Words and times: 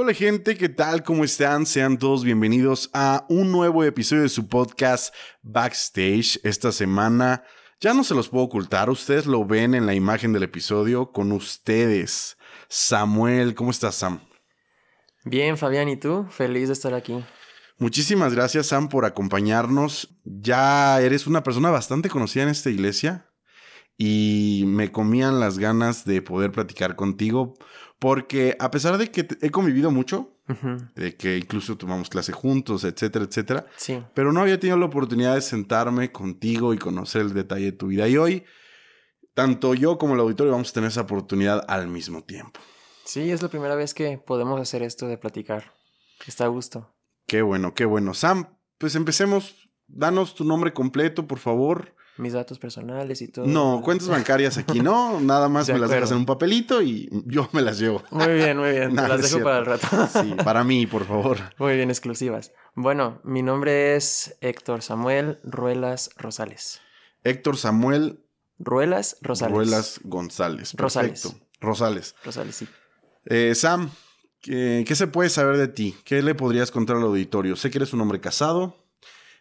Hola 0.00 0.14
gente? 0.14 0.56
¿Qué 0.56 0.68
tal? 0.68 1.02
¿Cómo 1.02 1.24
están? 1.24 1.66
Sean 1.66 1.98
todos 1.98 2.22
bienvenidos 2.22 2.88
a 2.94 3.26
un 3.28 3.50
nuevo 3.50 3.82
episodio 3.82 4.22
de 4.22 4.28
su 4.28 4.46
podcast 4.46 5.12
Backstage. 5.42 6.38
Esta 6.44 6.70
semana 6.70 7.42
ya 7.80 7.94
no 7.94 8.04
se 8.04 8.14
los 8.14 8.28
puedo 8.28 8.44
ocultar, 8.44 8.90
ustedes 8.90 9.26
lo 9.26 9.44
ven 9.44 9.74
en 9.74 9.86
la 9.86 9.94
imagen 9.94 10.32
del 10.32 10.44
episodio 10.44 11.10
con 11.10 11.32
ustedes. 11.32 12.38
Samuel, 12.68 13.56
¿cómo 13.56 13.72
estás 13.72 13.96
Sam? 13.96 14.20
Bien, 15.24 15.58
Fabián, 15.58 15.88
¿y 15.88 15.96
tú? 15.96 16.26
Feliz 16.30 16.68
de 16.68 16.74
estar 16.74 16.94
aquí. 16.94 17.24
Muchísimas 17.78 18.32
gracias 18.32 18.68
Sam 18.68 18.88
por 18.88 19.04
acompañarnos. 19.04 20.16
Ya 20.22 21.00
eres 21.00 21.26
una 21.26 21.42
persona 21.42 21.70
bastante 21.70 22.08
conocida 22.08 22.44
en 22.44 22.50
esta 22.50 22.70
iglesia 22.70 23.28
y 23.96 24.62
me 24.68 24.92
comían 24.92 25.40
las 25.40 25.58
ganas 25.58 26.04
de 26.04 26.22
poder 26.22 26.52
platicar 26.52 26.94
contigo 26.94 27.54
porque 27.98 28.56
a 28.58 28.70
pesar 28.70 28.98
de 28.98 29.10
que 29.10 29.26
he 29.40 29.50
convivido 29.50 29.90
mucho, 29.90 30.34
de 30.94 31.14
que 31.16 31.36
incluso 31.36 31.76
tomamos 31.76 32.08
clase 32.08 32.32
juntos, 32.32 32.84
etcétera, 32.84 33.26
etcétera, 33.26 33.66
sí. 33.76 34.02
pero 34.14 34.32
no 34.32 34.40
había 34.40 34.58
tenido 34.58 34.78
la 34.78 34.86
oportunidad 34.86 35.34
de 35.34 35.42
sentarme 35.42 36.10
contigo 36.10 36.72
y 36.72 36.78
conocer 36.78 37.22
el 37.22 37.34
detalle 37.34 37.66
de 37.66 37.72
tu 37.72 37.88
vida. 37.88 38.08
Y 38.08 38.16
hoy, 38.16 38.44
tanto 39.34 39.74
yo 39.74 39.98
como 39.98 40.14
el 40.14 40.20
auditorio 40.20 40.52
vamos 40.52 40.70
a 40.70 40.72
tener 40.72 40.88
esa 40.88 41.02
oportunidad 41.02 41.64
al 41.68 41.88
mismo 41.88 42.24
tiempo. 42.24 42.60
Sí, 43.04 43.30
es 43.30 43.42
la 43.42 43.48
primera 43.48 43.74
vez 43.74 43.94
que 43.94 44.18
podemos 44.18 44.60
hacer 44.60 44.82
esto 44.82 45.06
de 45.06 45.18
platicar. 45.18 45.74
Está 46.26 46.44
a 46.44 46.48
gusto. 46.48 46.94
Qué 47.26 47.42
bueno, 47.42 47.74
qué 47.74 47.84
bueno. 47.84 48.14
Sam, 48.14 48.56
pues 48.78 48.94
empecemos. 48.94 49.68
Danos 49.86 50.34
tu 50.34 50.44
nombre 50.44 50.74
completo, 50.74 51.26
por 51.26 51.38
favor 51.38 51.94
mis 52.18 52.32
datos 52.32 52.58
personales 52.58 53.22
y 53.22 53.28
todo. 53.28 53.46
No, 53.46 53.80
cuentas 53.82 54.08
bancarias 54.08 54.58
aquí 54.58 54.80
no, 54.82 55.20
nada 55.20 55.48
más 55.48 55.68
me 55.68 55.78
las 55.78 55.90
dejas 55.90 56.10
en 56.10 56.18
un 56.18 56.26
papelito 56.26 56.82
y 56.82 57.08
yo 57.26 57.48
me 57.52 57.62
las 57.62 57.78
llevo. 57.78 58.02
Muy 58.10 58.34
bien, 58.34 58.58
muy 58.58 58.70
bien, 58.70 58.94
las 58.96 59.22
dejo 59.22 59.42
para 59.42 59.58
el 59.58 59.66
rato. 59.66 59.86
sí, 60.12 60.34
para 60.44 60.64
mí, 60.64 60.86
por 60.86 61.06
favor. 61.06 61.38
Muy 61.58 61.76
bien, 61.76 61.90
exclusivas. 61.90 62.52
Bueno, 62.74 63.20
mi 63.24 63.42
nombre 63.42 63.96
es 63.96 64.36
Héctor 64.40 64.82
Samuel 64.82 65.38
Ruelas 65.42 66.10
Rosales. 66.16 66.80
Héctor 67.24 67.56
Samuel 67.56 68.20
Ruelas 68.58 69.16
Rosales. 69.20 69.54
Ruelas 69.54 70.00
González. 70.04 70.74
Perfecto. 70.74 71.34
Rosales. 71.60 72.14
Rosales, 72.24 72.56
sí. 72.56 72.68
Eh, 73.26 73.54
Sam, 73.54 73.90
¿qué, 74.40 74.84
¿qué 74.86 74.94
se 74.94 75.06
puede 75.06 75.30
saber 75.30 75.56
de 75.56 75.68
ti? 75.68 75.96
¿Qué 76.04 76.22
le 76.22 76.34
podrías 76.34 76.70
contar 76.70 76.96
al 76.96 77.02
auditorio? 77.02 77.56
Sé 77.56 77.70
que 77.70 77.78
eres 77.78 77.92
un 77.92 78.00
hombre 78.00 78.20
casado, 78.20 78.87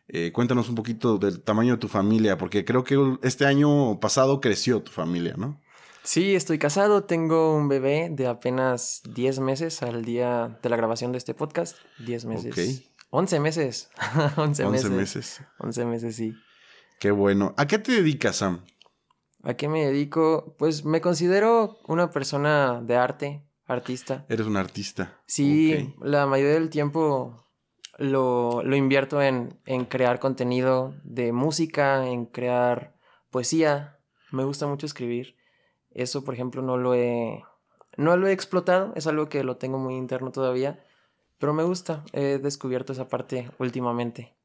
eh, 0.10 0.32
cuéntanos 0.32 0.70
un 0.70 0.76
poquito 0.76 1.18
del 1.18 1.42
tamaño 1.42 1.74
de 1.74 1.80
tu 1.80 1.88
familia, 1.88 2.38
porque 2.38 2.64
creo 2.64 2.84
que 2.84 3.18
este 3.24 3.46
año 3.46 4.00
pasado 4.00 4.40
creció 4.40 4.82
tu 4.82 4.92
familia, 4.92 5.36
¿no? 5.38 5.62
Sí, 6.04 6.36
estoy 6.36 6.58
casado, 6.58 7.04
tengo 7.04 7.54
un 7.54 7.68
bebé 7.68 8.08
de 8.10 8.28
apenas 8.28 9.02
10 9.14 9.40
meses 9.40 9.84
al 9.84 10.06
día 10.06 10.58
de 10.64 10.70
la 10.70 10.78
grabación 10.78 11.12
de 11.12 11.18
este 11.18 11.34
podcast. 11.34 11.76
10 12.06 12.26
meses. 12.26 12.54
Ok. 12.54 12.94
11 13.10 13.40
meses. 13.42 13.90
11, 14.38 14.64
11 14.64 14.90
meses. 14.90 15.42
11 15.60 15.86
meses, 15.86 16.16
sí. 16.16 16.34
Qué 17.02 17.12
bueno. 17.12 17.54
¿A 17.58 17.68
qué 17.68 17.78
te 17.78 17.92
dedicas, 17.92 18.38
Sam? 18.38 18.64
¿A 19.44 19.56
qué 19.56 19.68
me 19.68 19.86
dedico? 19.86 20.56
Pues 20.58 20.86
me 20.86 21.02
considero 21.02 21.78
una 21.88 22.10
persona 22.12 22.82
de 22.82 22.96
arte, 22.96 23.44
artista. 23.66 24.26
Eres 24.30 24.48
un 24.48 24.56
artista. 24.56 25.22
Sí, 25.26 25.94
la 26.02 26.26
mayoría 26.26 26.54
del 26.54 26.70
tiempo 26.70 27.47
lo, 27.98 28.62
lo 28.64 28.76
invierto 28.76 29.22
en, 29.22 29.60
en, 29.66 29.86
crear 29.86 30.20
contenido 30.20 30.94
de 31.04 31.32
música, 31.32 32.08
en 32.08 32.26
crear 32.26 32.96
poesía. 33.32 34.00
Me 34.32 34.44
gusta 34.44 34.68
mucho 34.68 34.86
escribir. 34.86 35.36
Eso, 35.92 36.24
por 36.24 36.34
ejemplo, 36.34 36.62
no 36.62 36.78
lo 36.78 36.94
he, 36.94 37.44
no 37.98 38.18
lo 38.18 38.28
he 38.28 38.32
explotado. 38.32 38.94
Es 38.96 39.08
algo 39.08 39.30
que 39.30 39.44
lo 39.44 39.58
tengo 39.58 39.80
muy 39.80 39.96
interno 39.96 40.32
todavía. 40.32 40.84
Pero 41.40 41.54
me 41.54 41.64
gusta. 41.64 42.04
He 42.14 42.40
descubierto 42.40 42.94
esa 42.94 43.08
parte 43.08 43.50
últimamente. 43.60 44.36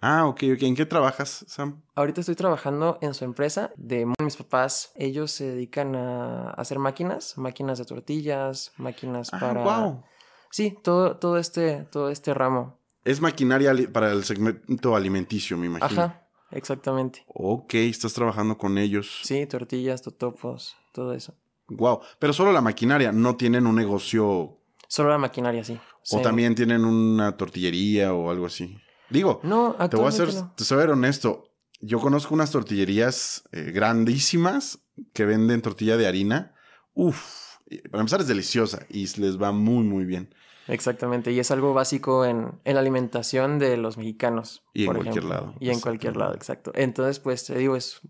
Ah, 0.00 0.26
ok, 0.26 0.42
ok. 0.54 0.62
¿En 0.62 0.74
qué 0.74 0.84
trabajas, 0.84 1.44
Sam? 1.46 1.82
Ahorita 1.94 2.20
estoy 2.20 2.34
trabajando 2.34 2.98
en 3.00 3.14
su 3.14 3.24
empresa 3.24 3.70
de 3.76 4.10
mis 4.20 4.36
papás. 4.36 4.92
Ellos 4.96 5.30
se 5.30 5.44
dedican 5.44 5.94
a 5.94 6.50
hacer 6.50 6.80
máquinas, 6.80 7.38
máquinas 7.38 7.78
de 7.78 7.84
tortillas, 7.84 8.72
máquinas 8.76 9.32
ah, 9.32 9.38
para... 9.38 9.62
Wow. 9.62 10.02
Sí, 10.50 10.76
todo, 10.82 11.16
todo, 11.18 11.38
este, 11.38 11.84
todo 11.84 12.10
este 12.10 12.34
ramo. 12.34 12.81
Es 13.04 13.20
maquinaria 13.20 13.74
para 13.92 14.12
el 14.12 14.24
segmento 14.24 14.94
alimenticio, 14.94 15.56
me 15.56 15.66
imagino. 15.66 16.02
Ajá, 16.02 16.28
exactamente. 16.50 17.24
Ok, 17.26 17.74
estás 17.74 18.14
trabajando 18.14 18.56
con 18.56 18.78
ellos. 18.78 19.20
Sí, 19.24 19.46
tortillas, 19.46 20.02
totopos, 20.02 20.76
todo 20.92 21.12
eso. 21.12 21.34
Wow, 21.68 22.00
pero 22.18 22.32
solo 22.32 22.52
la 22.52 22.60
maquinaria, 22.60 23.12
no 23.12 23.36
tienen 23.36 23.66
un 23.66 23.76
negocio. 23.76 24.58
Solo 24.88 25.10
la 25.10 25.18
maquinaria, 25.18 25.64
sí. 25.64 25.80
O 26.10 26.20
también 26.20 26.54
tienen 26.54 26.84
una 26.84 27.36
tortillería 27.36 28.12
o 28.12 28.30
algo 28.30 28.46
así. 28.46 28.76
Digo, 29.10 29.40
no, 29.42 29.76
te 29.88 29.96
voy 29.96 30.08
a 30.08 30.12
ser, 30.12 30.30
te 30.54 30.64
ser 30.64 30.90
honesto. 30.90 31.52
Yo 31.80 31.98
conozco 31.98 32.34
unas 32.34 32.50
tortillerías 32.50 33.44
eh, 33.52 33.72
grandísimas 33.72 34.78
que 35.12 35.24
venden 35.24 35.62
tortilla 35.62 35.96
de 35.96 36.06
harina. 36.06 36.54
Uf, 36.94 37.56
para 37.90 38.00
empezar 38.00 38.20
es 38.20 38.28
deliciosa 38.28 38.86
y 38.88 39.06
les 39.20 39.40
va 39.40 39.52
muy, 39.52 39.84
muy 39.84 40.04
bien. 40.04 40.34
Exactamente, 40.72 41.32
y 41.32 41.38
es 41.38 41.50
algo 41.50 41.74
básico 41.74 42.24
en, 42.24 42.58
la 42.64 42.80
alimentación 42.80 43.58
de 43.58 43.76
los 43.76 43.98
mexicanos. 43.98 44.64
Y 44.72 44.86
en 44.86 44.94
cualquier 44.94 45.24
lado. 45.24 45.54
Y 45.60 45.68
en 45.68 45.80
cualquier 45.80 46.16
lado, 46.16 46.34
exacto. 46.34 46.72
Entonces, 46.74 47.20
pues 47.20 47.44
te 47.44 47.58
digo, 47.58 47.76
es, 47.76 48.00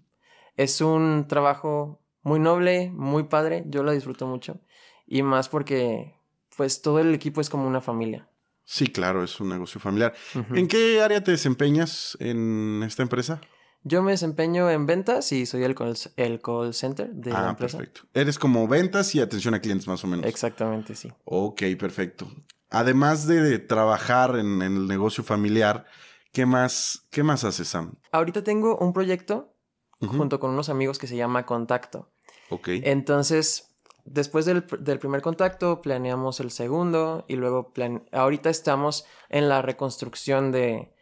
es 0.57 0.81
un 0.81 1.27
trabajo 1.29 2.01
muy 2.23 2.39
noble, 2.39 2.93
muy 2.95 3.25
padre, 3.25 3.65
yo 3.67 3.83
lo 3.83 3.91
disfruto 3.91 4.29
mucho. 4.29 4.61
Y 5.09 5.25
más 5.25 5.49
porque, 5.49 6.15
pues 6.57 6.83
todo 6.83 7.01
el 7.01 7.13
equipo 7.13 7.41
es 7.41 7.51
como 7.51 7.67
una 7.67 7.81
familia. 7.81 8.29
Sí, 8.65 8.87
claro, 8.87 9.25
es 9.25 9.41
un 9.41 9.49
negocio 9.49 9.81
familiar. 9.81 10.15
¿En 10.55 10.69
qué 10.69 11.03
área 11.03 11.23
te 11.25 11.33
desempeñas 11.33 12.17
en 12.21 12.85
esta 12.87 13.03
empresa? 13.03 13.41
Yo 13.85 14.03
me 14.03 14.13
desempeño 14.13 14.71
en 14.71 14.87
ventas 14.87 15.33
y 15.33 15.45
soy 15.45 15.65
el 15.65 15.75
call, 15.75 15.97
el 16.17 16.41
call 16.41 16.73
center 16.73 17.11
de 17.13 17.33
ah, 17.33 17.43
la 17.43 17.51
empresa. 17.51 17.79
perfecto. 17.79 18.03
Eres 18.15 18.39
como 18.39 18.69
ventas 18.69 19.15
y 19.15 19.21
atención 19.21 19.55
a 19.55 19.61
clientes 19.61 19.89
más 19.89 20.05
o 20.05 20.07
menos. 20.07 20.27
Exactamente, 20.27 20.95
sí. 20.95 21.13
Ok, 21.25 21.63
perfecto. 21.79 22.31
Además 22.71 23.27
de 23.27 23.59
trabajar 23.59 24.37
en, 24.39 24.63
el 24.63 24.87
negocio 24.87 25.25
familiar, 25.25 25.85
¿qué 26.33 26.47
más, 26.47 27.07
qué 27.11 27.23
más 27.23 27.45
haces, 27.45 27.69
Sam? 27.69 27.95
Ahorita 28.13 28.45
tengo 28.45 28.79
un 28.79 28.93
proyecto 28.93 29.53
junto 30.01 30.41
con 30.41 30.51
unos 30.51 30.69
amigos 30.69 30.99
que 30.99 31.07
se 31.07 31.17
llama 31.17 31.47
Contacto. 31.47 32.11
Ok. 32.51 32.69
Entonces, 32.69 33.77
después 34.05 34.47
del, 34.47 34.65
primer 34.65 35.23
contacto, 35.23 35.81
planeamos 35.81 36.41
el 36.41 36.51
segundo 36.51 37.25
y 37.29 37.37
luego 37.37 37.73
ahorita 38.13 38.51
estamos 38.51 39.07
en 39.29 39.49
la 39.49 39.63
reconstrucción 39.63 40.51
de, 40.51 40.93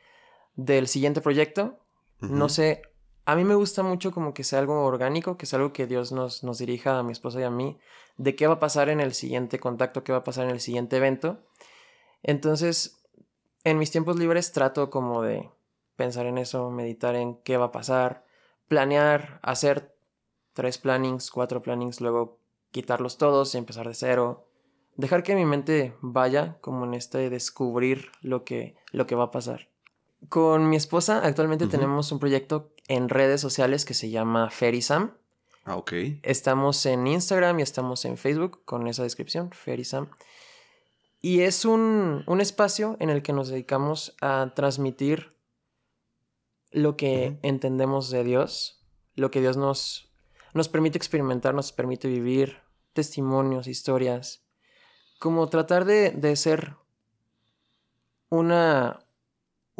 del 0.54 0.88
siguiente 0.88 1.20
proyecto 1.20 1.78
no 2.20 2.48
sé, 2.48 2.82
a 3.24 3.36
mí 3.36 3.44
me 3.44 3.54
gusta 3.54 3.82
mucho 3.82 4.12
como 4.12 4.34
que 4.34 4.44
sea 4.44 4.58
algo 4.58 4.84
orgánico, 4.84 5.36
que 5.36 5.46
sea 5.46 5.58
algo 5.58 5.72
que 5.72 5.86
Dios 5.86 6.12
nos, 6.12 6.42
nos 6.42 6.58
dirija 6.58 6.98
a 6.98 7.02
mi 7.02 7.12
esposa 7.12 7.40
y 7.40 7.44
a 7.44 7.50
mí, 7.50 7.78
de 8.16 8.36
qué 8.36 8.46
va 8.46 8.54
a 8.54 8.58
pasar 8.58 8.88
en 8.88 9.00
el 9.00 9.14
siguiente 9.14 9.58
contacto, 9.58 10.04
qué 10.04 10.12
va 10.12 10.18
a 10.18 10.24
pasar 10.24 10.44
en 10.44 10.50
el 10.50 10.60
siguiente 10.60 10.96
evento. 10.96 11.38
Entonces, 12.22 13.02
en 13.64 13.78
mis 13.78 13.90
tiempos 13.90 14.18
libres 14.18 14.52
trato 14.52 14.90
como 14.90 15.22
de 15.22 15.50
pensar 15.96 16.26
en 16.26 16.38
eso, 16.38 16.70
meditar 16.70 17.14
en 17.14 17.36
qué 17.42 17.56
va 17.56 17.66
a 17.66 17.72
pasar, 17.72 18.24
planear, 18.68 19.38
hacer 19.42 19.94
tres 20.52 20.78
plannings, 20.78 21.30
cuatro 21.30 21.62
plannings, 21.62 22.00
luego 22.00 22.38
quitarlos 22.70 23.18
todos 23.18 23.54
y 23.54 23.58
empezar 23.58 23.86
de 23.86 23.94
cero. 23.94 24.46
Dejar 24.96 25.22
que 25.22 25.34
mi 25.34 25.44
mente 25.44 25.94
vaya 26.00 26.58
como 26.60 26.84
en 26.84 26.94
este 26.94 27.30
descubrir 27.30 28.10
lo 28.22 28.44
que, 28.44 28.76
lo 28.92 29.06
que 29.06 29.14
va 29.14 29.24
a 29.24 29.30
pasar. 29.30 29.68
Con 30.28 30.68
mi 30.68 30.76
esposa 30.76 31.24
actualmente 31.24 31.66
tenemos 31.66 32.12
un 32.12 32.18
proyecto 32.18 32.72
en 32.88 33.08
redes 33.08 33.40
sociales 33.40 33.84
que 33.84 33.94
se 33.94 34.10
llama 34.10 34.50
Ferisam. 34.50 35.14
Ah, 35.64 35.76
ok. 35.76 35.92
Estamos 36.22 36.84
en 36.86 37.06
Instagram 37.06 37.58
y 37.60 37.62
estamos 37.62 38.04
en 38.04 38.16
Facebook 38.16 38.64
con 38.64 38.86
esa 38.86 39.02
descripción, 39.02 39.50
Ferisam. 39.52 40.08
Y 41.22 41.40
es 41.40 41.64
un, 41.64 42.24
espacio 42.40 42.96
en 42.98 43.10
el 43.10 43.22
que 43.22 43.32
nos 43.32 43.48
dedicamos 43.48 44.16
a 44.20 44.52
transmitir 44.54 45.36
lo 46.70 46.96
que 46.96 47.38
entendemos 47.42 48.10
de 48.10 48.24
Dios, 48.24 48.82
lo 49.16 49.30
que 49.30 49.40
Dios 49.40 49.56
nos, 49.56 50.10
nos 50.54 50.68
permite 50.68 50.96
experimentar, 50.96 51.54
nos 51.54 51.72
permite 51.72 52.08
vivir, 52.08 52.58
testimonios, 52.94 53.66
historias, 53.66 54.44
como 55.18 55.48
tratar 55.48 55.84
de, 55.84 56.10
de 56.10 56.36
ser 56.36 56.76
una, 58.30 59.04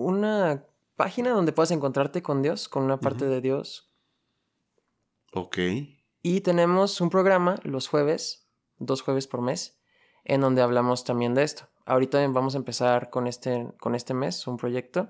una 0.05 0.65
página 0.97 1.31
donde 1.31 1.53
puedas 1.53 1.71
encontrarte 1.71 2.23
con 2.23 2.43
Dios, 2.43 2.69
con 2.69 2.83
una 2.83 2.99
parte 3.01 3.27
de 3.27 3.41
Dios. 3.41 3.91
Ok. 5.33 5.59
Y 6.23 6.41
tenemos 6.43 7.01
un 7.01 7.09
programa 7.11 7.57
los 7.63 7.89
jueves, 7.89 8.47
dos 8.79 9.03
jueves 9.03 9.27
por 9.27 9.41
mes, 9.41 9.79
en 10.25 10.41
donde 10.41 10.63
hablamos 10.63 11.05
también 11.05 11.35
de 11.35 11.43
esto. 11.45 11.69
Ahorita 11.87 12.27
vamos 12.29 12.55
a 12.55 12.59
empezar 12.59 13.11
con 13.11 13.27
este, 13.27 13.69
con 13.81 13.95
este 13.95 14.15
mes, 14.15 14.47
un 14.47 14.57
proyecto. 14.57 15.09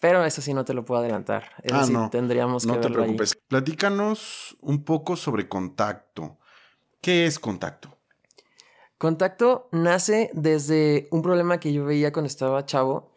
Pero 0.00 0.24
eso 0.24 0.42
sí 0.42 0.52
no 0.52 0.64
te 0.66 0.74
lo 0.74 0.84
puedo 0.84 1.00
adelantar. 1.00 1.44
Eso 1.62 1.76
Ah, 1.76 1.86
no. 1.90 2.10
tendríamos 2.10 2.66
que 2.66 2.72
No 2.72 2.80
te 2.80 2.90
preocupes. 2.90 3.38
Platícanos 3.48 4.56
un 4.60 4.84
poco 4.84 5.16
sobre 5.16 5.48
contacto. 5.48 6.36
¿Qué 7.00 7.24
es 7.26 7.38
contacto? 7.38 7.96
Contacto 8.98 9.68
nace 9.72 10.30
desde 10.34 11.08
un 11.10 11.22
problema 11.22 11.58
que 11.58 11.72
yo 11.72 11.84
veía 11.84 12.12
cuando 12.12 12.26
estaba 12.26 12.66
chavo. 12.66 13.13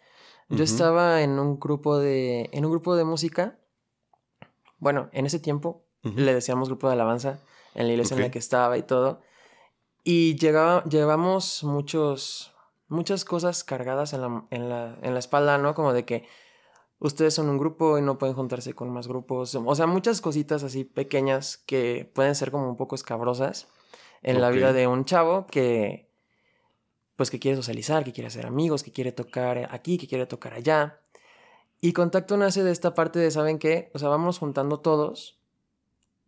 Yo 0.49 0.63
estaba 0.63 1.21
en 1.21 1.39
un 1.39 1.59
grupo 1.59 1.97
de. 1.97 2.49
en 2.53 2.65
un 2.65 2.71
grupo 2.71 2.95
de 2.95 3.03
música. 3.03 3.57
Bueno, 4.79 5.09
en 5.11 5.25
ese 5.25 5.39
tiempo 5.39 5.83
le 6.03 6.33
decíamos 6.33 6.69
grupo 6.69 6.87
de 6.87 6.93
alabanza 6.93 7.39
en 7.75 7.87
la 7.87 7.93
iglesia 7.93 8.15
en 8.15 8.23
la 8.23 8.31
que 8.31 8.39
estaba 8.39 8.77
y 8.77 8.83
todo. 8.83 9.21
Y 10.03 10.35
llegaba, 10.37 10.83
llevamos 10.85 11.63
muchos, 11.65 12.53
muchas 12.87 13.25
cosas 13.25 13.63
cargadas 13.65 14.13
en 14.13 14.21
la, 14.21 14.45
en, 14.51 14.69
la, 14.69 14.97
en 15.01 15.13
la 15.13 15.19
espalda, 15.19 15.57
¿no? 15.57 15.75
Como 15.75 15.91
de 15.91 16.05
que 16.05 16.27
ustedes 16.99 17.33
son 17.33 17.49
un 17.49 17.57
grupo 17.57 17.97
y 17.97 18.01
no 18.01 18.17
pueden 18.17 18.35
juntarse 18.35 18.73
con 18.73 18.89
más 18.89 19.07
grupos. 19.07 19.53
O 19.53 19.75
sea, 19.75 19.85
muchas 19.85 20.21
cositas 20.21 20.63
así 20.63 20.85
pequeñas 20.85 21.57
que 21.57 22.09
pueden 22.15 22.35
ser 22.35 22.51
como 22.51 22.69
un 22.69 22.77
poco 22.77 22.95
escabrosas 22.95 23.67
en 24.23 24.39
la 24.39 24.49
vida 24.49 24.71
de 24.71 24.87
un 24.87 25.03
chavo 25.03 25.45
que, 25.47 26.06
pues, 27.17 27.29
que 27.29 27.39
quiere 27.39 27.57
socializar, 27.57 28.05
que 28.05 28.13
quiere 28.13 28.27
hacer 28.27 28.45
amigos, 28.45 28.81
que 28.83 28.93
quiere 28.93 29.11
tocar 29.11 29.67
aquí, 29.71 29.97
que 29.97 30.07
quiere 30.07 30.25
tocar 30.25 30.53
allá. 30.53 31.01
Y 31.81 31.91
contacto 31.91 32.37
nace 32.37 32.63
de 32.63 32.71
esta 32.71 32.93
parte 32.93 33.19
de, 33.19 33.29
¿saben 33.31 33.59
qué? 33.59 33.91
O 33.93 33.99
sea, 33.99 34.07
vamos 34.09 34.39
juntando 34.39 34.79
todos 34.79 35.33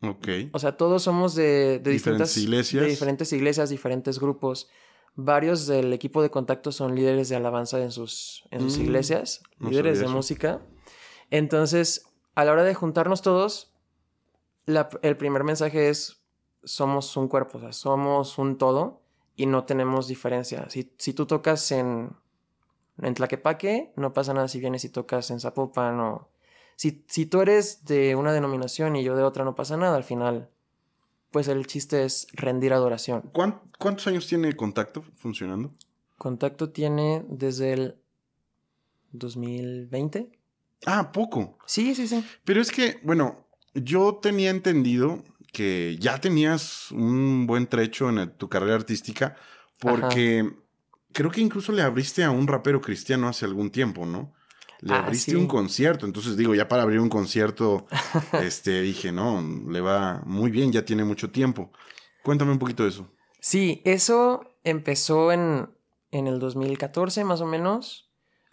Ok. 0.01 0.27
o 0.53 0.59
sea, 0.59 0.77
todos 0.77 1.03
somos 1.03 1.35
de, 1.35 1.79
de 1.79 1.91
Diferentes 1.91 2.35
iglesias. 2.37 2.83
De 2.83 2.89
diferentes 2.89 3.33
iglesias, 3.33 3.69
diferentes 3.69 4.19
grupos. 4.19 4.69
Varios 5.15 5.67
del 5.67 5.91
equipo 5.91 6.21
de 6.21 6.29
contacto 6.29 6.71
son 6.71 6.95
líderes 6.95 7.27
de 7.29 7.35
alabanza 7.35 7.81
en 7.81 7.91
sus, 7.91 8.43
en 8.51 8.61
sus 8.61 8.77
Mm, 8.77 8.81
iglesias, 8.83 9.41
no 9.57 9.69
líderes 9.69 9.99
de 9.99 10.05
eso. 10.05 10.13
música. 10.13 10.61
Entonces, 11.31 12.05
a 12.35 12.45
la 12.45 12.53
hora 12.53 12.63
de 12.63 12.73
juntarnos 12.75 13.21
todos, 13.21 13.73
la- 14.65 14.89
el 15.01 15.17
primer 15.17 15.43
mensaje 15.43 15.89
es, 15.89 16.21
somos 16.63 17.15
un 17.17 17.27
cuerpo, 17.27 17.57
o 17.57 17.61
sea, 17.61 17.73
somos 17.73 18.37
un 18.37 18.57
todo 18.57 18.98
y 19.39 19.45
no 19.45 19.63
tenemos 19.63 20.07
diferencia. 20.09 20.69
Si, 20.69 20.91
si 20.97 21.13
tú 21.13 21.25
tocas 21.25 21.71
en, 21.71 22.11
en 23.01 23.13
Tlaquepaque, 23.13 23.93
no 23.95 24.11
pasa 24.13 24.33
nada 24.33 24.49
si 24.49 24.59
vienes 24.59 24.83
y 24.83 24.89
tocas 24.89 25.31
en 25.31 25.39
Zapopan 25.39 25.97
o... 26.01 26.27
Si, 26.75 27.05
si 27.07 27.25
tú 27.25 27.39
eres 27.41 27.85
de 27.85 28.15
una 28.15 28.33
denominación 28.33 28.97
y 28.97 29.03
yo 29.03 29.15
de 29.15 29.23
otra, 29.23 29.45
no 29.45 29.55
pasa 29.55 29.77
nada. 29.77 29.95
Al 29.95 30.03
final, 30.03 30.49
pues 31.31 31.47
el 31.47 31.65
chiste 31.67 32.03
es 32.03 32.27
rendir 32.33 32.73
adoración. 32.73 33.21
¿Cuán- 33.31 33.61
¿Cuántos 33.77 34.07
años 34.07 34.27
tiene 34.27 34.53
contacto 34.57 35.03
funcionando? 35.15 35.71
Contacto 36.17 36.71
tiene 36.71 37.23
desde 37.29 37.71
el 37.73 37.95
2020. 39.11 40.31
Ah, 40.85 41.11
poco. 41.11 41.57
Sí, 41.65 41.95
sí, 41.95 42.07
sí. 42.07 42.23
Pero 42.43 42.61
es 42.61 42.71
que, 42.71 42.99
bueno, 43.03 43.45
yo 43.73 44.15
tenía 44.21 44.49
entendido 44.49 45.23
que 45.51 45.97
ya 45.99 46.19
tenías 46.19 46.91
un 46.91 47.45
buen 47.47 47.67
trecho 47.67 48.09
en 48.09 48.17
el- 48.19 48.31
tu 48.31 48.49
carrera 48.49 48.75
artística 48.75 49.35
porque 49.79 50.49
creo 51.13 51.31
que 51.31 51.41
incluso 51.41 51.71
le 51.71 51.81
abriste 51.81 52.23
a 52.23 52.31
un 52.31 52.47
rapero 52.47 52.81
cristiano 52.81 53.27
hace 53.27 53.45
algún 53.45 53.69
tiempo, 53.71 54.05
¿no? 54.05 54.33
Le 54.81 54.93
Ah, 54.95 54.99
abriste 55.03 55.31
sí. 55.31 55.37
un 55.37 55.47
concierto, 55.47 56.05
entonces 56.05 56.37
digo, 56.37 56.55
ya 56.55 56.67
para 56.67 56.83
abrir 56.83 56.99
un 56.99 57.09
concierto, 57.09 57.85
este, 58.41 58.81
dije, 58.81 59.11
no, 59.11 59.41
le 59.69 59.81
va 59.81 60.21
muy 60.25 60.51
bien, 60.51 60.71
ya 60.71 60.85
tiene 60.85 61.03
mucho 61.03 61.29
tiempo. 61.31 61.71
Cuéntame 62.23 62.51
un 62.51 62.59
poquito 62.59 62.83
de 62.83 62.89
eso. 62.89 63.07
Sí, 63.41 63.81
eso 63.85 64.43
empezó 64.63 65.31
en, 65.31 65.69
en 66.11 66.27
el 66.27 66.39
2014 66.39 67.23
más 67.23 67.41
o 67.41 67.45
menos. 67.45 68.08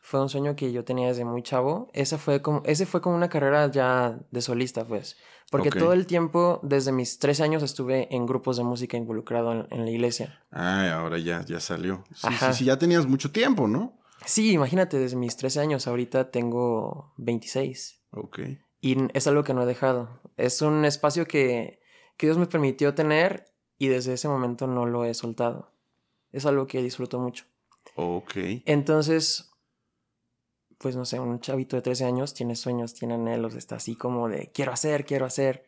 Fue 0.08 0.22
un 0.22 0.28
sueño 0.28 0.54
que 0.54 0.70
yo 0.70 0.84
tenía 0.84 1.08
desde 1.08 1.24
muy 1.24 1.42
chavo. 1.42 1.90
Esa 1.92 2.16
fue 2.16 2.40
como, 2.40 2.62
ese 2.64 2.86
fue 2.86 3.00
como 3.00 3.16
una 3.16 3.28
carrera 3.28 3.68
ya 3.72 4.16
de 4.30 4.40
solista, 4.40 4.84
pues. 4.86 5.16
Porque 5.50 5.70
Ok. 5.70 5.78
todo 5.78 5.92
el 5.92 6.06
tiempo, 6.06 6.60
desde 6.62 6.92
mis 6.92 7.18
13 7.18 7.42
años, 7.42 7.64
estuve 7.64 8.06
en 8.14 8.24
grupos 8.24 8.56
de 8.56 8.62
música 8.62 8.96
involucrado 8.96 9.50
en, 9.50 9.66
en 9.68 9.84
la 9.84 9.90
iglesia. 9.90 10.44
Ah, 10.52 10.92
ahora 10.92 11.18
ya, 11.18 11.44
ya 11.44 11.58
salió. 11.58 12.04
Sí, 12.14 12.28
Ajá. 12.28 12.52
sí, 12.52 12.58
sí, 12.60 12.64
ya 12.66 12.78
tenías 12.78 13.04
mucho 13.04 13.32
tiempo, 13.32 13.66
¿no? 13.66 13.98
Sí, 14.24 14.52
imagínate, 14.52 14.96
desde 14.96 15.16
mis 15.16 15.36
13 15.36 15.58
años, 15.58 15.88
ahorita 15.88 16.30
tengo 16.30 17.12
26. 17.16 18.00
Ok. 18.12 18.38
Y 18.80 18.96
es 19.12 19.26
algo 19.26 19.42
que 19.42 19.54
no 19.54 19.64
he 19.64 19.66
dejado. 19.66 20.20
Es 20.36 20.62
un 20.62 20.84
espacio 20.84 21.26
que, 21.26 21.80
que 22.16 22.28
Dios 22.28 22.38
me 22.38 22.46
permitió 22.46 22.94
tener 22.94 23.46
y 23.76 23.88
desde 23.88 24.12
ese 24.12 24.28
momento 24.28 24.68
no 24.68 24.86
lo 24.86 25.04
he 25.04 25.14
soltado. 25.14 25.72
Es 26.30 26.46
algo 26.46 26.68
que 26.68 26.80
disfruto 26.80 27.18
mucho. 27.18 27.44
Ok. 27.96 28.36
Entonces, 28.66 29.50
pues 30.78 30.94
no 30.96 31.04
sé, 31.04 31.18
un 31.20 31.40
chavito 31.40 31.76
de 31.76 31.82
13 31.82 32.04
años 32.04 32.34
tiene 32.34 32.54
sueños, 32.56 32.94
tiene 32.94 33.14
anhelos, 33.14 33.54
está 33.54 33.76
así 33.76 33.96
como 33.96 34.28
de 34.28 34.50
quiero 34.52 34.72
hacer, 34.72 35.04
quiero 35.06 35.24
hacer. 35.26 35.64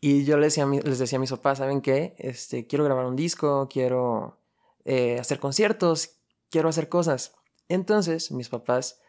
Y 0.00 0.24
yo 0.24 0.38
les 0.38 0.54
decía, 0.54 0.66
les 0.82 0.98
decía 0.98 1.18
a 1.18 1.20
mis 1.20 1.30
papás, 1.30 1.58
¿saben 1.58 1.80
qué? 1.82 2.14
Este, 2.18 2.66
quiero 2.66 2.84
grabar 2.84 3.04
un 3.04 3.16
disco, 3.16 3.68
quiero 3.70 4.38
eh, 4.86 5.18
hacer 5.20 5.38
conciertos, 5.40 6.16
quiero 6.50 6.70
hacer 6.70 6.88
cosas. 6.88 7.34
Entonces, 7.68 8.32
mis 8.32 8.48
papás 8.48 9.00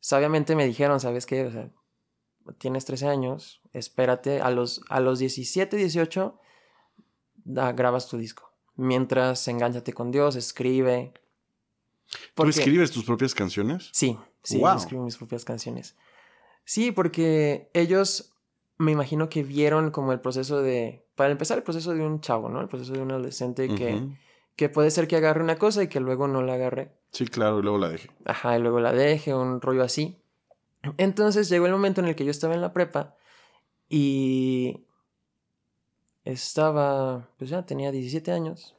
sabiamente 0.00 0.56
me 0.56 0.66
dijeron, 0.66 0.98
¿sabes 0.98 1.24
qué? 1.24 1.44
O 1.46 1.52
sea, 1.52 1.70
tienes 2.58 2.84
13 2.84 3.06
años, 3.06 3.60
espérate, 3.72 4.40
a 4.40 4.50
los, 4.50 4.80
a 4.88 4.98
los 5.00 5.20
17, 5.20 5.76
18, 5.76 6.38
da- 7.44 7.72
grabas 7.72 8.08
tu 8.08 8.18
disco. 8.18 8.52
Mientras, 8.74 9.46
enganchate 9.48 9.92
con 9.92 10.10
Dios, 10.10 10.34
escribe. 10.36 11.12
¿Tú 12.34 12.44
escribes 12.48 12.90
tus 12.90 13.04
propias 13.04 13.34
canciones? 13.34 13.90
Sí, 13.92 14.18
sí, 14.48 14.60
yo 14.60 14.74
escribo 14.74 15.04
mis 15.04 15.16
propias 15.16 15.44
canciones. 15.44 15.96
Sí, 16.64 16.92
porque 16.92 17.70
ellos 17.74 18.34
me 18.76 18.92
imagino 18.92 19.28
que 19.28 19.42
vieron 19.42 19.90
como 19.90 20.12
el 20.12 20.20
proceso 20.20 20.62
de, 20.62 21.06
para 21.14 21.30
empezar, 21.30 21.58
el 21.58 21.64
proceso 21.64 21.94
de 21.94 22.02
un 22.02 22.20
chavo, 22.20 22.48
¿no? 22.48 22.60
El 22.60 22.68
proceso 22.68 22.92
de 22.92 23.00
un 23.00 23.10
adolescente 23.10 23.74
que, 23.74 23.94
Ujú. 23.94 24.12
que 24.56 24.68
puede 24.68 24.90
ser 24.90 25.08
que 25.08 25.16
agarre 25.16 25.42
una 25.42 25.56
cosa 25.56 25.82
y 25.82 25.88
que 25.88 26.00
luego 26.00 26.28
no 26.28 26.42
la 26.42 26.54
agarre. 26.54 26.92
Sí, 27.10 27.26
claro, 27.26 27.58
y 27.58 27.62
luego 27.62 27.78
la 27.78 27.88
dejé. 27.88 28.10
Ajá, 28.24 28.56
y 28.56 28.60
luego 28.62 28.80
la 28.80 28.92
deje, 28.92 29.34
un 29.34 29.60
rollo 29.60 29.82
así. 29.82 30.20
Entonces 30.96 31.48
llegó 31.48 31.66
el 31.66 31.72
momento 31.72 32.00
en 32.00 32.08
el 32.08 32.14
que 32.14 32.24
yo 32.24 32.30
estaba 32.30 32.54
en 32.54 32.60
la 32.60 32.72
prepa 32.72 33.16
y 33.88 34.84
estaba, 36.24 37.28
pues 37.38 37.50
ya 37.50 37.64
tenía 37.64 37.90
17 37.90 38.32
años 38.32 38.76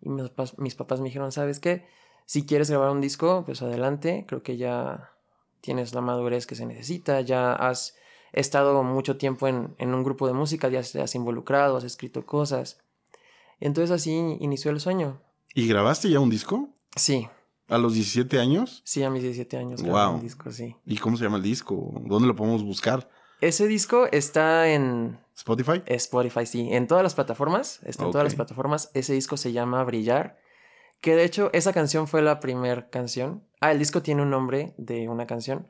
y 0.00 0.08
mis 0.08 0.28
papás, 0.30 0.58
mis 0.58 0.74
papás 0.74 1.00
me 1.00 1.06
dijeron, 1.06 1.32
¿sabes 1.32 1.60
qué? 1.60 1.86
Si 2.26 2.46
quieres 2.46 2.70
grabar 2.70 2.90
un 2.90 3.00
disco, 3.00 3.42
pues 3.44 3.62
adelante, 3.62 4.24
creo 4.26 4.42
que 4.42 4.56
ya 4.56 5.11
tienes 5.62 5.94
la 5.94 6.02
madurez 6.02 6.46
que 6.46 6.54
se 6.54 6.66
necesita, 6.66 7.22
ya 7.22 7.54
has 7.54 7.94
estado 8.34 8.82
mucho 8.82 9.16
tiempo 9.16 9.48
en, 9.48 9.74
en 9.78 9.94
un 9.94 10.04
grupo 10.04 10.26
de 10.26 10.34
música, 10.34 10.68
ya 10.68 10.82
te 10.82 11.00
has 11.00 11.14
involucrado, 11.14 11.78
has 11.78 11.84
escrito 11.84 12.26
cosas. 12.26 12.78
Entonces 13.60 13.90
así 13.90 14.10
inició 14.40 14.70
el 14.70 14.80
sueño. 14.80 15.22
¿Y 15.54 15.66
grabaste 15.68 16.10
ya 16.10 16.20
un 16.20 16.28
disco? 16.30 16.68
Sí, 16.96 17.28
¿A 17.68 17.78
los 17.78 17.94
17 17.94 18.38
años? 18.38 18.82
sí, 18.84 19.02
a 19.02 19.08
mis 19.08 19.22
17 19.22 19.56
años 19.56 19.80
grabé 19.80 19.92
Guau. 19.92 20.14
un 20.16 20.20
disco, 20.20 20.50
sí. 20.50 20.76
¿Y 20.84 20.98
cómo 20.98 21.16
se 21.16 21.24
llama 21.24 21.38
el 21.38 21.42
disco? 21.42 21.90
¿Dónde 22.04 22.28
lo 22.28 22.36
podemos 22.36 22.62
buscar? 22.62 23.08
Ese 23.40 23.66
disco 23.66 24.06
está 24.12 24.68
en 24.68 25.18
¿Spotify? 25.34 25.82
Spotify, 25.86 26.44
sí, 26.44 26.68
en 26.70 26.86
todas 26.86 27.02
las 27.02 27.14
plataformas, 27.14 27.80
está 27.84 28.04
en 28.04 28.10
todas 28.10 28.24
las 28.24 28.34
plataformas. 28.34 28.90
Ese 28.94 29.14
disco 29.14 29.36
se 29.36 29.52
llama 29.52 29.82
Brillar, 29.84 30.38
que 31.02 31.16
de 31.16 31.24
hecho 31.24 31.50
esa 31.52 31.72
canción 31.74 32.06
fue 32.06 32.22
la 32.22 32.40
primera 32.40 32.88
canción. 32.88 33.44
Ah, 33.60 33.72
el 33.72 33.78
disco 33.78 34.02
tiene 34.02 34.22
un 34.22 34.30
nombre 34.30 34.72
de 34.78 35.08
una 35.08 35.26
canción. 35.26 35.66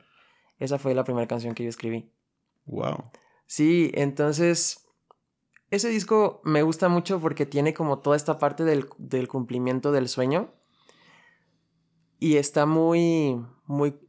Esa 0.59 0.77
fue 0.77 0.93
la 0.93 1.03
primera 1.03 1.27
canción 1.27 1.55
que 1.55 1.63
yo 1.63 1.69
escribí. 1.69 2.09
Wow. 2.65 3.11
Sí, 3.47 3.91
entonces 3.95 4.87
ese 5.71 5.89
disco 5.89 6.39
me 6.43 6.61
gusta 6.61 6.87
mucho 6.87 7.19
porque 7.19 7.47
tiene 7.47 7.73
como 7.73 7.97
toda 7.97 8.15
esta 8.15 8.37
parte 8.37 8.63
del, 8.63 8.87
del 8.99 9.27
cumplimiento 9.27 9.91
del 9.91 10.07
sueño. 10.07 10.53
Y 12.19 12.37
está 12.37 12.67
muy, 12.67 13.43
muy, 13.65 13.99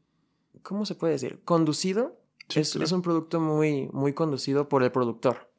¿cómo 0.63 0.85
se 0.85 0.95
puede 0.95 1.15
decir? 1.15 1.43
Conducido. 1.43 2.21
Sí, 2.51 2.61
es, 2.61 2.73
claro. 2.73 2.85
es 2.85 2.93
un 2.93 3.01
producto 3.01 3.41
muy, 3.41 3.89
muy 3.95 4.13
conducido 4.13 4.69
por 4.69 4.83
el 4.83 4.93
productor. 4.93 5.51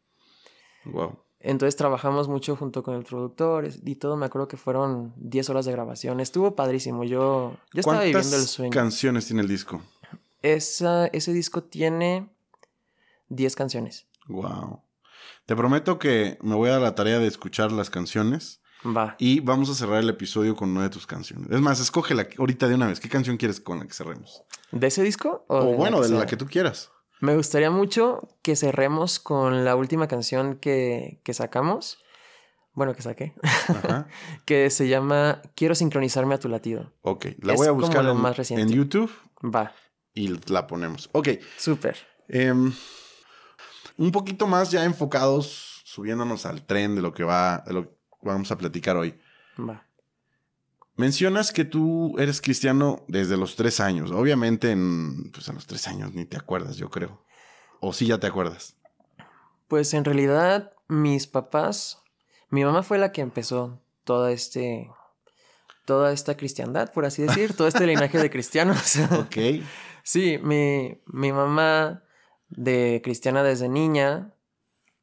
Wow. 0.86 1.25
Entonces 1.48 1.75
trabajamos 1.75 2.28
mucho 2.28 2.56
junto 2.56 2.82
con 2.82 2.96
el 2.96 3.04
productor 3.04 3.68
y 3.86 3.96
todo. 3.98 4.18
Me 4.18 4.25
acuerdo 4.25 4.48
que 4.48 4.58
fueron 4.58 5.14
10 5.18 5.52
horas 5.52 5.66
de 5.66 5.72
grabación. 5.74 6.20
Estuvo 6.20 6.56
padrísimo. 6.56 7.04
Yo, 7.04 7.56
yo 7.72 7.80
estaba 7.82 8.00
viviendo 8.00 8.20
el 8.20 8.32
¿Cuántas 8.32 8.50
sueño. 8.50 8.72
canciones 8.72 9.28
tiene 9.28 9.44
el 9.44 9.48
disco? 9.48 9.80
Esa, 10.42 11.06
ese 11.08 11.34
disco 11.34 11.62
tiene 11.62 12.28
10 13.30 13.56
canciones. 13.56 14.08
Wow. 14.28 14.82
Te 15.46 15.56
prometo 15.56 16.00
que 16.00 16.40
me 16.42 16.56
voy 16.56 16.70
a 16.70 16.74
dar 16.74 16.82
la 16.82 16.96
tarea 16.96 17.20
de 17.20 17.28
escuchar 17.28 17.72
las 17.72 17.92
canciones 17.92 18.60
Va. 18.84 19.16
y 19.20 19.40
vamos 19.40 19.70
a 19.70 19.75
cerrar 19.75 20.00
el 20.00 20.10
episodio 20.10 20.56
con 20.56 20.72
una 20.72 20.82
de 20.82 20.90
tus 20.90 21.06
canciones. 21.06 21.52
Es 21.52 21.62
más, 21.62 21.80
escógela 21.80 22.28
ahorita 22.40 22.68
de 22.68 22.74
una 22.74 22.88
vez. 22.88 23.00
¿Qué 23.00 23.08
canción 23.08 23.38
quieres 23.38 23.60
con 23.60 23.78
la 23.78 23.86
que 23.86 23.94
cerremos? 23.94 24.42
¿De 24.72 24.88
ese 24.88 25.04
disco? 25.04 25.46
O, 25.48 25.64
de 25.64 25.75
bueno, 25.75 26.02
de 26.02 26.10
la 26.10 26.25
que 26.25 26.38
tú 26.38 26.48
quieras. 26.48 26.90
Me 27.25 27.36
gustaría 27.36 27.72
mucho 27.72 28.27
que 28.41 28.55
cerremos 28.55 29.20
con 29.20 29.65
la 29.65 29.75
última 29.75 30.08
canción 30.08 30.55
que, 30.58 31.20
que 31.24 31.34
sacamos. 31.34 31.98
Bueno, 32.74 32.94
que 32.94 33.01
saqué. 33.01 33.34
Ajá. 33.70 34.08
que 34.46 34.70
se 34.70 34.88
llama 34.88 35.41
Quiero 35.55 35.75
sincronizarme 35.75 36.36
a 36.36 36.39
tu 36.39 36.50
latido. 36.50 36.94
Ok, 37.01 37.27
la 37.41 37.53
Es 37.53 37.58
voy 37.60 37.67
a 37.67 37.72
buscar 37.72 38.03
lo 38.03 38.12
en, 38.12 38.17
más 38.22 38.38
reciente. 38.38 38.62
en 38.63 38.70
YouTube 38.77 39.12
Va. 39.44 39.74
y 40.13 40.27
la 40.51 40.67
ponemos. 40.67 41.10
Ok, 41.13 41.29
Súper. 41.58 41.98
em, 42.27 42.72
un 43.98 44.12
poquito 44.12 44.46
más 44.46 44.72
ya 44.72 44.84
enfocados, 44.84 45.82
subiéndonos 45.86 46.46
al 46.46 46.65
tren 46.65 46.96
de 46.96 47.01
lo 47.01 47.13
que 47.13 47.24
va, 47.24 47.63
de 47.65 47.74
lo 47.74 47.84
que 47.89 47.96
vamos 48.24 48.51
a 48.51 48.58
platicar 48.58 48.98
hoy. 48.98 49.17
Va. 49.58 49.85
Mencionas 50.98 51.52
que 51.52 51.66
tú 51.66 52.16
eres 52.18 52.40
cristiano 52.42 53.04
desde 53.08 53.36
los 53.38 53.56
tres 53.56 53.80
años. 53.80 54.12
Obviamente, 54.12 54.72
en, 54.72 55.32
pues 55.32 55.50
a 55.50 55.54
los 55.54 55.66
tres 55.66 55.88
años 55.88 56.14
ni 56.14 56.25
te 56.25 56.38
acuerdas, 56.38 56.78
yo 56.78 56.90
creo. 56.90 57.22
O 57.82 57.92
sí 57.92 58.06
ya 58.06 58.18
te 58.20 58.28
acuerdas. 58.28 58.78
Pues 59.68 59.94
en 59.94 60.06
realidad, 60.06 60.72
mis 60.88 61.28
papás, 61.28 62.02
mi 62.50 62.64
mamá 62.64 62.82
fue 62.84 62.98
la 62.98 63.12
que 63.12 63.22
empezó 63.22 63.82
toda 64.06 64.32
este, 64.32 64.90
toda 65.86 66.14
esta 66.14 66.38
cristiandad, 66.38 66.94
por 66.94 67.06
así 67.06 67.24
decir, 67.24 67.54
todo 67.56 67.68
este 67.68 67.86
linaje 67.86 68.18
de 68.18 68.30
cristianos. 68.30 68.96
Ok. 69.20 69.38
sí, 70.04 70.38
mi, 70.42 71.02
mi 71.08 71.32
mamá 71.34 72.04
de 72.48 73.02
cristiana 73.04 73.44
desde 73.44 73.68
niña 73.68 74.34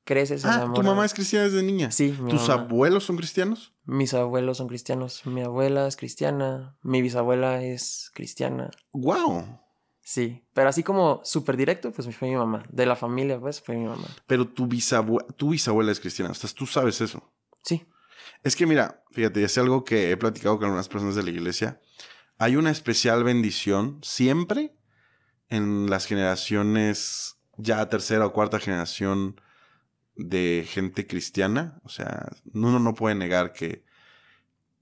crece, 0.05 0.39
se 0.39 0.49
Ah, 0.49 0.71
tu 0.75 0.83
mamá 0.83 1.05
es 1.05 1.13
cristiana 1.13 1.45
desde 1.47 1.63
niña. 1.63 1.91
Sí, 1.91 2.17
mi 2.19 2.31
¿Tus 2.31 2.49
mamá. 2.49 2.63
abuelos 2.63 3.05
son 3.05 3.17
cristianos? 3.17 3.72
Mis 3.85 4.15
abuelos 4.15 4.59
son 4.59 4.69
cristianos. 4.69 5.27
Mi 5.27 5.43
abuela 5.43 5.87
es 5.87 5.97
cristiana. 5.97 6.77
Mi 6.83 7.03
bisabuela 7.03 7.63
es 7.63 8.11
cristiana. 8.15 8.71
¡Wow! 8.93 9.61
Sí, 10.05 10.45
pero 10.53 10.69
así 10.69 10.83
como 10.83 11.21
súper 11.25 11.57
directo, 11.57 11.93
pues 11.93 12.15
fue 12.17 12.29
mi 12.29 12.37
mamá. 12.37 12.65
De 12.71 12.87
la 12.87 12.97
familia, 12.97 13.39
pues 13.41 13.61
fue 13.61 13.77
mi 13.77 13.87
mamá. 13.87 14.07
Pero 14.27 14.47
tu 14.47 14.67
bisabuela, 14.67 15.27
tu 15.37 15.51
bisabuela 15.51 15.93
es 15.93 16.01
cristiana. 16.01 16.31
O 16.33 16.35
sea, 16.35 16.51
tú 16.51 16.67
sabes 16.67 17.01
eso. 17.01 17.23
Sí. 17.63 17.87
Es 18.43 18.57
que 18.57 18.67
mira, 18.67 19.05
fíjate, 19.13 19.45
es 19.45 19.57
algo 19.59 19.85
que 19.85 20.11
he 20.11 20.17
platicado 20.17 20.57
con 20.57 20.67
algunas 20.67 20.89
personas 20.89 21.15
de 21.15 21.23
la 21.23 21.31
iglesia. 21.31 21.81
Hay 22.39 22.57
una 22.57 22.71
especial 22.71 23.23
bendición 23.23 24.01
siempre 24.03 24.75
en 25.49 25.89
las 25.89 26.07
generaciones, 26.07 27.37
ya 27.57 27.89
tercera 27.89 28.27
o 28.27 28.33
cuarta 28.33 28.59
generación 28.59 29.41
de 30.17 30.67
gente 30.69 31.07
cristiana. 31.07 31.81
O 31.85 31.89
sea, 31.89 32.31
uno 32.53 32.79
no 32.79 32.95
puede 32.95 33.15
negar 33.15 33.53
que, 33.53 33.85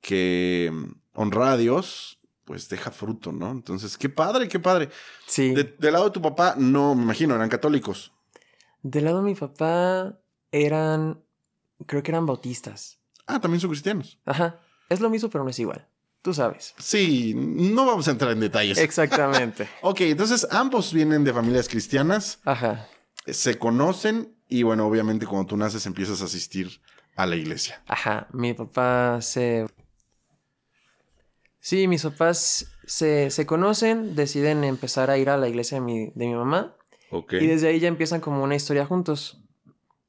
que 0.01 0.71
mm, 0.73 0.93
honrar 1.15 1.49
a 1.49 1.57
Dios, 1.57 2.19
pues 2.45 2.69
deja 2.69 2.91
fruto, 2.91 3.33
¿no? 3.33 3.51
Entonces, 3.51 3.97
qué 3.97 4.09
padre, 4.09 4.49
qué 4.49 4.59
padre. 4.59 4.89
Sí. 5.27 5.55
De- 5.55 5.65
del 5.79 5.93
lado 5.93 6.07
de 6.07 6.11
tu 6.11 6.23
papá, 6.23 6.55
no, 6.59 6.95
me 6.95 7.03
imagino, 7.03 7.35
eran 7.35 7.49
católicos. 7.49 8.13
Del 8.83 9.05
lado 9.05 9.19
de 9.19 9.25
mi 9.25 9.35
papá 9.35 10.19
eran, 10.51 11.23
creo 11.87 12.03
que 12.03 12.11
eran 12.11 12.27
bautistas. 12.27 12.99
Ah, 13.27 13.41
también 13.41 13.61
son 13.61 13.71
cristianos. 13.71 14.19
Ajá. 14.25 14.59
Es 14.89 15.01
lo 15.01 15.11
mismo, 15.11 15.31
pero 15.31 15.45
no 15.45 15.51
es 15.51 15.59
igual. 15.59 15.87
Tú 16.23 16.35
sabes. 16.35 16.75
Sí, 16.79 17.33
no 17.37 17.87
vamos 17.87 18.09
a 18.09 18.11
entrar 18.11 18.33
en 18.33 18.41
detalles. 18.41 18.79
Exactamente. 18.79 19.69
Ok, 19.83 20.01
entonces 20.03 20.47
ambos 20.51 20.93
vienen 20.93 21.25
de 21.25 21.33
familias 21.33 21.69
cristianas, 21.69 22.41
Ajá. 22.45 22.89
se 23.27 23.59
conocen 23.59 24.35
y 24.51 24.65
bueno, 24.65 24.87
obviamente 24.87 25.27
cuando 25.27 25.47
tú 25.47 25.57
naces 25.57 25.87
empiezas 25.87 26.21
a 26.21 26.25
asistir 26.25 26.81
a 27.17 27.25
la 27.25 27.37
iglesia. 27.37 27.83
Ajá. 27.87 28.27
Mi 28.33 28.53
papá 28.53 29.23
se... 29.23 29.67
Sí, 31.61 31.87
mis 31.87 32.03
papás 32.03 32.67
se, 32.87 33.31
se 33.31 33.47
conocen, 33.47 34.17
deciden 34.17 34.65
empezar 34.65 35.11
a 35.11 35.19
ir 35.19 35.31
a 35.31 35.37
la 35.37 35.49
iglesia 35.49 35.77
de 35.77 35.83
mi, 35.83 36.07
de 36.15 36.27
mi 36.27 36.35
mamá. 36.35 36.77
Ok. 37.11 37.35
Y 37.35 37.47
desde 37.47 37.69
ahí 37.69 37.79
ya 37.79 37.89
empiezan 37.89 38.21
como 38.21 38.43
una 38.43 38.57
historia 38.57 38.87
juntos. 38.87 39.43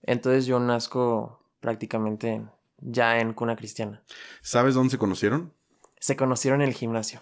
Entonces 0.01 0.45
yo 0.45 0.59
nazco 0.59 1.45
prácticamente 1.59 2.41
ya 2.77 3.19
en 3.19 3.33
cuna 3.33 3.55
cristiana. 3.55 4.03
¿Sabes 4.41 4.73
dónde 4.73 4.91
se 4.91 4.97
conocieron? 4.97 5.53
Se 5.99 6.15
conocieron 6.15 6.61
en 6.61 6.69
el 6.69 6.73
gimnasio. 6.73 7.21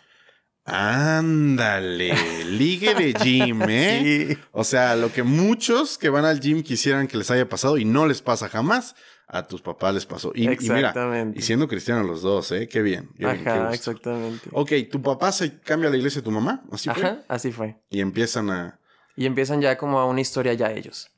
Ándale, 0.66 2.14
ligue 2.46 2.94
de 2.94 3.14
gym, 3.14 3.62
¿eh? 3.70 4.28
Sí. 4.30 4.38
O 4.52 4.64
sea, 4.64 4.96
lo 4.96 5.12
que 5.12 5.24
muchos 5.24 5.98
que 5.98 6.10
van 6.10 6.26
al 6.26 6.40
gym 6.40 6.62
quisieran 6.62 7.08
que 7.08 7.18
les 7.18 7.32
haya 7.32 7.50
pasado 7.50 7.78
y 7.78 7.86
no 7.86 8.06
les 8.06 8.22
pasa 8.22 8.50
jamás, 8.50 8.96
a 9.28 9.48
tus 9.48 9.62
papás 9.62 9.94
les 9.94 10.06
pasó. 10.06 10.32
Y, 10.34 10.46
y 10.46 10.48
mira, 10.48 10.90
Exactamente. 10.90 11.40
y 11.40 11.42
siendo 11.42 11.68
cristianos 11.68 12.06
los 12.06 12.22
dos, 12.22 12.52
¿eh? 12.52 12.68
Qué 12.68 12.82
bien. 12.82 13.10
qué 13.18 13.26
bien, 13.26 13.44
qué 13.44 13.50
Ajá, 13.50 13.74
exactamente. 13.74 14.50
Ok, 14.52 14.72
tu 14.92 15.02
papá 15.02 15.32
se 15.32 15.60
cambia 15.60 15.88
a 15.88 15.92
la 15.92 15.98
iglesia 15.98 16.22
de 16.22 16.26
tu 16.26 16.32
mamá, 16.32 16.64
así 16.72 16.90
fue. 16.90 17.04
Ajá, 17.04 17.20
así 17.28 17.52
fue. 17.52 17.80
Y 17.90 18.02
empiezan 18.02 18.50
a... 18.50 18.80
Y 19.16 19.26
empiezan 19.26 19.62
ya 19.62 19.78
como 19.78 20.00
a 20.00 20.06
una 20.06 20.22
historia 20.22 20.54
ya 20.54 20.72
ellos. 20.72 21.12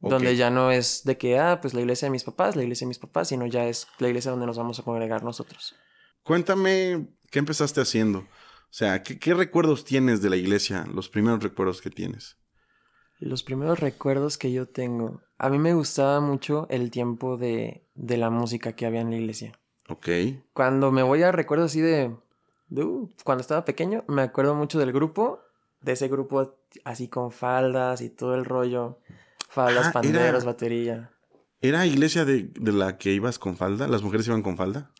Donde 0.00 0.36
ya 0.36 0.50
no 0.50 0.70
es 0.70 1.02
de 1.04 1.18
que, 1.18 1.38
ah, 1.38 1.60
pues 1.60 1.74
la 1.74 1.80
iglesia 1.80 2.06
de 2.06 2.10
mis 2.10 2.22
papás, 2.22 2.54
la 2.54 2.62
iglesia 2.62 2.84
de 2.84 2.88
mis 2.88 2.98
papás, 2.98 3.28
sino 3.28 3.46
ya 3.46 3.66
es 3.66 3.88
la 3.98 4.08
iglesia 4.08 4.30
donde 4.30 4.46
nos 4.46 4.56
vamos 4.56 4.78
a 4.78 4.82
congregar 4.82 5.24
nosotros. 5.24 5.74
Cuéntame, 6.22 7.08
¿qué 7.30 7.38
empezaste 7.38 7.80
haciendo? 7.80 8.26
O 8.70 8.74
sea, 8.78 9.02
¿qué, 9.02 9.18
qué 9.18 9.34
recuerdos 9.34 9.84
tienes 9.84 10.20
de 10.22 10.30
la 10.30 10.36
iglesia? 10.36 10.86
Los 10.92 11.08
primeros 11.08 11.42
recuerdos 11.42 11.80
que 11.80 11.90
tienes. 11.90 12.36
Los 13.18 13.42
primeros 13.42 13.80
recuerdos 13.80 14.38
que 14.38 14.52
yo 14.52 14.68
tengo. 14.68 15.22
A 15.38 15.48
mí 15.48 15.58
me 15.58 15.74
gustaba 15.74 16.20
mucho 16.20 16.66
el 16.70 16.90
tiempo 16.90 17.36
de, 17.36 17.84
de 17.94 18.16
la 18.16 18.30
música 18.30 18.72
que 18.74 18.86
había 18.86 19.00
en 19.00 19.10
la 19.10 19.16
iglesia. 19.16 19.52
Ok. 19.88 20.08
Cuando 20.52 20.92
me 20.92 21.02
voy 21.02 21.22
a 21.22 21.32
recuerdos 21.32 21.72
así 21.72 21.80
de, 21.80 22.14
de, 22.68 22.84
uh, 22.84 23.10
cuando 23.24 23.40
estaba 23.42 23.64
pequeño, 23.64 24.04
me 24.06 24.22
acuerdo 24.22 24.54
mucho 24.54 24.78
del 24.78 24.92
grupo, 24.92 25.40
de 25.80 25.92
ese 25.92 26.08
grupo 26.08 26.54
así 26.84 27.08
con 27.08 27.32
faldas 27.32 28.02
y 28.02 28.10
todo 28.10 28.34
el 28.34 28.44
rollo. 28.44 28.98
Faldas, 29.48 29.86
Ah, 29.86 29.88
era- 29.88 29.92
panderos, 29.92 30.44
batería. 30.44 31.10
¿Era 31.60 31.86
iglesia 31.86 32.24
de, 32.24 32.44
de 32.54 32.72
la 32.72 32.98
que 32.98 33.12
ibas 33.12 33.38
con 33.40 33.56
falda? 33.56 33.88
¿Las 33.88 34.02
mujeres 34.02 34.28
iban 34.28 34.42
con 34.42 34.56
falda? 34.56 34.92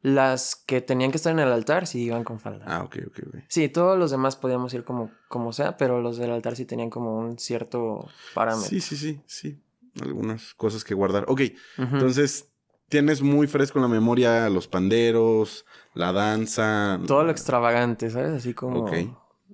Las 0.00 0.54
que 0.54 0.80
tenían 0.80 1.10
que 1.10 1.16
estar 1.16 1.32
en 1.32 1.40
el 1.40 1.52
altar 1.52 1.86
sí 1.86 2.02
iban 2.02 2.22
con 2.22 2.38
falda. 2.38 2.64
Ah, 2.68 2.82
ok, 2.84 2.98
ok, 3.08 3.18
ok. 3.26 3.36
Sí, 3.48 3.68
todos 3.68 3.98
los 3.98 4.10
demás 4.10 4.36
podíamos 4.36 4.72
ir 4.74 4.84
como, 4.84 5.10
como 5.28 5.52
sea, 5.52 5.76
pero 5.76 6.00
los 6.00 6.18
del 6.18 6.30
altar 6.30 6.54
sí 6.54 6.64
tenían 6.64 6.88
como 6.88 7.18
un 7.18 7.38
cierto 7.38 8.06
parámetro. 8.34 8.68
Sí, 8.68 8.80
sí, 8.80 8.96
sí, 8.96 9.20
sí. 9.26 9.60
Algunas 10.00 10.54
cosas 10.54 10.84
que 10.84 10.94
guardar. 10.94 11.24
Ok, 11.26 11.42
entonces 11.76 12.52
tienes 12.88 13.22
muy 13.22 13.48
fresco 13.48 13.78
en 13.78 13.82
la 13.82 13.88
memoria 13.88 14.48
los 14.48 14.68
panderos, 14.68 15.64
la 15.94 16.12
danza. 16.12 17.00
Todo 17.06 17.24
lo 17.24 17.30
extravagante, 17.32 18.10
¿sabes? 18.10 18.30
Así 18.30 18.54
como 18.54 18.86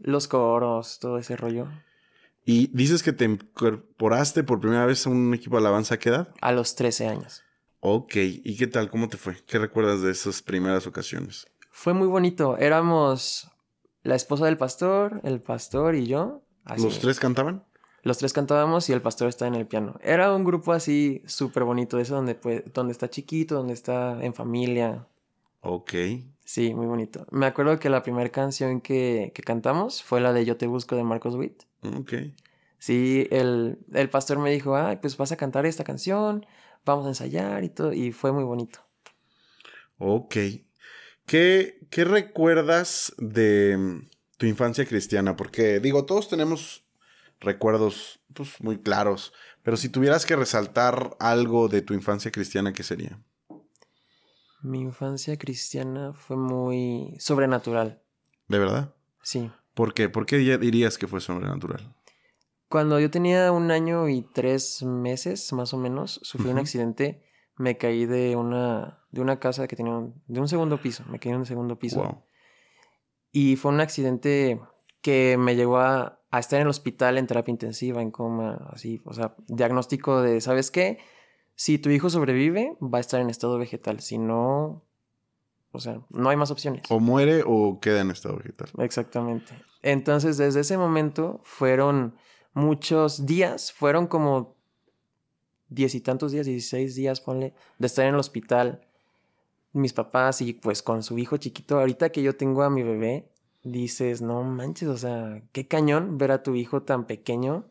los 0.03 0.29
coros, 0.29 0.99
todo 0.99 1.19
ese 1.19 1.37
rollo. 1.37 1.69
Y 2.45 2.67
dices 2.77 3.03
que 3.03 3.13
te 3.13 3.25
incorporaste 3.25 4.45
por 4.45 4.61
primera 4.61 4.85
vez 4.85 5.07
a 5.07 5.11
un 5.11 5.33
equipo 5.33 5.57
de 5.57 5.63
alabanza, 5.63 5.95
¿a 5.95 5.99
qué 5.99 6.11
edad? 6.11 6.29
A 6.43 6.53
los 6.53 6.75
13 6.75 7.09
años. 7.09 7.43
Ok, 7.87 8.17
¿y 8.17 8.57
qué 8.57 8.67
tal? 8.67 8.89
¿Cómo 8.89 9.11
te 9.11 9.19
fue? 9.19 9.37
¿Qué 9.47 9.59
recuerdas 9.59 10.01
de 10.01 10.11
esas 10.11 10.41
primeras 10.41 10.87
ocasiones? 10.87 11.47
Fue 11.71 11.93
muy 11.93 12.09
bonito. 12.09 12.57
Éramos 12.57 13.51
la 14.03 14.15
esposa 14.15 14.47
del 14.47 14.57
pastor, 14.57 15.21
el 15.23 15.43
pastor 15.43 15.95
y 15.95 16.07
yo. 16.07 16.41
Así. 16.65 16.83
¿Los 16.83 16.99
tres 17.01 17.21
cantaban? 17.21 17.63
Los 18.03 18.17
tres 18.17 18.33
cantábamos 18.33 18.89
y 18.89 18.95
el 18.95 19.03
pastor 19.03 19.29
está 19.29 19.47
en 19.47 19.55
el 19.55 19.67
piano. 19.67 19.99
Era 20.03 20.35
un 20.35 20.45
grupo 20.45 20.73
así 20.73 21.21
súper 21.27 21.65
bonito, 21.65 21.99
eso 21.99 22.15
donde, 22.15 22.35
pues, 22.35 22.63
donde 22.73 22.93
está 22.93 23.11
chiquito, 23.11 23.57
donde 23.57 23.75
está 23.75 24.25
en 24.25 24.33
familia. 24.33 25.07
Ok. 25.61 25.93
Sí, 26.43 26.73
muy 26.73 26.87
bonito. 26.87 27.27
Me 27.33 27.45
acuerdo 27.45 27.79
que 27.79 27.91
la 27.91 28.03
primera 28.03 28.31
canción 28.31 28.81
que, 28.81 29.31
que 29.35 29.43
cantamos 29.43 30.03
fue 30.03 30.23
la 30.23 30.33
de 30.33 30.47
Yo 30.47 30.57
te 30.57 30.67
busco 30.67 30.97
de 30.97 31.05
Marcos 31.05 31.35
Witt. 31.35 31.65
Ok. 31.83 32.15
Sí, 32.79 33.29
el, 33.31 33.79
el 33.93 34.09
pastor 34.09 34.39
me 34.39 34.51
dijo, 34.51 34.75
ay, 34.75 34.97
pues 35.03 35.19
vas 35.19 35.33
a 35.33 35.37
cantar 35.37 35.67
esta 35.67 35.85
canción, 35.85 36.47
vamos 36.85 37.07
a 37.07 37.09
ensayar 37.11 37.65
y 37.65 37.69
todo, 37.71 37.93
y 37.93 38.13
fue 38.13 38.33
muy 38.33 38.45
bonito. 38.45 38.81
Ok. 39.99 40.37
¿Qué, 41.27 41.79
qué 41.91 42.05
recuerdas 42.05 43.15
de 43.19 43.77
mm, 43.79 44.09
tu 44.37 44.47
infancia 44.47 44.85
cristiana? 44.85 45.37
Porque, 45.37 45.81
digo, 45.81 46.05
todos 46.05 46.29
tenemos 46.29 46.85
recuerdos 47.41 48.21
pues, 48.35 48.61
muy 48.61 48.79
claros, 48.79 49.33
pero 49.63 49.77
si 49.77 49.89
tuvieras 49.89 50.27
que 50.27 50.37
resaltar 50.37 51.17
algo 51.21 51.69
de 51.69 51.83
tu 51.83 51.95
infancia 51.95 52.31
cristiana, 52.31 52.73
¿qué 52.73 52.83
sería? 52.83 53.21
Mi 54.63 54.81
infancia 54.81 55.37
cristiana 55.37 56.13
fue 56.15 56.37
muy 56.37 57.17
sobrenatural, 57.19 58.03
¿De 58.49 58.59
verdad? 58.59 58.95
sí. 59.23 59.51
¿Por 59.75 59.93
qué? 59.95 60.09
¿Por 60.09 60.25
qué 60.27 60.37
di- 60.39 60.57
dirías 60.57 60.97
que 60.99 61.07
fue 61.07 61.21
sobrenatural? 61.21 61.94
Cuando 62.75 62.99
yo 62.99 63.09
tenía 63.09 63.53
un 63.53 63.71
año 63.71 64.09
y 64.09 64.23
tres 64.23 64.83
meses, 64.83 65.53
más 65.53 65.73
o 65.73 65.77
menos, 65.79 66.19
sufrí 66.25 66.49
un 66.49 66.55
Ujú. 66.57 66.63
accidente. 66.63 67.23
Me 67.57 67.79
caí 67.79 68.05
de 68.05 68.35
una, 68.35 68.99
de 69.13 69.21
una 69.21 69.39
casa 69.39 69.69
que 69.69 69.77
tenía 69.77 69.93
un, 69.93 70.21
de 70.27 70.41
un 70.41 70.49
segundo 70.49 70.81
piso. 70.81 71.05
Me 71.09 71.21
caí 71.21 71.31
en 71.31 71.39
un 71.39 71.47
segundo 71.47 71.79
piso. 71.79 72.03
Wow. 72.03 72.25
Y 73.31 73.55
fue 73.55 73.71
un 73.71 73.81
accidente 73.81 74.61
que 75.03 75.37
me 75.39 75.55
llegó 75.55 75.79
a, 75.79 76.21
a 76.33 76.39
estar 76.41 76.57
en 76.59 76.63
el 76.63 76.69
hospital 76.69 77.17
en 77.17 77.29
terapia 77.29 77.53
intensiva, 77.53 78.03
en 78.03 78.11
coma, 78.11 78.69
así, 78.73 79.01
o 79.05 79.13
sea, 79.13 79.37
diagnóstico 79.47 80.21
de, 80.21 80.41
¿sabes 80.41 80.73
qué? 80.73 80.99
Si 81.55 81.79
tu 81.79 81.91
hijo 81.91 82.11
sobrevive, 82.11 82.77
va 82.83 82.99
a 82.99 83.03
estar 83.03 83.21
en 83.21 83.31
estado 83.31 83.57
vegetal, 83.57 84.01
si 84.01 84.19
no, 84.19 84.83
o 85.71 85.79
sea, 85.79 86.01
no 86.11 86.29
hay 86.29 86.37
más 86.37 86.51
opciones. 86.51 86.83
O 86.91 86.99
muere 86.99 87.45
o 87.47 87.79
queda 87.79 88.01
en 88.01 88.11
estado 88.11 88.37
vegetal. 88.37 88.69
Exactamente. 88.79 89.55
Entonces, 89.81 90.39
desde 90.39 90.59
ese 90.59 90.77
momento 90.77 91.41
fueron 91.45 92.17
muchos 92.55 93.27
días, 93.27 93.73
fueron 93.73 94.07
como 94.07 94.55
diez 95.69 95.95
y 95.95 96.01
tantos 96.01 96.33
días, 96.33 96.47
dieciséis 96.47 96.95
días, 96.95 97.21
ponle, 97.21 97.55
de 97.79 97.87
estar 97.87 98.07
en 98.07 98.15
el 98.15 98.21
hospital, 98.21 98.87
mis 99.73 99.93
papás 99.93 100.41
y 100.41 100.53
pues 100.55 100.83
con 100.83 101.03
su 101.03 101.19
hijo 101.19 101.37
chiquito. 101.37 101.79
Ahorita 101.79 102.11
que 102.11 102.23
yo 102.23 102.37
tengo 102.37 102.63
a 102.63 102.71
mi 102.71 102.83
bebé, 102.83 103.29
dices, 103.65 104.23
no 104.23 104.43
manches, 104.43 104.89
o 104.89 104.97
sea, 104.97 105.43
qué 105.53 105.67
cañón 105.67 106.17
ver 106.17 106.31
a 106.31 106.43
tu 106.43 106.55
hijo 106.55 106.83
tan 106.83 107.07
pequeño 107.07 107.67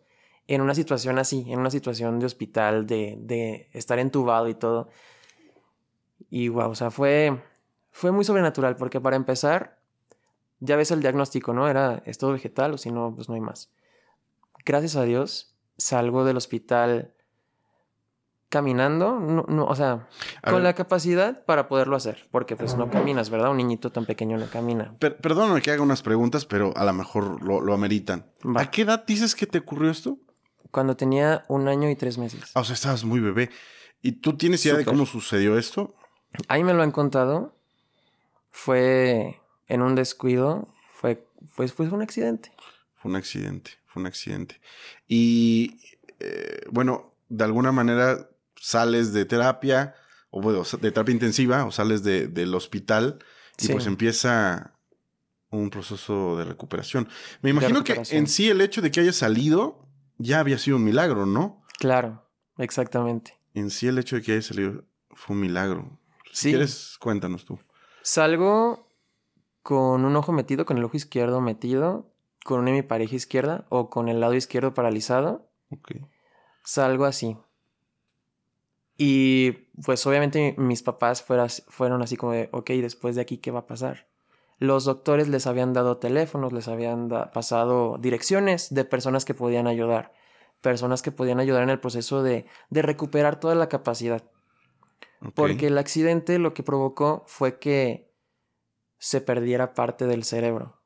en 0.48 0.62
una 0.62 0.75
situación 0.75 1.18
así, 1.18 1.46
en 1.48 1.60
una 1.60 1.70
situación 1.70 2.20
de 2.20 2.25
hospital, 2.25 2.86
de, 2.86 3.18
de 3.20 3.70
estar 3.72 4.00
entubado 4.00 4.50
y 4.50 4.56
todo. 4.56 4.90
Y 6.30 6.50
wow, 6.50 6.72
o 6.72 6.75
sea, 6.75 6.92
fue, 6.92 7.42
fue 7.92 8.12
muy 8.12 8.25
sobrenatural, 8.25 8.75
porque 8.75 9.00
para 9.00 9.16
empezar, 9.16 9.80
ya 10.60 10.75
ves 10.75 10.92
el 10.92 11.02
diagnóstico, 11.02 11.54
¿no? 11.54 11.70
Era 11.70 12.02
estado 12.06 12.34
vegetal 12.34 12.74
o 12.74 12.78
si 12.78 12.92
no, 12.92 13.13
pues 13.16 13.30
no 13.30 13.36
hay 13.36 13.42
más. 13.42 13.72
Gracias 14.65 14.96
a 14.96 15.03
Dios, 15.03 15.55
salgo 15.77 16.25
del 16.25 16.38
hospital 16.38 17.13
caminando, 18.53 19.20
no, 19.20 19.46
no, 19.48 19.65
o 19.65 19.75
sea, 19.75 20.08
con 20.43 20.62
la 20.62 20.75
capacidad 20.75 21.43
para 21.43 21.67
poderlo 21.67 21.96
hacer, 21.96 22.27
porque 22.29 22.55
pues 22.55 22.77
no 22.77 22.91
caminas, 22.91 23.32
¿verdad? 23.32 23.50
Un 23.50 23.58
niñito 23.58 23.91
tan 23.91 24.05
pequeño 24.05 24.38
no 24.38 24.46
camina. 24.46 24.96
perdóname 25.00 25.60
que 25.60 25.72
haga 25.72 25.82
unas 25.82 26.03
preguntas, 26.03 26.46
pero 26.46 26.72
a 26.77 26.86
lo 26.86 26.93
mejor 26.93 27.41
lo, 27.43 27.74
ameritan. 27.74 28.32
¿A 28.55 28.70
qué 28.70 28.84
edad 28.84 29.05
dices 29.08 29.34
que 29.34 29.48
te 29.48 29.58
ocurrió 29.58 29.89
esto? 29.89 30.20
Cuando 30.70 30.96
tenía 30.96 31.46
un 31.48 31.67
año 31.67 31.89
y 31.89 31.96
tres 31.96 32.20
meses. 32.20 32.51
Ah, 32.53 32.60
o 32.60 32.63
sea, 32.63 32.75
estabas 32.75 33.03
muy 33.03 33.20
bebé. 33.20 33.50
¿Y 34.03 34.12
tú 34.13 34.38
tienes 34.38 34.63
idea 34.67 34.77
de 34.77 34.86
cómo 34.86 35.08
sucedió 35.08 35.58
esto? 35.58 35.96
Ahí 36.48 36.63
me 36.63 36.75
lo 36.75 36.84
han 36.84 36.91
contado. 36.91 37.55
Fue 38.51 39.41
en 39.67 39.82
un 39.82 39.96
descuido. 39.96 40.67
Fue, 40.93 41.27
pues, 41.55 41.74
fue 41.74 41.88
un 41.88 42.03
accidente. 42.03 42.51
Fue 42.93 43.10
un 43.10 43.17
accidente, 43.17 43.72
fue 43.93 44.01
un 44.01 44.07
accidente. 44.07 44.59
Y 45.07 45.79
eh, 46.19 46.62
bueno, 46.71 47.15
de 47.29 47.43
alguna 47.43 47.71
manera 47.71 48.29
sales 48.55 49.13
de 49.13 49.25
terapia, 49.25 49.95
o 50.31 50.41
bueno, 50.41 50.63
de 50.63 50.91
terapia 50.91 51.13
intensiva, 51.13 51.65
o 51.65 51.71
sales 51.71 52.03
del 52.03 52.55
hospital 52.55 53.19
y 53.59 53.67
pues 53.67 53.85
empieza 53.85 54.73
un 55.51 55.69
proceso 55.69 56.35
de 56.38 56.45
recuperación. 56.45 57.07
Me 57.41 57.51
imagino 57.51 57.83
que 57.83 58.01
en 58.09 58.27
sí 58.27 58.50
el 58.50 58.62
hecho 58.62 58.81
de 58.81 58.89
que 58.89 59.01
haya 59.01 59.13
salido 59.13 59.88
ya 60.17 60.39
había 60.39 60.57
sido 60.57 60.77
un 60.77 60.83
milagro, 60.83 61.27
¿no? 61.27 61.63
Claro, 61.77 62.27
exactamente. 62.57 63.38
En 63.53 63.69
sí 63.69 63.88
el 63.88 64.00
hecho 64.00 64.15
de 64.15 64.23
que 64.23 64.31
haya 64.31 64.41
salido 64.41 64.85
fue 65.12 65.35
un 65.35 65.41
milagro. 65.41 66.00
Si 66.31 66.50
quieres, 66.50 66.97
cuéntanos 67.00 67.45
tú. 67.45 67.59
Salgo 68.01 68.89
con 69.62 70.03
un 70.03 70.15
ojo 70.15 70.31
metido, 70.31 70.65
con 70.65 70.77
el 70.77 70.83
ojo 70.83 70.97
izquierdo 70.97 71.41
metido, 71.41 72.12
con 72.43 72.59
una 72.59 72.71
mi 72.71 72.81
pareja 72.81 73.15
izquierda 73.15 73.65
o 73.69 73.89
con 73.89 74.09
el 74.09 74.19
lado 74.19 74.33
izquierdo 74.33 74.73
paralizado. 74.73 75.50
Ok. 75.69 75.93
Salgo 76.63 77.05
así. 77.05 77.38
Y 78.97 79.51
pues 79.83 80.05
obviamente 80.05 80.55
mis 80.57 80.83
papás 80.83 81.23
fueron 81.23 82.01
así 82.01 82.15
como 82.15 82.33
de, 82.33 82.50
ok, 82.51 82.69
después 82.71 83.15
de 83.15 83.21
aquí, 83.21 83.38
¿qué 83.38 83.51
va 83.51 83.62
a 83.62 83.67
pasar? 83.67 84.07
Los 84.59 84.85
doctores 84.85 85.27
les 85.27 85.47
habían 85.47 85.73
dado 85.73 85.97
teléfonos, 85.97 86.53
les 86.53 86.67
habían 86.67 87.09
pasado 87.33 87.97
direcciones 88.00 88.73
de 88.73 88.85
personas 88.85 89.25
que 89.25 89.33
podían 89.33 89.67
ayudar, 89.67 90.13
personas 90.62 91.01
que 91.01 91.12
podían 91.12 91.39
ayudar 91.39 91.63
en 91.63 91.69
el 91.69 91.79
proceso 91.79 92.21
de, 92.21 92.45
de 92.69 92.81
recuperar 92.81 93.39
toda 93.39 93.55
la 93.55 93.67
capacidad. 93.67 94.23
Porque 95.35 95.67
el 95.67 95.77
accidente 95.77 96.38
lo 96.38 96.53
que 96.53 96.63
provocó 96.63 97.23
fue 97.27 97.58
que 97.58 98.13
se 98.99 99.21
perdiera 99.21 99.73
parte 99.73 100.06
del 100.06 100.23
cerebro. 100.23 100.83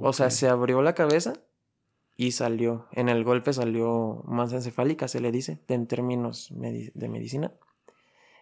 O 0.00 0.12
sea, 0.12 0.30
se 0.30 0.48
abrió 0.48 0.82
la 0.82 0.94
cabeza 0.94 1.34
y 2.16 2.32
salió. 2.32 2.86
En 2.92 3.08
el 3.08 3.24
golpe 3.24 3.52
salió 3.52 4.22
masa 4.26 4.56
encefálica, 4.56 5.08
se 5.08 5.20
le 5.20 5.32
dice, 5.32 5.60
en 5.68 5.86
términos 5.86 6.48
de 6.50 7.08
medicina. 7.08 7.52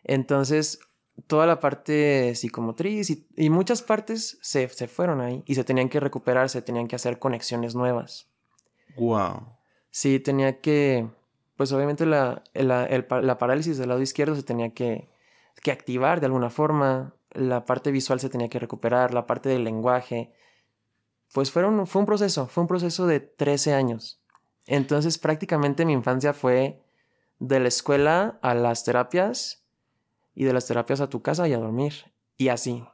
Entonces, 0.04 0.80
toda 1.26 1.46
la 1.46 1.60
parte 1.60 2.34
psicomotriz 2.34 3.10
y, 3.36 3.50
muchas 3.50 3.82
partes 3.82 4.38
se, 4.42 4.68
fueron 4.68 5.20
ahí 5.20 5.42
y 5.46 5.54
se 5.54 5.64
tenían 5.64 5.88
que 5.88 6.00
recuperar, 6.00 6.48
se 6.48 6.62
tenían 6.62 6.88
que 6.88 6.96
hacer 6.96 7.18
conexiones 7.18 7.74
nuevas. 7.74 8.28
Wow. 8.96 9.56
Sí, 9.90 10.20
tenía 10.20 10.60
que, 10.60 11.08
pues 11.56 11.72
obviamente 11.72 12.06
la, 12.06 12.44
la, 12.54 13.38
parálisis 13.38 13.78
del 13.78 13.88
lado 13.88 14.02
izquierdo 14.02 14.36
se 14.36 14.42
tenía 14.42 14.74
que, 14.74 15.08
que 15.62 15.72
activar 15.72 16.20
de 16.20 16.26
alguna 16.26 16.50
forma, 16.50 17.14
la 17.30 17.64
parte 17.64 17.90
visual 17.90 18.20
se 18.20 18.28
tenía 18.28 18.48
que 18.48 18.58
recuperar, 18.58 19.14
la 19.14 19.26
parte 19.26 19.48
del 19.48 19.64
lenguaje, 19.64 20.32
pues 21.32 21.50
fueron, 21.50 21.86
fue 21.86 22.00
un 22.00 22.06
proceso, 22.06 22.46
fue 22.46 22.62
un 22.62 22.68
proceso 22.68 23.06
de 23.06 23.20
13 23.20 23.74
años. 23.74 24.20
Entonces 24.66 25.18
prácticamente 25.18 25.84
mi 25.84 25.92
infancia 25.92 26.32
fue 26.32 26.82
de 27.38 27.60
la 27.60 27.68
escuela 27.68 28.38
a 28.42 28.54
las 28.54 28.84
terapias 28.84 29.62
y 30.34 30.44
de 30.44 30.52
las 30.52 30.66
terapias 30.66 31.00
a 31.00 31.08
tu 31.08 31.22
casa 31.22 31.46
y 31.48 31.52
a 31.52 31.58
dormir. 31.58 32.12
Y 32.36 32.48
así. 32.48 32.84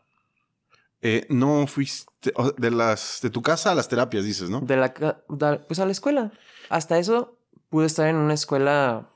Eh, 1.00 1.26
no 1.28 1.66
fuiste 1.66 2.32
de 2.58 2.70
las 2.70 3.18
de 3.22 3.30
tu 3.30 3.42
casa 3.42 3.72
a 3.72 3.74
las 3.74 3.88
terapias, 3.88 4.24
dices, 4.24 4.50
¿no? 4.50 4.60
De 4.60 4.76
la 4.76 4.94
pues 5.66 5.80
a 5.80 5.84
la 5.84 5.92
escuela. 5.92 6.32
Hasta 6.68 6.98
eso 6.98 7.38
pude 7.68 7.86
estar 7.86 8.06
en 8.06 8.16
una 8.16 8.34
escuela 8.34 9.10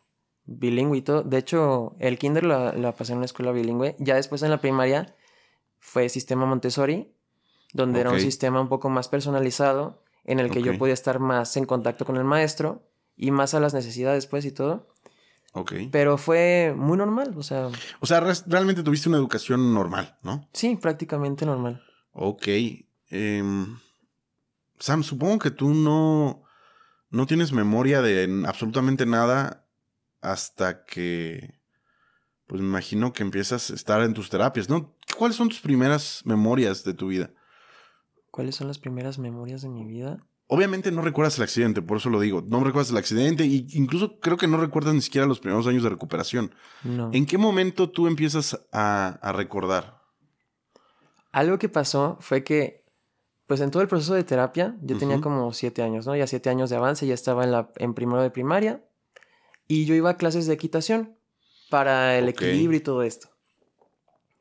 bilingüe 0.47 0.99
y 0.99 1.03
todo. 1.03 1.23
De 1.23 1.39
hecho, 1.39 1.95
el 2.01 2.19
kinder 2.19 2.45
la, 2.45 2.95
pasé 2.97 3.13
en 3.13 3.19
una 3.19 3.27
escuela 3.27 3.53
bilingüe. 3.53 3.95
Ya 3.99 4.17
después 4.17 4.43
en 4.43 4.51
la 4.51 4.61
primaria 4.61 5.15
fue 5.79 6.09
sistema 6.09 6.47
Montessori 6.47 7.13
donde 7.77 8.01
era 8.01 8.11
un 8.11 8.21
sistema 8.21 8.61
un 8.61 8.69
poco 8.69 8.89
más 8.89 9.09
personalizado, 9.09 10.03
en 10.25 10.41
el 10.41 10.51
que 10.51 10.63
yo 10.63 10.77
podía 10.79 10.95
estar 10.95 11.21
más 11.21 11.57
en 11.57 11.67
contacto 11.67 12.05
con 12.05 12.17
el 12.17 12.25
maestro 12.25 12.83
y 13.17 13.31
más 13.31 13.55
a 13.55 13.61
las 13.61 13.75
necesidades, 13.75 14.27
pues, 14.27 14.45
y 14.45 14.51
todo. 14.51 14.89
Ok. 15.53 15.73
Pero 15.93 16.19
fue 16.19 16.75
muy 16.77 16.99
normal, 16.99 17.35
o 17.37 17.43
sea... 17.43 17.69
O 18.01 18.07
sea, 18.07 18.21
realmente 18.47 18.83
tuviste 18.83 19.09
una 19.09 19.19
educación 19.19 19.73
normal, 19.73 20.19
¿no? 20.23 20.49
Sí, 20.53 20.77
prácticamente 20.77 21.47
normal. 21.47 21.83
Ok. 22.13 22.49
Em, 23.09 23.79
Sam, 24.79 25.03
supongo 25.03 25.39
que 25.39 25.51
tú 25.51 25.73
no, 25.73 26.43
no 27.11 27.27
tienes 27.27 27.53
memoria 27.53 28.03
de 28.03 28.45
absolutamente 28.47 29.07
nada 29.07 29.67
hasta 30.21 30.85
que, 30.85 31.61
pues 32.47 32.61
me 32.61 32.67
imagino 32.67 33.13
que 33.13 33.23
empiezas 33.23 33.71
a 33.71 33.75
estar 33.75 34.03
en 34.03 34.13
tus 34.13 34.29
terapias, 34.29 34.69
¿no? 34.69 34.95
¿Cuáles 35.17 35.37
son 35.37 35.49
tus 35.49 35.61
primeras 35.61 36.23
memorias 36.25 36.85
de 36.85 36.95
tu 36.95 37.09
vida? 37.09 37.31
¿Cuáles 38.37 38.55
son 38.55 38.69
las 38.69 38.79
primeras 38.79 39.19
memorias 39.19 39.63
de 39.63 39.71
mi 39.71 39.87
vida? 39.87 40.19
Obviamente 40.47 40.93
no 40.93 41.01
recuerdas 41.01 41.39
el 41.39 41.45
accidente, 41.45 41.81
por 41.81 41.97
eso 41.97 42.11
lo 42.11 42.21
digo. 42.21 42.43
No 42.47 42.63
recuerdas 42.63 42.91
el 42.91 42.99
accidente 42.99 43.45
e 43.45 43.65
incluso 43.71 44.21
creo 44.21 44.37
que 44.37 44.47
no 44.47 44.59
recuerdas 44.59 44.93
ni 44.93 45.01
siquiera 45.01 45.27
los 45.27 45.41
primeros 45.41 45.67
años 45.67 45.83
de 45.83 45.89
recuperación. 45.89 46.55
No. 46.85 47.09
¿En 47.15 47.25
qué 47.25 47.39
momento 47.39 47.89
tú 47.89 48.07
empiezas 48.07 48.61
a, 48.73 49.33
recordar? 49.33 50.03
Algo 51.33 51.59
que 51.59 51.71
pasó 51.71 52.19
fue 52.21 52.45
que, 52.45 52.85
pues 53.47 53.63
en 53.63 53.71
todo 53.71 53.81
el 53.81 53.89
proceso 53.89 54.13
de 54.13 54.23
terapia, 54.23 54.77
yo 54.83 54.99
tenía 54.99 55.23
como 55.23 55.55
siete 55.55 55.81
años, 55.81 56.07
¿no? 56.07 56.15
Ya 56.15 56.27
siete 56.27 56.51
años 56.51 56.69
de 56.69 56.77
avance, 56.77 57.07
ya 57.07 57.15
estaba 57.15 57.43
en, 57.43 57.53
la, 57.53 57.71
en 57.77 57.95
primero 57.95 58.21
de 58.21 58.31
primaria 58.31 58.85
y 59.67 59.87
yo 59.87 59.95
iba 59.95 60.11
a 60.11 60.19
clases 60.19 60.47
de 60.47 60.53
equitación 60.53 61.17
para 61.71 62.19
el 62.19 62.29
equilibrio 62.29 62.77
y 62.77 62.83
todo 62.83 63.03
esto. 63.03 63.31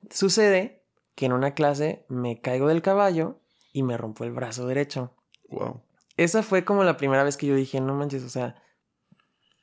Sucede 0.09 0.83
que 1.15 1.27
en 1.27 1.31
una 1.31 1.53
clase 1.53 2.05
me 2.09 2.41
caigo 2.41 2.67
del 2.67 2.81
caballo 2.81 3.39
y 3.75 3.83
me 3.83 3.97
rompo 3.97 4.23
el 4.23 4.31
brazo 4.31 4.65
derecho. 4.65 5.11
Wow. 5.49 5.81
Esa 6.15 6.43
fue 6.43 6.63
como 6.63 6.85
la 6.85 6.95
primera 6.95 7.25
vez 7.25 7.35
que 7.35 7.45
yo 7.45 7.55
dije, 7.55 7.81
no 7.81 7.93
manches, 7.93 8.23
o 8.23 8.29
sea, 8.29 8.55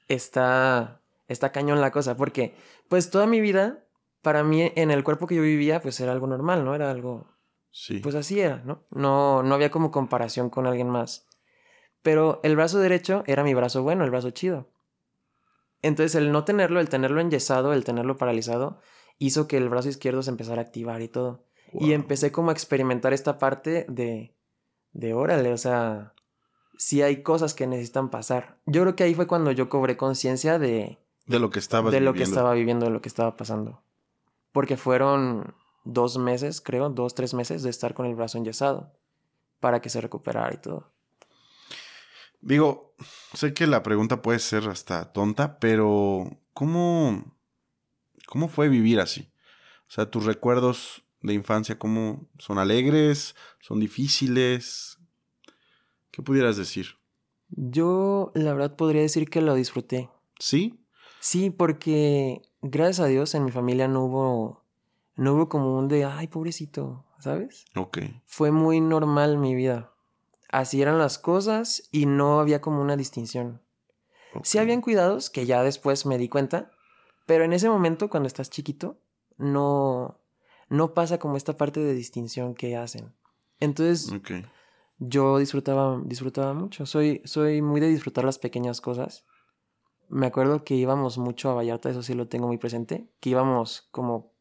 está, 0.07 1.01
está 1.29 1.51
cañón 1.51 1.81
la 1.81 1.90
cosa, 1.90 2.14
porque 2.14 2.55
pues 2.90 3.09
toda 3.09 3.27
mi 3.27 3.40
vida, 3.40 3.87
para 4.20 4.44
mí 4.44 4.70
en 4.77 4.90
el 4.90 5.03
cuerpo 5.03 5.27
que 5.27 5.37
yo 5.37 5.40
vivía, 5.40 5.81
pues 5.81 5.98
era 5.98 6.12
algo 6.12 6.27
normal, 6.27 6.62
¿no? 6.62 6.75
Era 6.75 6.90
algo... 6.90 7.27
Sí. 7.70 8.01
Pues 8.01 8.14
así 8.14 8.38
era, 8.38 8.62
¿no? 8.66 8.85
No, 8.90 9.42
no 9.42 9.55
había 9.55 9.70
como 9.70 9.90
comparación 9.90 10.51
con 10.51 10.66
alguien 10.66 10.90
más. 10.90 11.27
Pero 12.03 12.40
el 12.42 12.55
brazo 12.55 12.81
derecho 12.81 13.25
era 13.27 13.42
mi 13.42 13.55
brazo 13.55 13.83
bueno, 13.83 14.05
el 14.05 14.11
brazo 14.11 14.29
chido. 14.29 14.68
Entonces 15.81 16.14
el 16.16 16.33
no 16.33 16.44
tenerlo, 16.44 16.81
el 16.81 16.90
tenerlo 16.90 17.22
enyesado, 17.22 17.72
el 17.72 17.85
tenerlo 17.85 18.18
paralizado, 18.18 18.79
hizo 19.18 19.48
que 19.48 19.57
el 19.57 19.70
brazo 19.70 19.88
izquierdo 19.88 20.22
se 20.22 20.31
empezara 20.31 20.61
a 20.61 20.66
activar 20.66 21.01
y 21.01 21.09
todo. 21.09 21.46
Y 21.74 21.92
empecé 21.92 22.32
como 22.32 22.50
a 22.50 22.52
experimentar 22.52 23.12
esta 23.12 23.38
parte 23.38 23.87
de, 23.88 24.35
de 24.92 25.14
órale, 25.14 25.52
o 25.52 25.58
sea, 25.58 26.14
si 26.76 27.02
hay 27.02 27.22
cosas 27.22 27.54
que 27.54 27.66
necesitan 27.66 28.11
pasar. 28.11 28.58
Yo 28.66 28.82
creo 28.82 28.96
que 28.96 29.04
ahí 29.04 29.14
fue 29.14 29.26
cuando 29.26 29.52
yo 29.52 29.68
cobré 29.68 29.96
conciencia 29.96 30.58
de... 30.58 30.98
De 31.26 31.38
lo 31.38 31.50
que 31.50 31.61
estaba 31.61 31.90
De 31.90 32.00
lo 32.00 32.14
que 32.14 32.24
estaba 32.24 32.52
viviendo, 32.54 32.87
de 32.87 32.92
lo 32.92 33.00
que 33.00 33.08
estaba 33.08 33.37
pasando. 33.37 33.82
Porque 34.50 34.76
fueron 34.76 35.54
dos 35.85 36.18
meses, 36.18 36.61
creo, 36.61 36.90
dos, 36.90 37.14
tres 37.14 37.35
meses 37.35 37.62
de 37.62 37.70
estar 37.70 37.94
con 37.94 38.06
el 38.06 38.14
brazo 38.14 38.38
enyesado 38.38 38.92
para 39.61 39.80
que 39.80 39.88
se 39.88 40.00
recuperara 40.00 40.52
y 40.52 40.58
todo. 40.58 40.92
Digo, 42.40 42.94
sé 43.35 43.54
que 43.54 43.68
la 43.68 43.85
pregunta 43.85 44.20
puede 44.20 44.40
ser 44.40 44.66
hasta 44.68 45.12
tonta, 45.12 45.61
pero 45.61 46.28
¿cómo, 46.52 47.37
cómo 48.26 48.48
fue 48.48 48.68
vivir 48.68 48.98
así? 48.98 49.32
O 49.87 49.90
sea, 49.92 50.11
tus 50.11 50.24
recuerdos 50.24 51.04
de 51.22 51.35
infancia, 51.35 51.78
¿cómo 51.78 52.28
son 52.38 52.58
alegres? 52.58 53.35
¿Son 53.61 53.80
difíciles? 53.80 54.98
¿Qué 56.11 56.22
pudieras 56.22 56.56
decir? 56.56 56.98
Yo, 57.48 58.32
la 58.35 58.52
verdad, 58.52 58.76
podría 58.76 59.02
decir 59.02 59.28
que 59.28 59.40
lo 59.40 59.54
disfruté. 59.54 60.11
¿Sí? 60.38 60.85
Sí, 61.20 61.50
porque 61.50 62.42
gracias 62.62 63.00
a 63.00 63.06
Dios 63.06 63.35
en 63.35 63.44
mi 63.44 63.50
familia 63.50 63.88
no 63.88 64.04
hubo, 64.04 64.64
no 65.16 65.35
hubo 65.35 65.48
como 65.48 65.78
un 65.78 65.88
de, 65.88 66.04
ay, 66.04 66.26
pobrecito, 66.28 67.04
¿sabes? 67.18 67.64
Ok. 67.76 67.98
Fue 68.26 68.50
muy 68.50 68.80
normal 68.80 69.38
mi 69.38 69.54
vida. 69.54 69.92
Así 70.50 70.82
eran 70.82 70.98
las 70.98 71.18
cosas 71.18 71.88
y 71.92 72.06
no 72.06 72.40
había 72.40 72.61
como 72.61 72.82
una 72.82 72.96
distinción. 72.96 73.62
Sí 74.42 74.58
habían 74.58 74.80
cuidados 74.80 75.30
que 75.30 75.46
ya 75.46 75.62
después 75.62 76.06
me 76.06 76.18
di 76.18 76.28
cuenta, 76.28 76.70
pero 77.26 77.44
en 77.44 77.52
ese 77.52 77.68
momento 77.68 78.08
cuando 78.08 78.26
estás 78.26 78.50
chiquito 78.50 78.98
no 79.37 80.21
no 80.72 80.94
pasa 80.94 81.18
como 81.18 81.37
esta 81.37 81.56
parte 81.56 81.80
de 81.80 81.92
distinción 81.94 82.54
que 82.54 82.76
hacen. 82.76 83.14
Entonces 83.61 84.11
Ok. 84.12 84.30
yo 84.98 85.38
disfrutaba 85.38 86.00
disfrutaba 86.04 86.54
mucho. 86.54 86.87
Soy 86.87 87.20
soy 87.24 87.61
muy 87.62 87.80
de 87.80 87.88
disfrutar 87.88 88.24
las 88.24 88.38
pequeñas 88.38 88.80
cosas. 88.80 89.24
Me 90.08 90.26
acuerdo 90.26 90.64
que 90.64 90.74
íbamos 90.74 91.18
mucho 91.18 91.50
a 91.50 91.54
Vallarta, 91.54 91.90
eso 91.90 92.02
sí 92.02 92.14
lo 92.14 92.26
tengo 92.28 92.46
muy 92.46 92.58
presente, 92.58 93.08
que 93.20 93.30
íbamos 93.30 93.88
como 93.90 94.32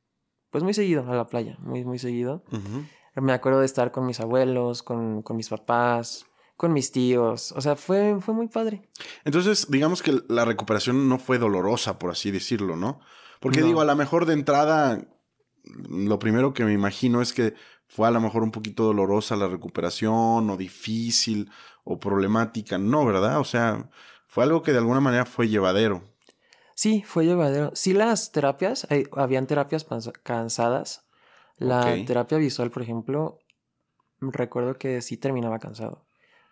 pues 0.49 0.63
muy 0.63 0.73
seguido 0.73 1.09
a 1.09 1.15
la 1.15 1.27
playa, 1.27 1.57
muy 1.59 1.83
muy 1.85 1.99
seguido. 1.99 2.43
Me 3.15 3.33
acuerdo 3.33 3.59
de 3.59 3.65
estar 3.65 3.91
con 3.91 4.05
mis 4.05 4.19
abuelos, 4.21 4.83
con, 4.83 5.21
con 5.21 5.35
mis 5.35 5.49
papás, 5.49 6.25
con 6.55 6.71
mis 6.71 6.91
tíos. 6.93 7.51
O 7.53 7.59
sea, 7.61 7.75
fue, 7.75 8.17
fue 8.21 8.33
muy 8.33 8.47
padre. 8.47 8.89
Entonces, 9.25 9.67
digamos 9.69 10.01
que 10.01 10.13
la 10.29 10.45
recuperación 10.45 11.09
no 11.09 11.19
fue 11.19 11.37
dolorosa, 11.37 11.99
por 11.99 12.11
así 12.11 12.31
decirlo, 12.31 12.77
¿no? 12.77 12.99
Porque 13.41 13.59
No. 13.61 13.65
digo, 13.67 13.81
a 13.81 13.85
lo 13.85 13.95
mejor 13.97 14.25
de 14.25 14.33
entrada, 14.33 15.05
lo 15.63 16.19
primero 16.19 16.53
que 16.53 16.65
me 16.65 16.73
imagino 16.73 17.21
es 17.21 17.33
que 17.33 17.53
fue 17.87 18.07
a 18.07 18.11
lo 18.11 18.21
mejor 18.21 18.43
un 18.43 18.51
poquito 18.51 18.83
dolorosa 18.83 19.35
la 19.35 19.47
recuperación, 19.47 20.49
o 20.49 20.57
difícil, 20.57 21.49
o 21.83 21.99
problemática. 21.99 22.77
No, 22.77 23.05
¿verdad? 23.05 23.39
O 23.39 23.43
sea, 23.43 23.89
fue 24.27 24.43
algo 24.43 24.61
que 24.63 24.71
de 24.71 24.77
alguna 24.77 25.01
manera 25.01 25.25
fue 25.25 25.49
llevadero. 25.49 26.03
Sí, 26.75 27.03
fue 27.05 27.25
llevadero. 27.25 27.71
Sí, 27.75 27.93
las 27.93 28.31
terapias, 28.31 28.87
hay- 28.89 29.05
habían 29.15 29.45
terapias 29.45 29.85
cansadas. 30.23 31.05
La 31.57 31.81
terapia 32.05 32.37
visual, 32.39 32.71
por 32.71 32.81
ejemplo, 32.81 33.37
recuerdo 34.19 34.77
que 34.77 35.01
sí 35.01 35.17
terminaba 35.17 35.59
cansado. 35.59 36.07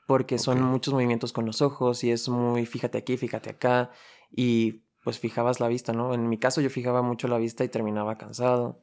Porque 0.05 0.37
son 0.39 0.61
muchos 0.61 0.93
movimientos 0.93 1.33
con 1.33 1.45
los 1.45 1.61
ojos 1.61 2.03
y 2.03 2.11
es 2.11 2.29
muy 2.29 2.65
fíjate 2.65 2.97
aquí, 2.97 3.17
fíjate 3.17 3.51
acá. 3.51 3.91
Y 4.31 4.83
pues 5.03 5.19
fijabas 5.19 5.59
la 5.59 5.67
vista, 5.67 5.93
¿no? 5.93 6.13
En 6.13 6.27
mi 6.29 6.37
caso 6.37 6.61
yo 6.61 6.69
fijaba 6.69 7.01
mucho 7.01 7.27
la 7.27 7.37
vista 7.37 7.63
y 7.63 7.69
terminaba 7.69 8.17
cansado. 8.17 8.81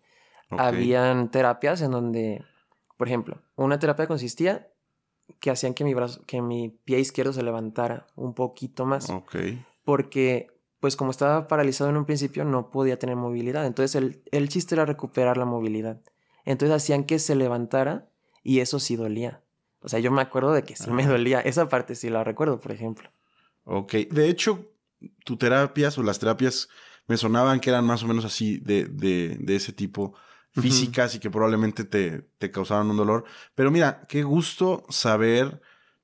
Habían 0.50 1.30
terapias 1.30 1.80
en 1.82 1.90
donde, 1.90 2.44
por 2.96 3.08
ejemplo, 3.08 3.40
una 3.56 3.78
terapia 3.78 4.06
consistía 4.06 4.68
que 5.40 5.50
hacían 5.50 5.74
que 5.74 5.84
mi 5.84 5.92
brazo, 5.94 6.22
que 6.26 6.40
mi 6.40 6.68
pie 6.68 7.00
izquierdo 7.00 7.32
se 7.32 7.42
levantara 7.42 8.06
un 8.14 8.32
poquito 8.34 8.86
más, 8.86 9.10
Ok. 9.10 9.36
porque 9.84 10.48
pues 10.78 10.94
como 10.94 11.10
estaba 11.10 11.48
paralizado 11.48 11.90
en 11.90 11.96
un 11.96 12.04
principio 12.04 12.44
no 12.44 12.70
podía 12.70 12.98
tener 12.98 13.16
movilidad, 13.16 13.66
entonces 13.66 13.94
el, 13.96 14.22
el 14.30 14.48
chiste 14.48 14.74
era 14.76 14.84
recuperar 14.84 15.36
la 15.36 15.44
movilidad. 15.44 16.00
Entonces 16.44 16.76
hacían 16.76 17.04
que 17.04 17.18
se 17.18 17.34
levantara 17.34 18.08
y 18.44 18.60
eso 18.60 18.78
sí 18.78 18.94
dolía. 18.94 19.42
O 19.80 19.88
sea, 19.88 19.98
yo 19.98 20.12
me 20.12 20.22
acuerdo 20.22 20.52
de 20.52 20.62
que 20.62 20.76
sí 20.76 20.90
me 20.90 21.06
dolía, 21.06 21.40
esa 21.40 21.68
parte 21.68 21.94
sí 21.96 22.08
la 22.08 22.22
recuerdo, 22.22 22.60
por 22.60 22.70
ejemplo. 22.72 23.10
Ok. 23.64 23.94
De 24.10 24.28
hecho, 24.28 24.70
tu 25.24 25.36
terapias 25.36 25.98
o 25.98 26.02
las 26.04 26.18
terapias 26.20 26.68
me 27.08 27.16
sonaban 27.16 27.58
que 27.58 27.70
eran 27.70 27.84
más 27.84 28.04
o 28.04 28.06
menos 28.06 28.24
así 28.24 28.58
de, 28.58 28.84
de, 28.84 29.36
de 29.40 29.56
ese 29.56 29.72
tipo 29.72 30.14
Físicas 30.60 31.14
y 31.14 31.18
que 31.18 31.30
probablemente 31.30 31.84
te, 31.84 32.22
te 32.38 32.50
causaban 32.50 32.90
un 32.90 32.96
dolor. 32.96 33.24
Pero 33.54 33.70
mira, 33.70 34.06
qué 34.08 34.22
gusto 34.22 34.84
saber 34.88 35.60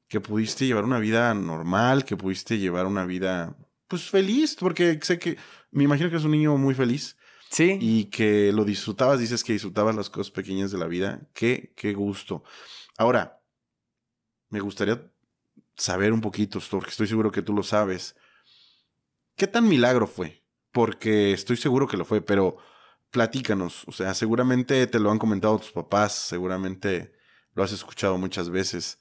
que 0.08 0.20
pudiste 0.20 0.66
llevar 0.66 0.84
una 0.84 0.98
vida 0.98 1.32
normal, 1.34 2.04
que 2.04 2.16
pudiste 2.16 2.58
llevar 2.58 2.86
una 2.86 3.06
vida 3.06 3.56
pues 3.88 4.08
feliz, 4.10 4.56
porque 4.58 4.98
sé 5.02 5.18
que 5.18 5.36
me 5.70 5.84
imagino 5.84 6.08
que 6.08 6.16
eres 6.16 6.24
un 6.24 6.32
niño 6.32 6.56
muy 6.56 6.74
feliz 6.74 7.16
Sí. 7.50 7.76
y 7.80 8.04
que 8.06 8.52
lo 8.52 8.64
disfrutabas, 8.64 9.20
dices 9.20 9.44
que 9.44 9.52
disfrutabas 9.52 9.94
las 9.94 10.08
cosas 10.08 10.30
pequeñas 10.30 10.70
de 10.70 10.78
la 10.78 10.86
vida. 10.86 11.20
Qué, 11.34 11.72
qué 11.76 11.92
gusto. 11.92 12.42
Ahora, 12.96 13.42
me 14.48 14.60
gustaría 14.60 15.10
saber 15.76 16.12
un 16.12 16.20
poquito, 16.20 16.58
porque 16.70 16.90
estoy 16.90 17.06
seguro 17.06 17.30
que 17.30 17.42
tú 17.42 17.52
lo 17.54 17.62
sabes. 17.62 18.16
¿Qué 19.36 19.46
tan 19.46 19.68
milagro 19.68 20.06
fue? 20.06 20.42
Porque 20.72 21.32
estoy 21.32 21.56
seguro 21.56 21.86
que 21.86 21.96
lo 21.96 22.04
fue, 22.04 22.20
pero 22.22 22.56
platícanos. 23.12 23.84
O 23.86 23.92
sea, 23.92 24.14
seguramente 24.14 24.86
te 24.88 24.98
lo 25.00 25.12
han 25.12 25.20
comentado 25.20 25.58
tus 25.58 25.72
papás, 25.72 26.14
seguramente 26.14 27.14
lo 27.54 27.62
has 27.62 27.72
escuchado 27.72 28.18
muchas 28.18 28.50
veces. 28.50 28.98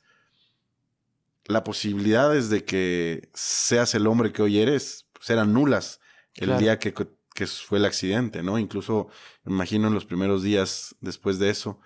Las 1.46 1.64
posibilidades 1.64 2.50
de 2.50 2.64
que 2.66 3.30
seas 3.34 3.96
el 3.96 4.08
hombre 4.08 4.32
que 4.32 4.42
hoy 4.44 4.60
eres 4.60 5.08
pues, 5.14 5.30
eran 5.32 5.54
nulas 5.54 6.00
el 6.38 6.46
Claro. 6.46 6.60
día 6.62 6.80
que, 6.80 6.94
que 6.94 7.48
fue 7.48 7.80
el 7.80 7.86
accidente, 7.86 8.44
¿no? 8.44 8.60
Incluso, 8.60 9.10
me 9.44 9.54
imagino, 9.54 9.88
en 9.88 9.94
los 9.96 10.06
primeros 10.06 10.44
días 10.44 10.96
después 11.02 11.40
de 11.40 11.50
eso. 11.50 11.80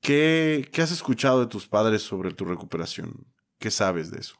¿Qué, 0.00 0.68
¿Qué 0.72 0.82
has 0.82 0.92
escuchado 0.92 1.40
de 1.40 1.46
tus 1.46 1.66
padres 1.66 2.02
sobre 2.02 2.32
tu 2.32 2.44
recuperación? 2.44 3.26
¿Qué 3.58 3.70
sabes 3.70 4.10
de 4.10 4.20
eso? 4.20 4.36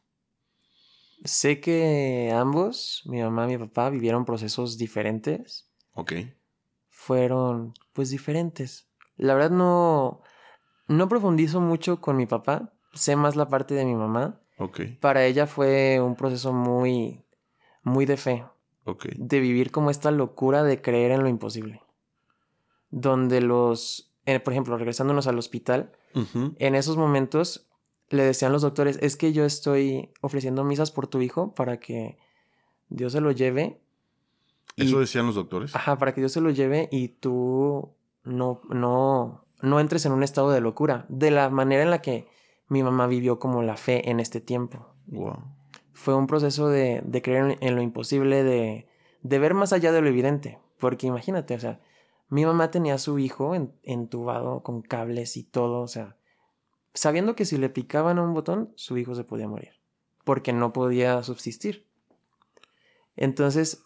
Sé 1.24 1.60
que 1.60 2.30
ambos, 2.34 3.02
mi 3.06 3.20
mamá 3.22 3.44
y 3.44 3.56
mi 3.56 3.58
papá, 3.66 3.90
vivieron 3.90 4.24
procesos 4.24 4.76
diferentes. 4.78 5.68
Ok. 5.94 6.12
Fueron, 7.06 7.72
pues, 7.92 8.10
diferentes. 8.10 8.88
La 9.16 9.34
verdad 9.34 9.52
no, 9.52 10.22
no 10.88 11.08
profundizo 11.08 11.60
mucho 11.60 12.00
con 12.00 12.16
mi 12.16 12.26
papá. 12.26 12.72
Sé 12.94 13.14
más 13.14 13.36
la 13.36 13.48
parte 13.48 13.74
de 13.74 13.84
mi 13.84 13.94
mamá. 13.94 14.40
Ok. 14.58 14.80
Para 15.00 15.24
ella 15.24 15.46
fue 15.46 16.00
un 16.00 16.16
proceso 16.16 16.52
muy, 16.52 17.24
muy 17.84 18.06
de 18.06 18.16
fe. 18.16 18.44
Ok. 18.86 19.06
De 19.16 19.38
vivir 19.38 19.70
como 19.70 19.90
esta 19.90 20.10
locura 20.10 20.64
de 20.64 20.82
creer 20.82 21.12
en 21.12 21.22
lo 21.22 21.28
imposible. 21.28 21.80
Donde 22.90 23.40
los, 23.40 24.12
eh, 24.24 24.40
por 24.40 24.52
ejemplo, 24.54 24.76
regresándonos 24.76 25.28
al 25.28 25.38
hospital, 25.38 25.92
en 26.58 26.74
esos 26.74 26.96
momentos 26.96 27.68
le 28.08 28.24
decían 28.24 28.50
los 28.50 28.62
doctores, 28.62 28.98
es 29.00 29.16
que 29.16 29.32
yo 29.32 29.44
estoy 29.44 30.10
ofreciendo 30.22 30.64
misas 30.64 30.90
por 30.90 31.06
tu 31.06 31.20
hijo 31.20 31.54
para 31.54 31.78
que 31.78 32.18
Dios 32.88 33.12
se 33.12 33.20
lo 33.20 33.30
lleve. 33.30 33.80
Y- 34.76 34.84
¿Eso 34.86 35.00
decían 35.00 35.26
los 35.26 35.34
doctores? 35.34 35.74
Ajá, 35.74 35.96
para 35.98 36.14
que 36.14 36.20
Dios 36.20 36.32
se 36.32 36.40
lo 36.40 36.50
lleve 36.50 36.88
y 36.92 37.08
tú 37.08 37.94
no, 38.24 38.60
no, 38.68 39.44
no 39.62 39.80
entres 39.80 40.04
en 40.06 40.12
un 40.12 40.22
estado 40.22 40.50
de 40.50 40.60
locura. 40.60 41.06
De 41.08 41.30
la 41.30 41.48
manera 41.50 41.82
en 41.82 41.90
la 41.90 42.02
que 42.02 42.28
mi 42.68 42.82
mamá 42.82 43.06
vivió 43.06 43.38
como 43.38 43.62
la 43.62 43.76
fe 43.76 44.10
en 44.10 44.20
este 44.20 44.40
tiempo. 44.40 44.86
Wow. 45.06 45.38
Fue 45.92 46.14
un 46.14 46.26
proceso 46.26 46.68
de, 46.68 47.00
de 47.04 47.22
creer 47.22 47.56
en, 47.60 47.74
lo 47.74 47.80
imposible, 47.82 48.44
de, 48.44 48.86
de 49.22 49.38
ver 49.38 49.54
más 49.54 49.72
allá 49.72 49.92
de 49.92 50.02
lo 50.02 50.08
evidente. 50.08 50.58
Porque 50.78 51.06
imagínate, 51.06 51.54
o 51.54 51.58
sea, 51.60 51.80
mi 52.28 52.44
mamá 52.44 52.70
tenía 52.70 52.94
a 52.94 52.98
su 52.98 53.18
hijo 53.18 53.54
en- 53.54 53.72
entubado 53.82 54.62
con 54.62 54.82
cables 54.82 55.36
y 55.38 55.44
todo, 55.44 55.80
o 55.80 55.88
sea, 55.88 56.16
sabiendo 56.92 57.34
que 57.34 57.44
si 57.46 57.56
le 57.56 57.70
picaban 57.70 58.18
a 58.18 58.22
un 58.22 58.34
botón, 58.34 58.72
su 58.76 58.98
hijo 58.98 59.14
se 59.14 59.24
podía 59.24 59.48
morir, 59.48 59.70
porque 60.24 60.52
no 60.52 60.72
podía 60.74 61.22
subsistir. 61.22 61.86
Entonces, 63.16 63.85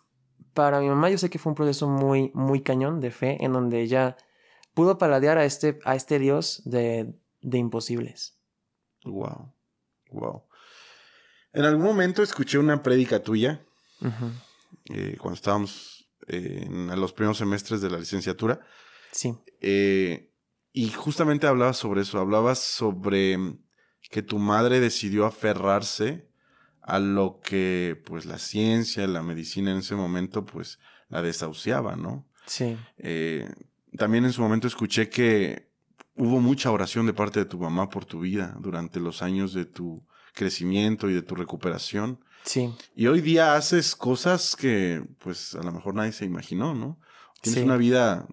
para 0.54 0.80
mi 0.80 0.88
mamá 0.88 1.10
yo 1.10 1.18
sé 1.18 1.30
que 1.30 1.38
fue 1.38 1.50
un 1.50 1.56
proceso 1.56 1.88
muy, 1.88 2.30
muy 2.34 2.62
cañón 2.62 3.00
de 3.00 3.10
fe, 3.10 3.44
en 3.44 3.52
donde 3.52 3.80
ella 3.80 4.16
pudo 4.74 4.98
paladear 4.98 5.38
a 5.38 5.44
este, 5.44 5.78
a 5.84 5.94
este 5.94 6.18
Dios 6.18 6.62
de, 6.64 7.14
de 7.40 7.58
imposibles. 7.58 8.38
Wow. 9.04 9.52
Wow. 10.10 10.44
En 11.52 11.64
algún 11.64 11.84
momento 11.84 12.22
escuché 12.22 12.58
una 12.58 12.82
prédica 12.82 13.22
tuya 13.22 13.64
eh, 14.86 15.16
cuando 15.18 15.34
estábamos 15.34 16.08
eh, 16.28 16.64
en 16.66 17.00
los 17.00 17.12
primeros 17.12 17.38
semestres 17.38 17.80
de 17.80 17.90
la 17.90 17.98
licenciatura. 17.98 18.60
Sí, 19.10 19.36
eh, 19.60 20.32
y 20.72 20.90
justamente 20.90 21.46
hablabas 21.46 21.76
sobre 21.76 22.02
eso. 22.02 22.18
Hablabas 22.18 22.60
sobre 22.60 23.36
que 24.10 24.22
tu 24.22 24.38
madre 24.38 24.80
decidió 24.80 25.26
aferrarse 25.26 26.29
a 26.82 26.98
lo 26.98 27.40
que 27.42 28.00
pues 28.06 28.26
la 28.26 28.38
ciencia, 28.38 29.06
la 29.06 29.22
medicina 29.22 29.70
en 29.72 29.78
ese 29.78 29.94
momento 29.94 30.44
pues 30.44 30.78
la 31.08 31.22
desahuciaba, 31.22 31.96
¿no? 31.96 32.26
sí, 32.46 32.76
Eh, 32.98 33.48
también 33.96 34.24
en 34.24 34.32
su 34.32 34.40
momento 34.42 34.66
escuché 34.68 35.08
que 35.08 35.68
hubo 36.16 36.40
mucha 36.40 36.70
oración 36.70 37.06
de 37.06 37.12
parte 37.14 37.40
de 37.40 37.46
tu 37.46 37.58
mamá 37.58 37.88
por 37.90 38.04
tu 38.04 38.20
vida 38.20 38.56
durante 38.60 39.00
los 39.00 39.22
años 39.22 39.52
de 39.52 39.64
tu 39.64 40.04
crecimiento 40.34 41.08
y 41.10 41.14
de 41.14 41.22
tu 41.22 41.34
recuperación. 41.34 42.20
sí. 42.44 42.72
Y 42.94 43.06
hoy 43.08 43.20
día 43.20 43.54
haces 43.54 43.94
cosas 43.96 44.54
que, 44.56 45.02
pues, 45.18 45.54
a 45.54 45.62
lo 45.62 45.72
mejor 45.72 45.94
nadie 45.94 46.12
se 46.12 46.24
imaginó, 46.24 46.74
¿no? 46.74 46.98
Tienes 47.42 47.60
Sí. 47.60 47.64
una 47.64 47.76
vida 47.76 48.26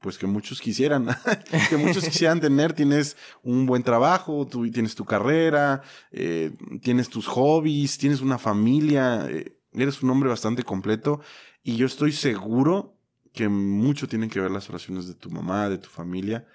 pues 0.00 0.16
que 0.16 0.26
muchos 0.26 0.60
quisieran, 0.60 1.06
que 1.68 1.76
muchos 1.76 2.04
quisieran 2.04 2.40
tener. 2.40 2.72
Tienes 2.72 3.16
un 3.42 3.66
buen 3.66 3.82
trabajo, 3.82 4.46
tú 4.46 4.68
tienes 4.70 4.94
tu 4.94 5.04
carrera, 5.04 5.82
eh, 6.10 6.52
tienes 6.82 7.08
tus 7.08 7.26
hobbies, 7.26 7.98
tienes 7.98 8.20
una 8.20 8.38
familia, 8.38 9.26
eh, 9.28 9.56
eres 9.72 10.02
un 10.02 10.10
hombre 10.10 10.28
bastante 10.28 10.62
completo 10.62 11.20
y 11.62 11.76
yo 11.76 11.86
estoy 11.86 12.12
seguro 12.12 12.96
que 13.32 13.48
mucho 13.48 14.08
tienen 14.08 14.30
que 14.30 14.40
ver 14.40 14.50
las 14.50 14.68
oraciones 14.70 15.06
de 15.06 15.14
tu 15.14 15.30
mamá, 15.30 15.68
de 15.68 15.78
tu 15.78 15.88
familia 15.88 16.46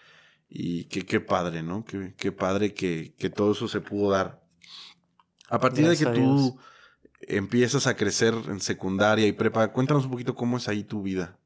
y 0.50 0.86
que 0.86 1.06
qué 1.06 1.20
padre, 1.20 1.64
¿no? 1.64 1.86
Qué, 1.86 2.32
padre 2.32 2.74
que, 2.74 3.14
que, 3.18 3.30
todo 3.30 3.54
eso 3.54 3.68
se 3.68 3.80
pudo 3.80 4.12
dar. 4.12 4.44
A 5.50 5.60
partir 5.60 5.88
de 5.88 5.96
que 5.96 6.06
tú 6.08 6.60
empiezas 7.22 7.88
a 7.88 7.96
crecer 7.96 8.34
en 8.48 8.60
secundaria 8.60 9.28
y 9.28 9.32
prepa, 9.32 9.72
cuéntanos 9.72 10.06
un 10.06 10.12
poquito 10.12 10.36
cómo 10.36 10.58
es 10.58 10.68
ahí 10.68 10.84
tu 10.84 11.02
vida. 11.02 11.40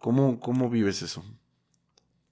¿Cómo, 0.00 0.40
cómo 0.40 0.70
vives 0.70 1.02
eso? 1.02 1.22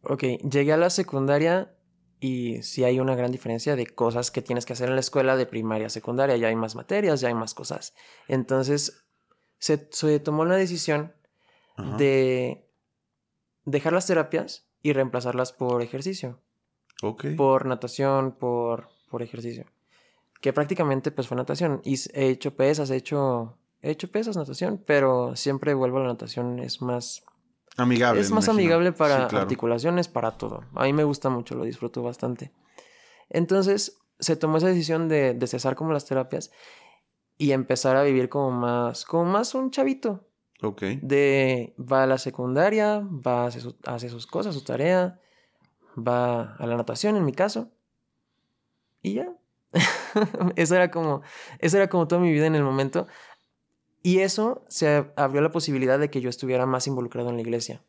Ok, 0.02 0.24
llegué 0.50 0.72
a 0.72 0.78
la 0.78 0.88
secundaria 0.88 1.76
y 2.18 2.62
sí 2.62 2.82
hay 2.82 2.98
una 2.98 3.14
gran 3.14 3.30
diferencia 3.30 3.76
de 3.76 3.86
cosas 3.86 4.30
que 4.30 4.40
tienes 4.40 4.64
que 4.64 4.72
hacer 4.72 4.88
en 4.88 4.94
la 4.94 5.00
escuela 5.00 5.36
de 5.36 5.44
primaria 5.44 5.88
a 5.88 5.90
secundaria. 5.90 6.36
Ya 6.38 6.48
hay 6.48 6.56
más 6.56 6.74
materias, 6.74 7.20
ya 7.20 7.28
hay 7.28 7.34
más 7.34 7.52
cosas. 7.52 7.94
Entonces, 8.26 9.04
se, 9.58 9.86
se 9.92 10.18
tomó 10.18 10.46
la 10.46 10.56
decisión 10.56 11.12
de 11.98 12.66
dejar 13.66 13.92
las 13.92 14.06
terapias 14.06 14.66
y 14.82 14.94
reemplazarlas 14.94 15.52
por 15.52 15.82
ejercicio. 15.82 16.40
Ok. 17.02 17.26
Por 17.36 17.66
natación, 17.66 18.32
por, 18.32 18.88
por 19.10 19.22
ejercicio. 19.22 19.66
Que 20.40 20.54
prácticamente 20.54 21.10
pues 21.10 21.28
fue 21.28 21.36
natación. 21.36 21.82
Y 21.84 21.96
he 22.14 22.28
hecho 22.28 22.56
pesas, 22.56 22.88
he 22.88 22.96
hecho, 22.96 23.58
he 23.82 23.90
hecho 23.90 24.10
pesas, 24.10 24.38
natación, 24.38 24.82
pero 24.86 25.36
siempre 25.36 25.74
vuelvo 25.74 25.98
a 25.98 26.00
la 26.00 26.08
natación, 26.08 26.60
es 26.60 26.80
más 26.80 27.24
Amigable. 27.78 28.20
Es 28.20 28.30
más 28.30 28.48
amigable 28.48 28.92
para 28.92 29.26
articulaciones, 29.26 30.08
para 30.08 30.32
todo. 30.32 30.64
A 30.74 30.84
mí 30.84 30.92
me 30.92 31.04
gusta 31.04 31.30
mucho, 31.30 31.54
lo 31.54 31.64
disfruto 31.64 32.02
bastante. 32.02 32.52
Entonces, 33.30 33.98
se 34.18 34.36
tomó 34.36 34.58
esa 34.58 34.66
decisión 34.66 35.08
de, 35.08 35.32
de 35.32 35.46
cesar 35.46 35.76
como 35.76 35.92
las 35.92 36.04
terapias 36.04 36.50
y 37.38 37.52
empezar 37.52 37.96
a 37.96 38.02
vivir 38.02 38.28
como 38.28 38.50
más, 38.50 39.04
como 39.04 39.24
más 39.24 39.54
un 39.54 39.70
chavito. 39.70 40.28
Ok. 40.60 40.82
De, 41.02 41.74
va 41.78 42.02
a 42.02 42.06
la 42.06 42.18
secundaria, 42.18 43.00
va 43.00 43.44
a 43.44 43.46
hacer, 43.46 44.10
sus 44.10 44.26
cosas, 44.26 44.54
su 44.54 44.64
tarea, 44.64 45.20
va 45.96 46.56
a 46.56 46.66
la 46.66 46.76
natación 46.76 47.16
en 47.16 47.24
mi 47.24 47.32
caso. 47.32 47.70
Y 49.02 49.14
ya. 49.14 49.32
eso 50.56 50.74
era 50.74 50.90
como, 50.90 51.22
eso 51.60 51.76
era 51.76 51.88
como 51.88 52.08
toda 52.08 52.20
mi 52.20 52.32
vida 52.32 52.46
en 52.46 52.56
el 52.56 52.64
momento. 52.64 53.06
Y 54.02 54.20
eso 54.20 54.64
se 54.68 55.10
abrió 55.16 55.40
la 55.40 55.50
posibilidad 55.50 55.98
de 55.98 56.10
que 56.10 56.20
yo 56.20 56.30
estuviera 56.30 56.66
más 56.66 56.86
involucrado 56.86 57.30
en 57.30 57.36
la 57.36 57.42
iglesia. 57.42 57.82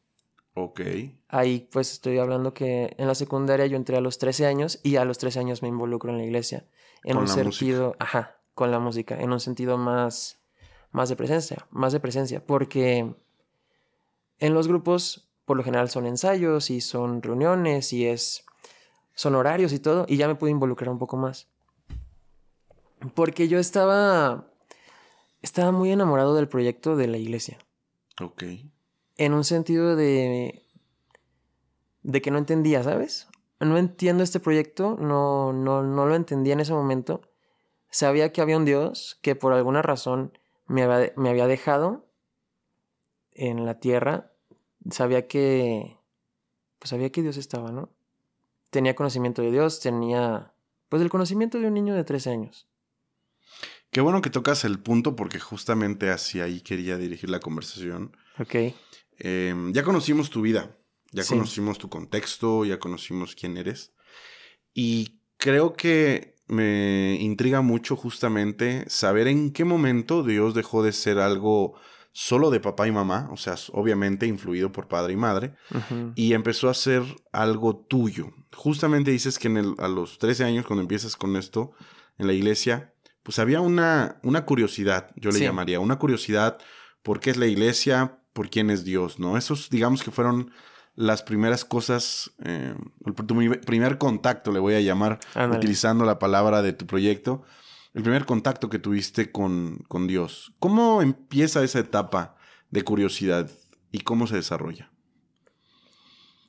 Ok. 0.55 0.81
Ahí 1.27 1.67
pues 1.71 1.91
estoy 1.93 2.17
hablando 2.17 2.53
que 2.53 2.95
en 2.97 3.07
la 3.07 3.15
secundaria 3.15 3.65
yo 3.67 3.77
entré 3.77 3.97
a 3.97 4.01
los 4.01 4.17
13 4.17 4.45
años 4.45 4.79
y 4.83 4.97
a 4.97 5.05
los 5.05 5.17
13 5.17 5.39
años 5.39 5.61
me 5.61 5.67
involucro 5.67 6.11
en 6.11 6.17
la 6.17 6.25
iglesia. 6.25 6.65
En 7.03 7.17
un 7.17 7.27
sentido, 7.27 7.95
ajá, 7.99 8.37
con 8.53 8.71
la 8.71 8.79
música, 8.79 9.19
en 9.19 9.31
un 9.31 9.39
sentido 9.39 9.77
más, 9.77 10.39
más 10.91 11.07
de 11.07 11.15
presencia, 11.15 11.65
más 11.69 11.93
de 11.93 11.99
presencia, 12.01 12.45
porque 12.45 13.13
en 14.39 14.53
los 14.53 14.67
grupos 14.67 15.29
por 15.45 15.57
lo 15.57 15.63
general 15.63 15.89
son 15.89 16.05
ensayos 16.05 16.69
y 16.69 16.81
son 16.81 17.23
reuniones 17.23 17.93
y 17.93 18.05
es, 18.05 18.45
son 19.15 19.35
horarios 19.35 19.71
y 19.73 19.79
todo, 19.79 20.05
y 20.07 20.17
ya 20.17 20.27
me 20.27 20.35
pude 20.35 20.51
involucrar 20.51 20.89
un 20.89 20.99
poco 20.99 21.17
más. 21.17 21.47
Porque 23.15 23.47
yo 23.47 23.59
estaba 23.59 24.51
estaba 25.41 25.71
muy 25.71 25.91
enamorado 25.91 26.35
del 26.35 26.47
proyecto 26.47 26.95
de 26.95 27.07
la 27.07 27.17
iglesia. 27.17 27.57
Ok. 28.21 28.43
En 29.17 29.33
un 29.33 29.43
sentido 29.43 29.95
de. 29.95 30.63
de 32.03 32.21
que 32.21 32.31
no 32.31 32.37
entendía, 32.37 32.83
¿sabes? 32.83 33.27
No 33.59 33.77
entiendo 33.77 34.23
este 34.23 34.39
proyecto, 34.39 34.95
no, 34.99 35.51
no, 35.51 35.83
no 35.83 36.05
lo 36.05 36.15
entendía 36.15 36.53
en 36.53 36.61
ese 36.61 36.73
momento. 36.73 37.21
Sabía 37.89 38.31
que 38.31 38.41
había 38.41 38.57
un 38.57 38.65
Dios 38.65 39.19
que 39.21 39.35
por 39.35 39.51
alguna 39.51 39.81
razón 39.81 40.37
me 40.67 40.83
había, 40.83 41.11
me 41.17 41.29
había 41.29 41.47
dejado 41.47 42.05
en 43.33 43.65
la 43.65 43.79
tierra. 43.79 44.31
Sabía 44.89 45.27
que. 45.27 45.97
Pues 46.79 46.91
sabía 46.91 47.11
que 47.11 47.21
Dios 47.21 47.35
estaba, 47.35 47.71
¿no? 47.71 47.89
Tenía 48.69 48.95
conocimiento 48.95 49.41
de 49.41 49.51
Dios, 49.51 49.79
tenía. 49.79 50.53
Pues 50.87 51.01
el 51.01 51.09
conocimiento 51.09 51.59
de 51.59 51.67
un 51.67 51.73
niño 51.73 51.93
de 51.93 52.03
13 52.03 52.29
años. 52.29 52.68
Qué 53.91 54.01
bueno 54.01 54.21
que 54.21 54.29
tocas 54.29 54.65
el 54.65 54.79
punto 54.79 55.15
porque 55.15 55.39
justamente 55.39 56.11
hacia 56.11 56.43
ahí 56.43 56.61
quería 56.61 56.97
dirigir 56.97 57.29
la 57.29 57.39
conversación. 57.39 58.15
Ok. 58.37 58.55
Em, 59.17 59.73
ya 59.73 59.83
conocimos 59.83 60.29
tu 60.29 60.41
vida, 60.41 60.77
ya 61.11 61.25
conocimos 61.25 61.77
tu 61.77 61.89
contexto, 61.89 62.65
ya 62.65 62.79
conocimos 62.79 63.35
quién 63.35 63.57
eres. 63.57 63.93
Y 64.73 65.21
creo 65.37 65.73
que 65.73 66.35
me 66.47 67.17
intriga 67.19 67.61
mucho 67.61 67.95
justamente 67.95 68.85
saber 68.89 69.27
en 69.27 69.51
qué 69.51 69.65
momento 69.65 70.23
Dios 70.23 70.53
dejó 70.53 70.83
de 70.83 70.93
ser 70.93 71.19
algo 71.19 71.75
solo 72.11 72.49
de 72.49 72.59
papá 72.59 72.87
y 72.87 72.91
mamá, 72.91 73.29
o 73.31 73.37
sea, 73.37 73.55
obviamente 73.71 74.25
influido 74.25 74.71
por 74.71 74.87
padre 74.87 75.13
y 75.13 75.15
madre, 75.15 75.53
y 76.15 76.33
empezó 76.33 76.69
a 76.69 76.73
ser 76.73 77.03
algo 77.31 77.77
tuyo. 77.77 78.33
Justamente 78.53 79.11
dices 79.11 79.37
que 79.37 79.47
en 79.47 79.75
a 79.77 79.87
los 79.87 80.17
13 80.17 80.43
años, 80.43 80.65
cuando 80.65 80.81
empiezas 80.81 81.15
con 81.15 81.35
esto 81.35 81.71
en 82.17 82.27
la 82.27 82.33
iglesia, 82.33 82.93
pues 83.29 83.37
había 83.37 83.61
una, 83.61 84.17
una 84.23 84.43
curiosidad, 84.43 85.11
yo 85.15 85.29
le 85.29 85.39
llamaría, 85.39 85.79
una 85.79 85.99
curiosidad 85.99 86.57
por 87.03 87.19
qué 87.19 87.29
es 87.29 87.37
la 87.37 87.45
iglesia, 87.45 88.23
por 88.33 88.49
quién 88.49 88.71
es 88.71 88.83
Dios, 88.83 89.19
¿no? 89.19 89.37
Esos, 89.37 89.69
digamos 89.69 90.01
que 90.01 90.09
fueron 90.09 90.49
las 90.95 91.21
primeras 91.21 91.63
cosas, 91.63 92.31
eh, 92.43 92.73
tu 93.27 93.27
primer 93.67 93.99
contacto, 93.99 94.51
le 94.51 94.57
voy 94.57 94.73
a 94.73 94.81
llamar, 94.81 95.19
utilizando 95.55 96.05
la 96.05 96.17
palabra 96.17 96.63
de 96.63 96.73
tu 96.73 96.87
proyecto, 96.87 97.43
el 97.93 98.01
primer 98.01 98.25
contacto 98.25 98.67
que 98.67 98.79
tuviste 98.79 99.31
con, 99.31 99.83
con 99.87 100.07
Dios. 100.07 100.55
¿Cómo 100.57 101.03
empieza 101.03 101.63
esa 101.63 101.77
etapa 101.77 102.35
de 102.71 102.81
curiosidad 102.81 103.47
y 103.91 103.99
cómo 103.99 104.25
se 104.25 104.37
desarrolla? 104.37 104.91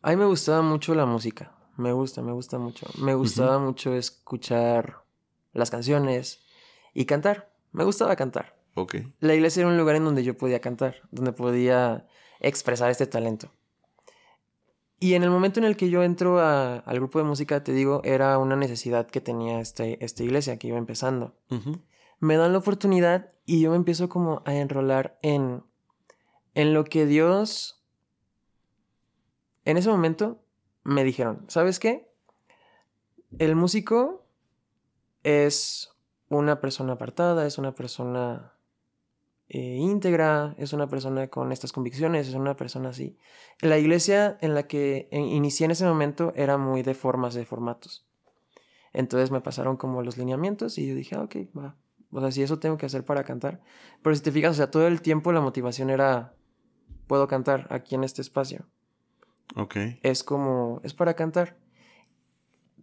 A 0.00 0.08
mí 0.08 0.16
me 0.16 0.24
gustaba 0.24 0.62
mucho 0.62 0.94
la 0.94 1.04
música, 1.04 1.52
me 1.76 1.92
gusta, 1.92 2.22
me 2.22 2.32
gusta 2.32 2.58
mucho. 2.58 2.86
Me 2.96 3.12
gustaba 3.12 3.58
mucho 3.58 3.94
escuchar 3.94 5.04
las 5.52 5.70
canciones, 5.70 6.40
y 6.94 7.04
cantar. 7.04 7.52
Me 7.72 7.84
gustaba 7.84 8.16
cantar. 8.16 8.56
Ok. 8.74 8.96
La 9.20 9.34
iglesia 9.34 9.60
era 9.60 9.68
un 9.68 9.76
lugar 9.76 9.96
en 9.96 10.04
donde 10.04 10.24
yo 10.24 10.36
podía 10.36 10.60
cantar, 10.60 10.96
donde 11.10 11.32
podía 11.32 12.06
expresar 12.40 12.90
este 12.90 13.06
talento. 13.06 13.50
Y 14.98 15.14
en 15.14 15.22
el 15.22 15.30
momento 15.30 15.60
en 15.60 15.64
el 15.64 15.76
que 15.76 15.88
yo 15.88 16.02
entro 16.02 16.40
al 16.40 16.94
grupo 16.96 17.18
de 17.18 17.24
música, 17.24 17.64
te 17.64 17.72
digo, 17.72 18.02
era 18.04 18.36
una 18.36 18.54
necesidad 18.54 19.06
que 19.06 19.22
tenía 19.22 19.58
este, 19.60 20.04
esta 20.04 20.22
iglesia 20.22 20.58
que 20.58 20.68
iba 20.68 20.76
empezando. 20.76 21.34
Me 22.18 22.36
dan 22.36 22.52
la 22.52 22.58
oportunidad 22.58 23.32
y 23.46 23.62
yo 23.62 23.70
me 23.70 23.76
empiezo 23.76 24.10
como 24.10 24.42
a 24.44 24.54
enrolar 24.54 25.18
en, 25.22 25.64
en 26.54 26.74
lo 26.74 26.84
que 26.84 27.06
Dios... 27.06 27.82
En 29.64 29.76
ese 29.76 29.88
momento 29.88 30.42
me 30.84 31.04
dijeron, 31.04 31.44
¿sabes 31.48 31.78
qué? 31.78 32.10
El 33.38 33.56
músico 33.56 34.26
es 35.22 35.89
una 36.30 36.60
persona 36.60 36.94
apartada, 36.94 37.46
es 37.46 37.58
una 37.58 37.74
persona 37.74 38.54
eh, 39.48 39.76
íntegra, 39.76 40.54
es 40.58 40.72
una 40.72 40.88
persona 40.88 41.26
con 41.26 41.50
estas 41.50 41.72
convicciones, 41.72 42.28
es 42.28 42.34
una 42.34 42.56
persona 42.56 42.90
así. 42.90 43.18
La 43.60 43.78
iglesia 43.78 44.38
en 44.40 44.54
la 44.54 44.68
que 44.68 45.08
inicié 45.10 45.64
en 45.64 45.72
ese 45.72 45.84
momento 45.84 46.32
era 46.36 46.56
muy 46.56 46.82
de 46.82 46.94
formas, 46.94 47.34
de 47.34 47.44
formatos. 47.44 48.06
Entonces 48.92 49.32
me 49.32 49.40
pasaron 49.40 49.76
como 49.76 50.02
los 50.02 50.16
lineamientos 50.16 50.78
y 50.78 50.86
yo 50.86 50.94
dije, 50.94 51.16
ah, 51.16 51.22
ok, 51.22 51.36
va. 51.56 51.76
O 52.12 52.20
sea, 52.20 52.30
si 52.30 52.42
eso 52.42 52.60
tengo 52.60 52.76
que 52.76 52.86
hacer 52.86 53.04
para 53.04 53.24
cantar. 53.24 53.60
Pero 54.02 54.14
si 54.14 54.22
te 54.22 54.32
fijas, 54.32 54.52
o 54.52 54.54
sea, 54.54 54.70
todo 54.70 54.86
el 54.86 55.02
tiempo 55.02 55.32
la 55.32 55.40
motivación 55.40 55.90
era, 55.90 56.34
puedo 57.08 57.26
cantar 57.26 57.66
aquí 57.70 57.96
en 57.96 58.04
este 58.04 58.22
espacio. 58.22 58.66
Ok. 59.56 59.76
Es 60.02 60.22
como, 60.22 60.80
es 60.84 60.94
para 60.94 61.14
cantar. 61.14 61.56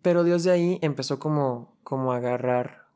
Pero 0.01 0.25
Dios 0.25 0.43
de 0.43 0.51
ahí 0.51 0.79
empezó 0.81 1.17
como, 1.17 1.77
como 1.83 2.11
a 2.11 2.17
agarrar 2.17 2.86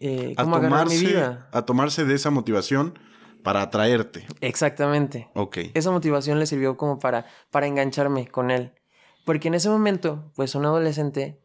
eh, 0.00 0.34
a 0.36 0.44
tomarse, 0.44 0.96
mi 0.96 1.06
vida. 1.06 1.48
A 1.52 1.62
tomarse 1.62 2.04
de 2.04 2.14
esa 2.14 2.30
motivación 2.30 2.98
para 3.42 3.62
atraerte. 3.62 4.26
Exactamente. 4.40 5.28
Ok. 5.34 5.58
Esa 5.74 5.90
motivación 5.90 6.38
le 6.38 6.46
sirvió 6.46 6.76
como 6.76 6.98
para, 6.98 7.26
para 7.50 7.66
engancharme 7.66 8.26
con 8.28 8.50
él. 8.50 8.72
Porque 9.24 9.48
en 9.48 9.54
ese 9.54 9.68
momento, 9.68 10.30
pues 10.34 10.54
un 10.54 10.64
adolescente 10.66 11.40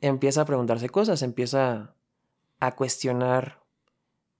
empieza 0.00 0.42
a 0.42 0.44
preguntarse 0.44 0.88
cosas, 0.88 1.22
empieza 1.22 1.94
a 2.60 2.74
cuestionar. 2.74 3.62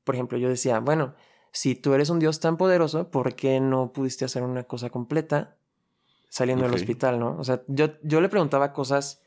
Por 0.04 0.14
ejemplo, 0.14 0.38
yo 0.38 0.48
decía, 0.48 0.80
bueno, 0.80 1.14
si 1.52 1.74
tú 1.74 1.94
eres 1.94 2.10
un 2.10 2.18
Dios 2.18 2.40
tan 2.40 2.56
poderoso, 2.56 3.10
¿por 3.10 3.34
qué 3.34 3.60
no 3.60 3.92
pudiste 3.92 4.24
hacer 4.24 4.42
una 4.42 4.64
cosa 4.64 4.90
completa 4.90 5.56
saliendo 6.28 6.64
del 6.64 6.74
hospital, 6.74 7.18
no? 7.18 7.36
O 7.38 7.44
sea, 7.44 7.62
yo, 7.68 7.90
yo 8.02 8.20
le 8.20 8.28
preguntaba 8.28 8.72
cosas 8.72 9.21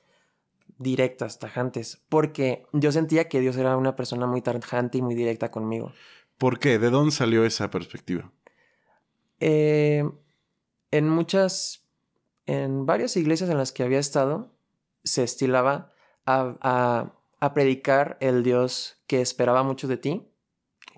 directas, 0.77 1.39
tajantes, 1.39 2.03
porque 2.09 2.65
yo 2.73 2.91
sentía 2.91 3.29
que 3.29 3.39
Dios 3.39 3.57
era 3.57 3.77
una 3.77 3.95
persona 3.95 4.27
muy 4.27 4.41
tajante 4.41 4.97
y 4.97 5.01
muy 5.01 5.15
directa 5.15 5.51
conmigo. 5.51 5.93
¿Por 6.37 6.59
qué? 6.59 6.79
¿De 6.79 6.89
dónde 6.89 7.11
salió 7.11 7.45
esa 7.45 7.71
perspectiva? 7.71 8.31
Eh, 9.39 10.03
en 10.91 11.09
muchas 11.09 11.85
en 12.45 12.85
varias 12.85 13.17
iglesias 13.17 13.49
en 13.49 13.57
las 13.57 13.71
que 13.71 13.83
había 13.83 13.99
estado, 13.99 14.51
se 15.03 15.23
estilaba 15.23 15.91
a, 16.25 16.55
a, 16.61 17.13
a 17.39 17.53
predicar 17.53 18.17
el 18.19 18.43
Dios 18.43 18.97
que 19.07 19.21
esperaba 19.21 19.63
mucho 19.63 19.87
de 19.87 19.97
ti, 19.97 20.27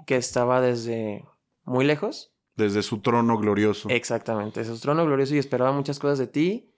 que 0.06 0.16
estaba 0.18 0.62
desde 0.62 1.26
muy 1.64 1.86
lejos. 1.86 2.34
Desde 2.56 2.82
su 2.82 3.00
trono 3.00 3.38
glorioso. 3.38 3.90
Exactamente, 3.90 4.62
desde 4.62 4.76
su 4.76 4.82
trono 4.82 5.06
glorioso 5.06 5.36
y 5.36 5.38
esperaba 5.38 5.72
muchas 5.72 6.00
cosas 6.00 6.18
de 6.20 6.28
ti. 6.28 6.70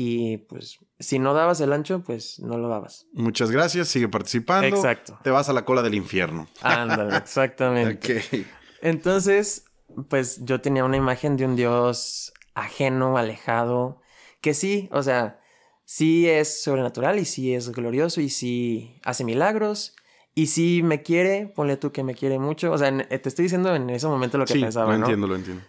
Y 0.00 0.36
pues, 0.36 0.78
si 1.00 1.18
no 1.18 1.34
dabas 1.34 1.60
el 1.60 1.72
ancho, 1.72 2.04
pues 2.04 2.38
no 2.38 2.56
lo 2.56 2.68
dabas. 2.68 3.08
Muchas 3.12 3.50
gracias, 3.50 3.88
sigue 3.88 4.06
participando. 4.08 4.68
Exacto. 4.76 5.18
Te 5.24 5.30
vas 5.30 5.48
a 5.48 5.52
la 5.52 5.64
cola 5.64 5.82
del 5.82 5.94
infierno. 5.94 6.46
Ándale, 6.62 7.16
exactamente. 7.18 8.18
Ok. 8.18 8.46
Entonces, 8.80 9.64
pues 10.08 10.44
yo 10.44 10.60
tenía 10.60 10.84
una 10.84 10.96
imagen 10.96 11.36
de 11.36 11.46
un 11.46 11.56
Dios 11.56 12.32
ajeno, 12.54 13.18
alejado, 13.18 14.00
que 14.40 14.54
sí, 14.54 14.88
o 14.92 15.02
sea, 15.02 15.40
sí 15.84 16.28
es 16.28 16.62
sobrenatural 16.62 17.18
y 17.18 17.24
sí 17.24 17.52
es 17.52 17.70
glorioso 17.70 18.20
y 18.20 18.28
sí 18.28 19.00
hace 19.04 19.24
milagros 19.24 19.96
y 20.32 20.46
sí 20.46 20.80
me 20.84 21.02
quiere, 21.02 21.48
ponle 21.48 21.76
tú 21.76 21.90
que 21.90 22.04
me 22.04 22.14
quiere 22.14 22.38
mucho, 22.38 22.70
o 22.70 22.78
sea, 22.78 22.86
en- 22.86 23.08
te 23.08 23.28
estoy 23.28 23.44
diciendo 23.46 23.74
en 23.74 23.90
ese 23.90 24.06
momento 24.06 24.38
lo 24.38 24.44
que 24.44 24.52
Sí, 24.52 24.60
pensaba, 24.60 24.92
lo 24.92 24.98
¿no? 24.98 25.06
entiendo, 25.06 25.26
lo 25.26 25.34
entiendo. 25.34 25.64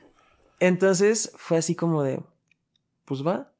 Entonces 0.59 1.31
fue 1.35 1.57
así 1.57 1.73
como 1.73 2.03
de, 2.03 2.21
pues 3.05 3.25
va, 3.25 3.53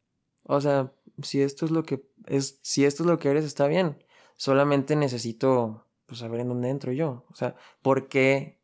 o 0.51 0.59
sea, 0.61 0.91
si 1.21 1.41
esto 1.41 1.65
es 1.65 1.71
lo 1.71 1.83
que 1.83 2.03
es, 2.25 2.57
si 2.63 2.83
esto 2.83 3.03
es 3.03 3.07
lo 3.07 3.19
que 3.19 3.29
eres, 3.29 3.45
está 3.45 3.67
bien. 3.67 4.03
Solamente 4.35 4.95
necesito, 4.95 5.85
pues, 6.07 6.21
saber 6.21 6.39
en 6.39 6.47
dónde 6.47 6.69
entro 6.69 6.91
yo. 6.91 7.23
O 7.29 7.35
sea, 7.35 7.55
¿por 7.83 8.07
qué, 8.07 8.57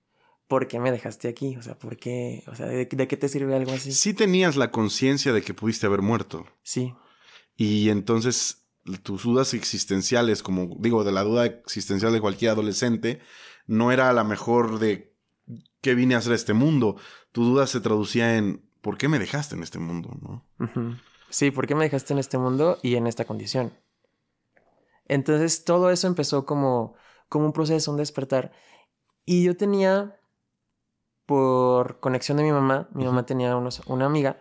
por 0.48 0.68
qué 0.68 0.80
me 0.80 0.92
dejaste 0.92 1.28
aquí? 1.28 1.56
O 1.58 1.62
sea, 1.62 1.78
¿por 1.78 1.98
qué, 1.98 2.44
o 2.48 2.56
sea, 2.56 2.66
de, 2.66 2.88
de 2.88 3.08
qué 3.08 3.18
te 3.18 3.30
sirve 3.30 3.56
algo 3.56 3.72
así? 3.72 3.92
Sí 3.92 4.16
tenías 4.16 4.56
la 4.56 4.72
conciencia 4.72 5.32
de 5.32 5.44
que 5.44 5.54
pudiste 5.54 5.86
haber 5.86 6.02
muerto. 6.02 6.48
Sí, 6.64 6.96
Y 7.56 7.90
entonces 7.90 8.66
tus 9.04 9.22
dudas 9.22 9.54
existenciales, 9.54 10.42
como 10.42 10.76
digo, 10.80 11.04
de 11.04 11.12
la 11.12 11.22
duda 11.22 11.46
existencial 11.46 12.14
de 12.14 12.22
cualquier 12.22 12.52
adolescente, 12.52 13.20
no 13.68 13.92
era 13.92 14.10
a 14.10 14.14
la 14.14 14.24
mejor 14.24 14.80
de 14.80 15.14
qué 15.82 15.94
vine 15.94 16.16
a 16.16 16.18
hacer 16.18 16.32
a 16.32 16.36
este 16.36 16.54
mundo. 16.54 16.96
Tu 17.32 17.44
duda 17.44 17.68
se 17.68 17.80
traducía 17.80 18.38
en 18.38 18.66
¿por 18.82 18.98
qué 18.98 19.08
me 19.08 19.20
dejaste 19.20 19.56
en 19.56 19.62
este 19.62 19.78
mundo? 19.78 20.18
¿no? 20.20 20.46
Sí, 21.36 21.52
¿por 21.52 21.68
qué 21.68 21.76
me 21.76 21.84
dejaste 21.84 22.14
en 22.14 22.20
este 22.20 22.38
mundo 22.38 22.78
y 22.82 22.96
en 22.96 23.08
esta 23.08 23.26
condición? 23.26 23.74
Entonces 25.06 25.66
todo 25.66 25.90
eso 25.90 26.08
empezó 26.08 26.46
como, 26.46 26.96
como 27.28 27.48
un 27.48 27.52
proceso, 27.52 27.92
un 27.92 27.98
despertar. 27.98 28.54
Y 29.26 29.44
yo 29.44 29.58
tenía, 29.58 30.18
por 31.26 32.00
conexión 32.00 32.38
de 32.38 32.44
mi 32.44 32.54
mamá, 32.54 32.88
mi 32.94 33.04
mamá 33.04 33.26
tenía 33.26 33.58
unos, 33.58 33.82
una 33.88 34.06
amiga 34.06 34.40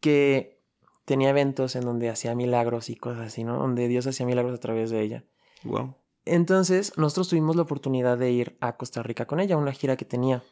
que 0.00 0.60
tenía 1.04 1.30
eventos 1.30 1.76
en 1.76 1.82
donde 1.82 2.10
hacía 2.10 2.34
milagros 2.34 2.90
y 2.90 2.96
cosas 2.96 3.28
así, 3.28 3.44
¿no? 3.44 3.58
Donde 3.58 3.86
Dios 3.86 4.04
hacía 4.08 4.26
milagros 4.26 4.56
a 4.56 4.60
través 4.60 4.90
de 4.90 5.02
ella. 5.02 5.24
Wow. 5.62 5.94
Entonces 6.24 6.98
nosotros 6.98 7.28
tuvimos 7.28 7.54
la 7.54 7.62
oportunidad 7.62 8.18
de 8.18 8.32
ir 8.32 8.56
a 8.60 8.76
Costa 8.76 9.04
Rica 9.04 9.26
con 9.26 9.38
ella, 9.38 9.56
una 9.56 9.70
gira 9.70 9.96
que 9.96 10.04
tenía. 10.04 10.42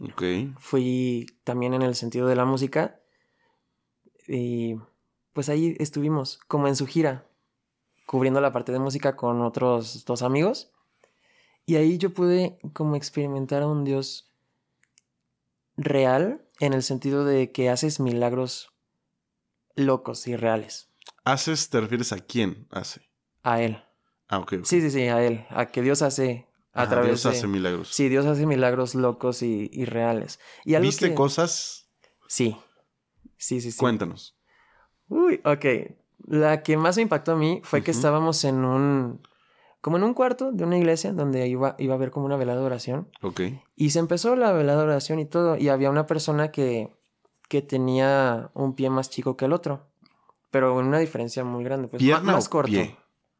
Ok. 0.00 0.22
Fui 0.58 1.26
también 1.44 1.74
en 1.74 1.82
el 1.82 1.94
sentido 1.94 2.26
de 2.26 2.36
la 2.36 2.46
música. 2.46 3.01
Y 4.28 4.76
pues 5.32 5.48
ahí 5.48 5.76
estuvimos, 5.78 6.38
como 6.48 6.68
en 6.68 6.76
su 6.76 6.86
gira, 6.86 7.26
cubriendo 8.06 8.40
la 8.40 8.52
parte 8.52 8.72
de 8.72 8.78
música 8.78 9.16
con 9.16 9.40
otros 9.42 10.04
dos 10.04 10.22
amigos. 10.22 10.70
Y 11.66 11.76
ahí 11.76 11.98
yo 11.98 12.12
pude 12.12 12.58
como 12.72 12.96
experimentar 12.96 13.62
a 13.62 13.66
un 13.68 13.84
Dios 13.84 14.32
real, 15.76 16.44
en 16.60 16.72
el 16.74 16.82
sentido 16.82 17.24
de 17.24 17.50
que 17.50 17.70
haces 17.70 17.98
milagros 18.00 18.72
locos 19.74 20.26
y 20.28 20.36
reales. 20.36 20.88
¿Haces, 21.24 21.70
te 21.70 21.80
refieres 21.80 22.12
a 22.12 22.18
quién 22.18 22.66
hace? 22.70 23.00
A 23.42 23.62
Él. 23.62 23.82
Ah, 24.28 24.38
ok. 24.38 24.54
Sí, 24.64 24.80
sí, 24.80 24.90
sí, 24.90 25.02
a 25.08 25.24
Él. 25.24 25.46
A 25.50 25.66
que 25.66 25.82
Dios 25.82 26.02
hace 26.02 26.46
a 26.72 26.82
Ajá, 26.82 26.90
través 26.90 27.22
Dios 27.22 27.22
de... 27.24 27.30
hace 27.30 27.46
milagros. 27.46 27.88
Sí, 27.88 28.08
Dios 28.08 28.26
hace 28.26 28.46
milagros 28.46 28.94
locos 28.94 29.42
y, 29.42 29.70
y 29.72 29.84
reales. 29.84 30.40
Y 30.64 30.74
algo 30.74 30.86
¿Viste 30.88 31.08
que- 31.10 31.14
cosas? 31.14 31.86
Sí. 32.28 32.56
Sí, 33.42 33.60
sí, 33.60 33.72
sí. 33.72 33.78
Cuéntanos. 33.78 34.36
Uy, 35.08 35.40
ok. 35.44 35.64
La 36.28 36.62
que 36.62 36.76
más 36.76 36.94
me 36.94 37.02
impactó 37.02 37.32
a 37.32 37.36
mí 37.36 37.60
fue 37.64 37.82
que 37.82 37.90
estábamos 37.90 38.44
en 38.44 38.64
un... 38.64 39.20
Como 39.80 39.96
en 39.96 40.04
un 40.04 40.14
cuarto 40.14 40.52
de 40.52 40.62
una 40.62 40.78
iglesia 40.78 41.12
donde 41.12 41.48
iba, 41.48 41.74
iba 41.80 41.94
a 41.94 41.96
haber 41.96 42.12
como 42.12 42.24
una 42.26 42.36
velada 42.36 42.60
de 42.60 42.66
oración. 42.66 43.08
Ok. 43.20 43.40
Y 43.74 43.90
se 43.90 43.98
empezó 43.98 44.36
la 44.36 44.52
velada 44.52 44.78
de 44.82 44.84
oración 44.84 45.18
y 45.18 45.26
todo. 45.26 45.56
Y 45.56 45.70
había 45.70 45.90
una 45.90 46.06
persona 46.06 46.52
que, 46.52 46.96
que 47.48 47.62
tenía 47.62 48.52
un 48.54 48.76
pie 48.76 48.90
más 48.90 49.10
chico 49.10 49.36
que 49.36 49.46
el 49.46 49.52
otro. 49.52 49.88
Pero 50.52 50.78
en 50.78 50.86
una 50.86 51.00
diferencia 51.00 51.42
muy 51.42 51.64
grande. 51.64 51.88
Pues, 51.88 52.00
¿Pierna 52.00 52.34
más 52.34 52.46
o 52.46 52.50
corto. 52.50 52.70
pie? 52.70 52.96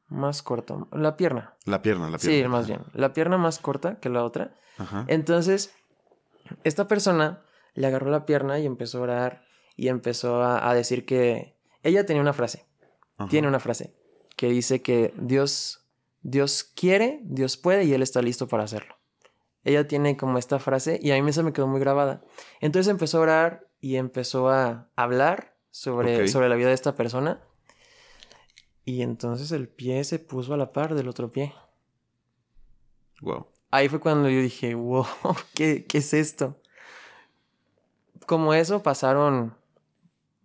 Más 0.09 0.43
corto. 0.43 0.89
La 0.91 1.17
pierna. 1.17 1.55
La 1.65 1.81
pierna, 1.81 2.11
la 2.11 2.19
pierna. 2.19 2.43
Sí, 2.43 2.49
más 2.49 2.67
bien. 2.67 2.81
La 2.93 3.13
pierna 3.13 3.39
más 3.39 3.61
corta 3.61 4.01
que 4.01 4.09
la 4.09 4.25
otra. 4.25 4.57
Ajá. 4.79 5.05
Entonces, 5.07 5.73
esta 6.65 6.89
persona 6.89 7.45
le 7.75 7.87
agarró 7.87 8.11
la 8.11 8.27
pierna 8.27 8.59
y 8.59 8.67
empezó 8.67 8.99
a 8.99 9.03
orar 9.03 9.52
y 9.77 9.89
empezó 9.89 10.43
a, 10.43 10.69
a 10.69 10.75
decir 10.75 11.05
que 11.05 11.57
ella 11.83 12.07
tenía 12.07 12.23
una 12.23 12.33
frase, 12.33 12.67
Ajá. 13.17 13.29
tiene 13.29 13.49
una 13.49 13.61
frase 13.61 13.95
que 14.37 14.49
dice 14.49 14.83
que 14.83 15.13
Dios, 15.17 15.87
Dios 16.23 16.65
quiere, 16.65 17.21
Dios 17.25 17.57
puede 17.57 17.85
y 17.85 17.93
Él 17.93 18.03
está 18.03 18.23
listo 18.23 18.49
para 18.49 18.65
hacerlo. 18.65 18.97
Ella 19.65 19.87
tiene 19.87 20.17
como 20.17 20.39
esta 20.39 20.59
frase 20.59 20.99
y 21.01 21.13
a 21.13 21.23
mí 21.23 21.33
se 21.33 21.43
me 21.43 21.53
quedó 21.53 21.69
muy 21.69 21.81
grabada. 21.81 22.25
Entonces 22.61 22.91
empezó 22.91 23.19
a 23.19 23.23
orar 23.23 23.69
y 23.81 23.97
empezó 23.97 24.49
a 24.49 24.91
hablar 24.97 25.57
sobre, 25.71 26.27
sobre 26.29 26.49
la 26.49 26.57
vida 26.57 26.69
de 26.69 26.75
esta 26.75 26.97
persona. 26.97 27.41
Y 28.85 29.03
entonces 29.03 29.53
el 29.53 29.69
pie 29.69 30.03
se 30.03 30.19
puso 30.19 30.55
a 30.55 30.57
la 30.57 30.73
par 30.73 30.95
del 30.95 31.09
otro 31.09 31.31
pie. 31.31 31.55
Wow. 33.21 33.47
Ahí 33.71 33.89
fue 33.89 34.01
cuando 34.01 34.29
yo 34.29 34.41
dije, 34.41 34.75
wow, 34.75 35.07
¿qué, 35.55 35.85
qué 35.85 35.99
es 35.99 36.13
esto? 36.13 36.61
Como 38.27 38.55
eso 38.55 38.83
pasaron 38.83 39.57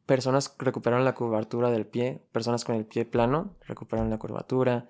personas 0.08 0.56
recuperaron 0.58 1.06
la 1.06 1.14
curvatura 1.14 1.70
del 1.70 1.86
pie, 1.86 2.24
personas 2.32 2.66
con 2.66 2.76
el 2.76 2.86
pie 2.86 3.06
plano 3.06 3.54
recuperaron 3.68 4.10
la 4.10 4.18
curvatura, 4.18 4.88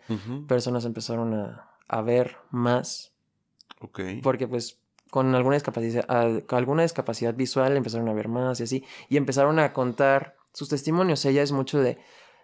personas 0.47 0.85
empezaron 0.85 1.33
a, 1.33 1.71
a 1.89 2.01
ver 2.01 2.37
más, 2.51 3.11
Ok. 3.81 3.99
porque 4.23 4.47
pues 4.47 4.79
con 5.11 5.33
alguna 5.35 5.55
discapacidad, 5.55 6.05
con 6.45 6.57
alguna 6.59 6.83
discapacidad 6.83 7.33
visual 7.33 7.75
empezaron 7.75 8.07
a 8.07 8.13
ver 8.13 8.29
más 8.29 8.59
y 8.59 8.63
así, 8.63 8.85
y 9.09 9.17
empezaron 9.17 9.59
a 9.59 9.73
contar 9.73 10.37
sus 10.53 10.69
testimonios. 10.69 11.25
Ella 11.25 11.41
es 11.41 11.51
mucho 11.51 11.79
de, 11.79 11.97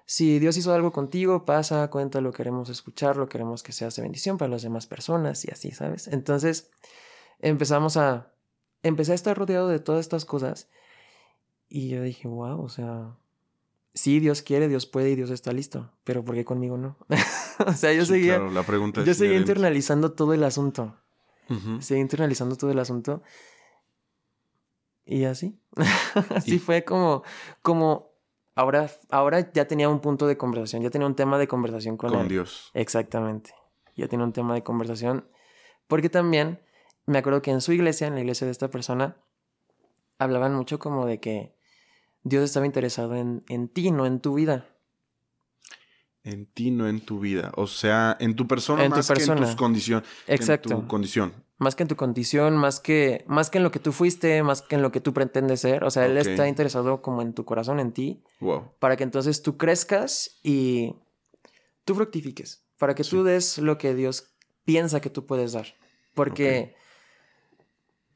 si 0.06 0.40
Dios 0.40 0.58
hizo 0.58 0.74
algo 0.74 0.92
contigo, 0.92 1.46
pasa, 1.46 1.90
cuéntalo, 1.90 2.32
queremos 2.32 2.70
escucharlo, 2.70 3.30
queremos 3.30 3.64
que 3.64 3.72
seas 3.72 3.96
de 3.96 4.02
bendición 4.02 4.38
para 4.38 4.50
las 4.50 4.64
demás 4.64 4.88
personas 4.88 5.46
y 5.46 5.52
así, 5.52 5.72
¿sabes? 5.72 6.08
Entonces 6.08 6.72
empezamos 7.40 7.98
a, 7.98 8.32
empecé 8.82 9.12
a 9.12 9.16
estar 9.16 9.38
rodeado 9.38 9.68
de 9.68 9.80
todas 9.80 10.02
estas 10.02 10.26
cosas 10.26 10.70
y 11.76 11.90
yo 11.90 12.04
dije, 12.04 12.28
wow, 12.28 12.62
o 12.64 12.70
sea, 12.70 13.18
sí, 13.96 14.20
Dios 14.20 14.44
quiere, 14.44 14.68
Dios 14.68 14.86
puede 14.86 15.10
y 15.10 15.16
Dios 15.16 15.32
está 15.32 15.52
listo, 15.52 15.92
pero 16.04 16.24
¿por 16.24 16.36
qué 16.36 16.46
conmigo 16.46 16.78
no? 16.78 16.98
o 17.68 17.74
sea, 17.74 17.92
yo 17.94 18.02
Sí, 18.06 18.14
seguía, 18.14 18.36
claro, 18.36 18.52
la 18.52 18.62
pregunta 18.64 19.04
yo 19.04 19.14
seguía 19.16 19.38
internalizando 19.38 20.12
todo 20.14 20.34
el 20.36 20.44
asunto. 20.44 20.96
Ujú. 21.50 21.82
Seguí 21.82 22.00
internalizando 22.00 22.56
todo 22.56 22.70
el 22.72 22.78
asunto. 22.80 23.24
Y 25.06 25.26
así. 25.26 25.60
así 26.36 26.56
Y- 26.56 26.60
fue 26.60 26.84
como, 26.86 27.24
como 27.62 28.12
ahora, 28.56 28.90
ahora 29.10 29.52
ya 29.52 29.68
tenía 29.68 29.90
un 29.90 30.00
punto 30.00 30.28
de 30.28 30.38
conversación, 30.38 30.82
ya 30.84 30.90
tenía 30.90 31.08
un 31.08 31.16
tema 31.16 31.38
de 31.38 31.48
conversación 31.48 31.98
con, 31.98 32.12
Con 32.12 32.22
él. 32.22 32.28
Dios. 32.30 32.70
Exactamente. 32.74 33.52
Ya 33.96 34.08
tenía 34.08 34.26
un 34.26 34.34
tema 34.34 34.54
de 34.54 34.64
conversación. 34.64 35.28
Porque 35.88 36.10
también 36.10 36.62
me 37.06 37.18
acuerdo 37.18 37.42
que 37.42 37.52
en 37.52 37.62
su 37.62 37.74
iglesia, 37.74 38.08
en 38.08 38.14
la 38.16 38.22
iglesia 38.22 38.46
de 38.46 38.52
esta 38.52 38.70
persona, 38.70 39.18
hablaban 40.20 40.54
mucho 40.56 40.80
como 40.80 41.06
de 41.06 41.20
que 41.20 41.54
Dios 42.24 42.44
estaba 42.46 42.66
interesado 42.66 43.16
en, 43.16 43.44
en 43.50 43.68
ti, 43.68 43.92
no 43.92 44.06
en 44.06 44.20
tu 44.20 44.36
vida. 44.36 44.68
En 46.24 46.46
ti, 46.46 46.72
no 46.72 46.88
en 46.88 47.02
tu 47.02 47.20
vida. 47.20 47.52
O 47.56 47.68
sea, 47.68 48.16
en 48.20 48.36
tu 48.36 48.48
persona 48.48 48.86
En 48.86 48.92
tu 48.92 48.98
más 48.98 49.12
que 49.12 49.24
en 49.24 49.36
tus 49.36 49.56
condiciones. 49.56 50.08
Exacto. 50.28 50.74
En 50.74 50.82
tu 50.82 50.88
condición. 50.88 51.34
Más 51.58 51.76
que 51.76 51.84
en 51.84 51.90
tu 51.90 51.96
condición, 51.98 52.56
más 52.58 52.80
que, 52.80 53.26
más 53.28 53.50
que 53.50 53.58
en 53.58 53.64
lo 53.66 53.72
que 53.72 53.80
tú 53.80 53.92
fuiste, 53.92 54.42
más 54.42 54.62
que 54.62 54.76
en 54.76 54.82
lo 54.82 54.92
que 54.92 55.02
tú 55.02 55.14
pretendes 55.14 55.60
ser. 55.62 55.84
O 55.84 55.92
sea, 55.92 56.06
Él 56.06 56.18
está 56.18 56.48
interesado 56.48 57.02
como 57.02 57.22
en 57.22 57.34
tu 57.34 57.44
corazón, 57.46 57.80
en 57.80 57.92
ti, 57.92 58.24
Wow. 58.40 58.72
para 58.80 58.96
que 58.96 59.04
entonces 59.04 59.42
tú 59.42 59.58
crezcas 59.58 60.40
y 60.44 60.96
tú 61.84 61.94
fructifiques, 61.96 62.66
para 62.78 62.96
que 62.96 63.04
Sí. 63.04 63.12
tú 63.12 63.24
des 63.24 63.58
lo 63.58 63.78
que 63.78 63.94
Dios 63.94 64.34
piensa 64.66 65.02
que 65.02 65.10
tú 65.10 65.26
puedes 65.26 65.52
dar. 65.52 65.68
Porque 66.16 66.76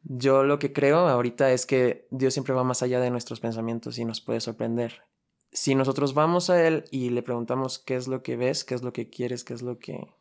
yo 0.10 0.44
lo 0.44 0.58
que 0.58 0.72
creo 0.72 1.00
ahorita 1.00 1.52
es 1.52 1.66
que 1.66 2.08
Dios 2.12 2.34
siempre 2.34 2.54
va 2.54 2.64
más 2.64 2.82
allá 2.82 3.02
de 3.02 3.10
nuestros 3.10 3.42
pensamientos 3.42 4.00
y 4.00 4.06
nos 4.06 4.22
puede 4.22 4.40
sorprender. 4.40 5.04
Si 5.52 5.76
nosotros 5.76 6.14
vamos 6.14 6.50
a 6.50 6.66
Él 6.66 6.86
y 6.92 7.10
le 7.10 7.24
preguntamos 7.24 7.78
qué 7.78 7.96
es 7.96 8.08
lo 8.08 8.24
que 8.24 8.38
ves, 8.38 8.64
qué 8.64 8.74
es 8.74 8.84
lo 8.84 8.94
que 8.94 9.10
quieres, 9.10 9.44
qué 9.44 9.54
es 9.54 9.62
lo 9.62 9.80
que, 9.80 10.14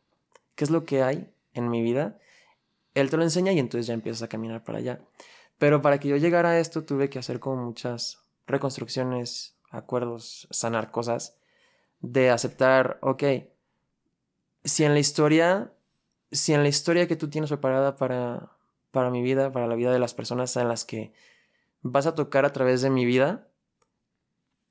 qué 0.55 0.63
es 0.65 0.71
lo 0.71 0.83
que 0.83 1.03
hay 1.03 1.31
en 1.53 1.69
mi 1.69 1.81
vida, 1.81 2.19
Él 2.95 3.09
te 3.09 3.15
lo 3.15 3.23
enseña 3.23 3.53
y 3.53 3.59
entonces 3.59 3.87
ya 3.87 3.93
empiezas 3.93 4.23
a 4.23 4.27
caminar 4.27 4.65
para 4.65 4.79
allá. 4.79 4.99
Pero 5.57 5.81
para 5.81 5.99
que 5.99 6.09
yo 6.09 6.17
llegara 6.17 6.49
a 6.49 6.59
esto 6.59 6.83
tuve 6.83 7.09
que 7.09 7.19
hacer 7.19 7.39
como 7.39 7.63
muchas 7.63 8.25
reconstrucciones 8.45 9.55
acuerdos, 9.71 10.49
sanar 10.51 10.91
cosas, 10.91 11.37
de 12.01 12.29
aceptar, 12.29 12.99
ok, 13.01 13.23
si 14.65 14.83
en 14.83 14.93
la 14.93 14.99
historia, 14.99 15.71
si 16.31 16.53
en 16.53 16.63
la 16.63 16.69
historia 16.69 17.07
que 17.07 17.15
tú 17.15 17.29
tienes 17.29 17.49
preparada 17.49 17.95
para, 17.95 18.56
para 18.97 19.11
mi 19.11 19.21
vida, 19.21 19.51
para 19.51 19.67
la 19.67 19.75
vida 19.75 19.91
de 19.91 19.99
las 19.99 20.15
personas 20.15 20.57
en 20.57 20.67
las 20.67 20.83
que 20.83 21.13
vas 21.83 22.07
a 22.07 22.15
tocar 22.15 22.45
a 22.45 22.51
través 22.51 22.81
de 22.81 22.89
mi 22.89 23.05
vida, 23.05 23.47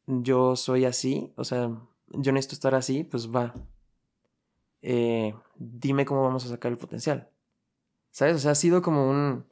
yo 0.08 0.56
soy 0.56 0.84
así, 0.84 1.32
o 1.36 1.44
sea, 1.44 1.70
yo 2.08 2.32
necesito 2.32 2.56
estar 2.56 2.74
así, 2.74 3.04
pues 3.04 3.30
va. 3.30 3.54
Eh, 4.82 5.32
dime 5.54 6.04
cómo 6.04 6.24
vamos 6.24 6.44
a 6.44 6.48
sacar 6.48 6.72
el 6.72 6.76
potencial. 6.76 7.30
¿Sabes? 8.10 8.34
O 8.34 8.38
sea, 8.40 8.50
ha 8.50 8.56
sido 8.56 8.82
como 8.82 9.08
un, 9.08 9.46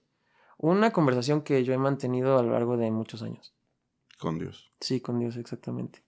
una 0.58 0.92
conversación 0.92 1.42
que 1.42 1.62
yo 1.62 1.72
he 1.72 1.78
mantenido 1.78 2.36
a 2.36 2.42
lo 2.42 2.50
largo 2.50 2.76
de 2.76 2.90
muchos 2.90 3.22
años. 3.22 3.54
Con 4.18 4.40
Dios. 4.40 4.72
Sí, 4.80 5.00
con 5.00 5.20
Dios, 5.20 5.36
exactamente. 5.36 6.02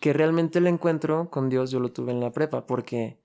Que 0.00 0.14
realmente 0.14 0.58
el 0.58 0.68
encuentro 0.68 1.28
con 1.28 1.50
Dios 1.50 1.70
yo 1.70 1.80
lo 1.80 1.92
tuve 1.92 2.12
en 2.12 2.20
la 2.20 2.32
prepa, 2.32 2.66
porque, 2.66 3.18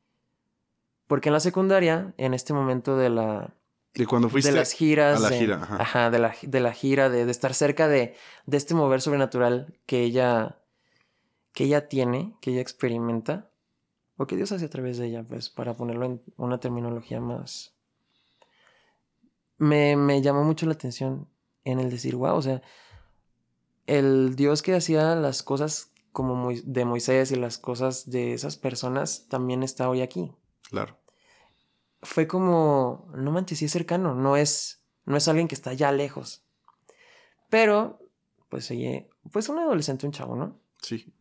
porque 1.07 1.29
en 1.29 1.33
la 1.33 1.39
secundaria, 1.39 2.13
en 2.17 2.33
este 2.33 2.51
momento 2.51 2.97
de 2.97 3.09
la, 3.09 3.53
de 3.95 4.07
cuando 4.07 4.29
fuiste 4.29 4.51
de 4.51 4.57
las 4.57 4.71
giras. 4.73 5.17
a 5.17 5.19
la 5.21 5.29
de- 5.29 5.37
gira, 5.39 5.61
ajá. 5.63 5.75
ajá, 5.81 6.09
de, 6.11 6.19
la, 6.19 6.35
de 6.41 6.59
la 6.59 6.73
gira, 6.73 7.09
de, 7.09 7.25
de 7.25 7.31
estar 7.31 7.53
cerca 7.53 7.87
de, 7.87 8.15
de 8.45 8.57
este 8.57 8.73
mover 8.73 9.01
sobrenatural 9.01 9.77
que 9.85 10.01
ella, 10.03 10.59
que 11.53 11.65
ella 11.65 11.87
tiene, 11.87 12.35
que 12.41 12.51
ella 12.51 12.61
experimenta, 12.61 13.49
o 14.17 14.25
que 14.27 14.35
Dios 14.35 14.51
hace 14.51 14.65
a 14.65 14.69
través 14.69 14.97
de 14.97 15.07
ella, 15.07 15.23
pues, 15.23 15.49
para 15.49 15.73
ponerlo 15.75 16.05
en 16.05 16.21
una 16.37 16.59
terminología 16.59 17.19
más. 17.19 17.73
Me, 19.57 19.95
me 19.95 20.21
llamó 20.21 20.43
mucho 20.43 20.65
la 20.65 20.73
atención 20.73 21.27
en 21.63 21.79
el 21.79 21.89
decir, 21.89 22.15
wow, 22.15 22.35
o 22.35 22.41
sea, 22.41 22.61
el 23.87 24.35
Dios 24.35 24.61
que 24.61 24.75
hacía 24.75 25.15
las 25.15 25.43
cosas 25.43 25.91
como 26.11 26.51
de 26.51 26.85
Moisés 26.85 27.31
y 27.31 27.35
las 27.35 27.57
cosas 27.57 28.09
de 28.09 28.33
esas 28.33 28.55
personas 28.57 29.27
también 29.29 29.63
está 29.63 29.89
hoy 29.89 30.01
aquí 30.01 30.31
Claro. 30.69 30.97
Fue 32.04 32.28
como, 32.28 33.10
no 33.16 33.32
manches, 33.32 33.60
sí 33.60 33.66
es 33.66 33.72
cercano, 33.72 34.14
no 34.14 34.38
es, 34.38 34.84
no 35.06 35.18
es 35.18 35.28
alguien 35.28 35.47
que 35.47 35.56
está 35.56 35.74
ya 35.74 35.91
lejos. 35.91 36.43
Pero, 37.49 37.99
pues, 38.49 38.70
oye, 38.72 39.10
pues 39.32 39.49
un 39.49 39.60
adolescente, 39.60 40.06
un 40.06 40.12
chavo, 40.12 40.36
¿no? 40.36 40.60
Sí. 40.82 41.14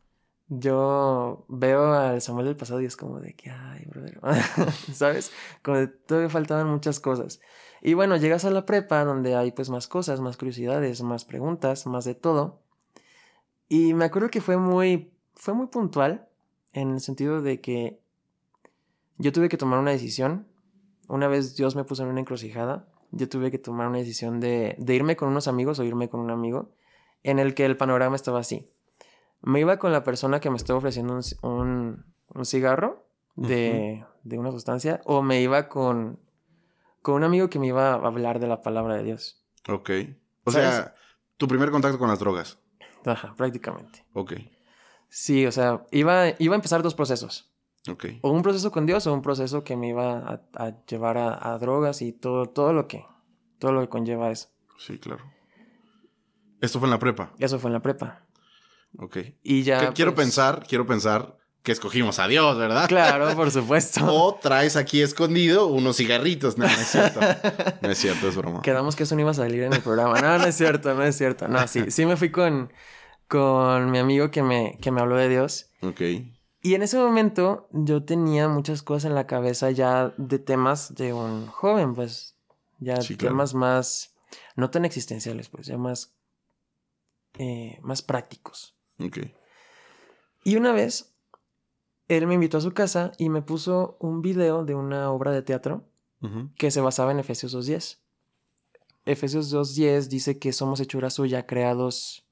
Yo 0.49 1.47
veo 1.49 1.95
al 1.95 2.21
Samuel 2.21 2.47
del 2.47 2.57
pasado 2.57 2.81
y 2.83 2.85
es 2.85 2.97
como 2.97 3.21
de 3.21 3.35
que, 3.35 3.51
ay, 3.51 3.87
brother, 3.87 4.21
¿sabes? 4.93 5.33
Como 5.63 5.79
de 5.79 5.87
todavía 5.87 6.29
faltaban 6.29 6.69
muchas 6.69 7.01
cosas. 7.01 7.41
Y 7.81 7.95
bueno, 7.95 8.17
llegas 8.17 8.45
a 8.45 8.51
la 8.51 8.67
prepa 8.67 9.05
donde 9.05 9.35
hay 9.35 9.51
pues 9.53 9.71
más 9.71 9.89
cosas, 9.89 10.21
más 10.21 10.37
curiosidades, 10.37 11.03
más 11.03 11.25
preguntas, 11.25 11.87
más 11.87 12.05
de 12.05 12.15
todo. 12.15 12.61
Y 13.69 13.95
me 13.95 14.05
acuerdo 14.05 14.31
que 14.31 14.41
fue 14.41 14.57
muy, 14.57 15.13
fue 15.35 15.55
muy 15.55 15.69
puntual 15.69 16.29
en 16.73 16.91
el 16.91 17.01
sentido 17.01 17.41
de 17.41 17.61
que 17.61 18.01
yo 19.19 19.33
tuve 19.33 19.49
que 19.49 19.57
tomar 19.57 19.79
una 19.79 19.91
decisión. 19.91 20.47
Una 21.13 21.29
vez 21.29 21.57
Dios 21.57 21.77
me 21.77 21.85
puso 21.85 22.03
en 22.05 22.09
una 22.09 22.21
encrucijada, 22.21 22.87
yo 23.11 23.29
tuve 23.29 23.51
que 23.51 23.59
tomar 23.59 23.87
una 23.89 23.99
decisión 23.99 24.41
de, 24.41 24.75
de 24.79 24.95
irme 24.95 25.15
con 25.15 25.29
unos 25.29 25.47
amigos 25.47 25.79
o 25.79 25.85
irme 25.85 26.09
con 26.09 26.21
un 26.21 26.31
amigo 26.31 26.71
en 27.23 27.39
el 27.39 27.55
que 27.55 27.67
el 27.67 27.77
panorama 27.77 28.17
estaba 28.17 28.41
así. 28.41 28.67
Me 29.43 29.61
iba 29.61 29.79
con 29.79 29.93
la 29.93 30.05
persona 30.05 30.41
que 30.41 30.49
me 30.49 30.57
estaba 30.57 30.79
ofreciendo 30.79 31.15
un, 31.15 31.23
un- 31.51 32.05
un 32.35 32.45
cigarro 32.47 33.05
de, 33.37 34.07
de 34.23 34.39
una 34.39 34.53
sustancia 34.53 35.03
o 35.05 35.21
me 35.21 35.43
iba 35.43 35.69
con, 35.69 36.19
con 37.03 37.17
un 37.17 37.25
amigo 37.25 37.51
que 37.51 37.59
me 37.59 37.67
iba 37.67 37.91
a 37.93 37.95
hablar 37.95 38.39
de 38.41 38.47
la 38.47 38.63
palabra 38.63 38.97
de 38.97 39.03
Dios. 39.03 39.45
Ok. 39.69 39.91
O 40.45 40.51
¿Sabes? 40.51 40.69
sea, 40.75 40.95
tu 41.37 41.47
primer 41.47 41.71
contacto 41.71 41.99
con 41.99 42.09
las 42.09 42.21
drogas. 42.21 42.59
Ajá, 43.05 43.35
prácticamente. 43.37 44.07
Ok. 44.15 44.33
Sí, 45.11 45.45
o 45.45 45.53
sea, 45.53 45.85
iba, 45.91 46.29
iba 46.39 46.55
a 46.55 46.57
empezar 46.57 46.83
dos 46.83 46.95
procesos. 46.95 47.52
Ok. 47.89 48.07
O 48.23 48.31
un 48.31 48.43
proceso 48.43 48.71
con 48.71 48.87
Dios 48.87 49.07
o 49.07 49.15
un 49.15 49.23
proceso 49.23 49.65
que 49.65 49.77
me 49.77 49.89
iba 49.89 50.19
a, 50.19 50.41
a 50.55 50.85
llevar 50.87 51.19
a, 51.19 51.53
a 51.53 51.59
drogas 51.59 52.01
y 52.03 52.13
todo, 52.13 52.47
todo 52.47 52.73
lo 52.73 52.87
que 52.87 53.05
todo 53.59 53.73
lo 53.73 53.81
que 53.81 53.89
conlleva 53.89 54.31
eso. 54.31 54.49
Sí, 54.79 54.99
claro. 54.99 55.23
Esto 56.61 56.79
fue 56.81 56.87
en 56.89 56.91
la 56.91 56.99
prepa. 56.99 57.33
Eso 57.39 57.59
fue 57.59 57.69
en 57.69 57.75
la 57.75 57.83
prepa. 57.83 58.23
Ok. 58.99 59.19
Y 59.43 59.63
ya. 59.63 59.79
Que 59.81 59.93
quiero 59.95 60.15
pues, 60.15 60.27
pensar, 60.27 60.65
quiero 60.69 60.87
pensar 60.87 61.37
que 61.63 61.71
escogimos 61.71 62.19
a 62.19 62.27
Dios, 62.27 62.59
¿verdad? 62.59 62.89
Claro, 62.89 63.35
por 63.37 63.51
supuesto. 63.53 64.01
O 64.05 64.35
traes 64.35 64.77
aquí 64.77 65.01
escondido 65.01 65.69
unos 65.69 65.97
cigarritos. 65.97 66.59
No, 66.59 66.67
no 66.67 66.73
es 66.73 66.89
cierto. 66.89 67.21
No 67.81 67.91
es 67.91 67.99
cierto, 67.99 68.29
es 68.29 68.37
broma. 68.37 68.63
Quedamos 68.63 68.97
que 68.97 69.05
eso 69.05 69.15
no 69.15 69.21
iba 69.21 69.31
a 69.31 69.35
salir 69.35 69.63
en 69.63 69.73
el 69.73 69.81
programa. 69.81 70.21
No, 70.21 70.39
no 70.39 70.45
es 70.45 70.57
cierto, 70.57 70.95
no 70.95 71.05
es 71.05 71.17
cierto. 71.17 71.47
No, 71.47 71.67
sí, 71.69 71.91
sí 71.91 72.05
me 72.05 72.17
fui 72.17 72.31
con, 72.31 72.73
con 73.29 73.91
mi 73.91 73.99
amigo 73.99 74.31
que 74.31 74.43
me, 74.43 74.77
que 74.81 74.91
me 74.91 75.01
habló 75.01 75.17
de 75.17 75.29
Dios. 75.29 75.71
Ok. 75.83 76.01
Y 76.63 76.75
en 76.75 76.83
ese 76.83 76.97
momento 76.97 77.69
yo 77.73 78.05
tenía 78.05 78.49
muchas 78.49 78.83
cosas 78.83 79.07
en 79.07 79.15
la 79.17 79.27
cabeza 79.27 79.71
ya 79.73 80.15
de 80.17 80.39
temas 80.39 80.95
de 80.95 81.13
un 81.13 81.49
joven, 81.49 81.95
pues 81.95 82.37
ya 82.79 83.01
Sí, 83.01 83.17
claro. 83.17 83.35
temas 83.35 83.53
más, 83.55 84.15
no 84.55 84.71
tan 84.71 84.85
existenciales, 84.85 85.49
pues 85.49 85.67
ya 85.67 85.77
más, 85.77 86.15
eh, 87.39 87.79
más 87.83 88.03
prácticos. 88.03 88.77
Ok. 89.01 89.19
Y 90.45 90.57
una 90.57 90.73
vez, 90.73 91.13
él 92.07 92.29
me 92.29 92.35
invitó 92.35 92.59
a 92.59 92.61
su 92.61 92.73
casa 92.73 93.11
y 93.19 93.29
me 93.29 93.43
puso 93.43 93.97
un 93.99 94.23
video 94.23 94.65
de 94.65 94.75
una 94.77 95.11
obra 95.11 95.33
de 95.33 95.43
teatro 95.43 95.85
que 96.57 96.71
se 96.71 96.81
basaba 96.81 97.11
en 97.11 97.19
Efesios 97.19 97.53
2.10. 97.53 97.99
Efesios 99.07 99.53
2.10 99.53 100.07
dice 100.07 100.39
que 100.39 100.53
somos 100.53 100.79
hechura 100.79 101.11
suya, 101.11 101.47
creados 101.47 102.25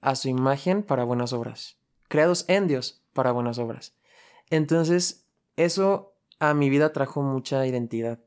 a 0.00 0.14
su 0.14 0.28
imagen 0.28 0.84
para 0.84 1.02
buenas 1.02 1.32
obras. 1.32 1.76
Creados 2.06 2.44
en 2.46 2.68
Dios 2.68 3.02
para 3.14 3.32
buenas 3.32 3.58
obras. 3.58 3.94
Entonces, 4.50 5.26
eso 5.56 6.14
a 6.38 6.52
mi 6.52 6.68
vida 6.68 6.92
trajo 6.92 7.22
mucha 7.22 7.66
identidad. 7.66 8.18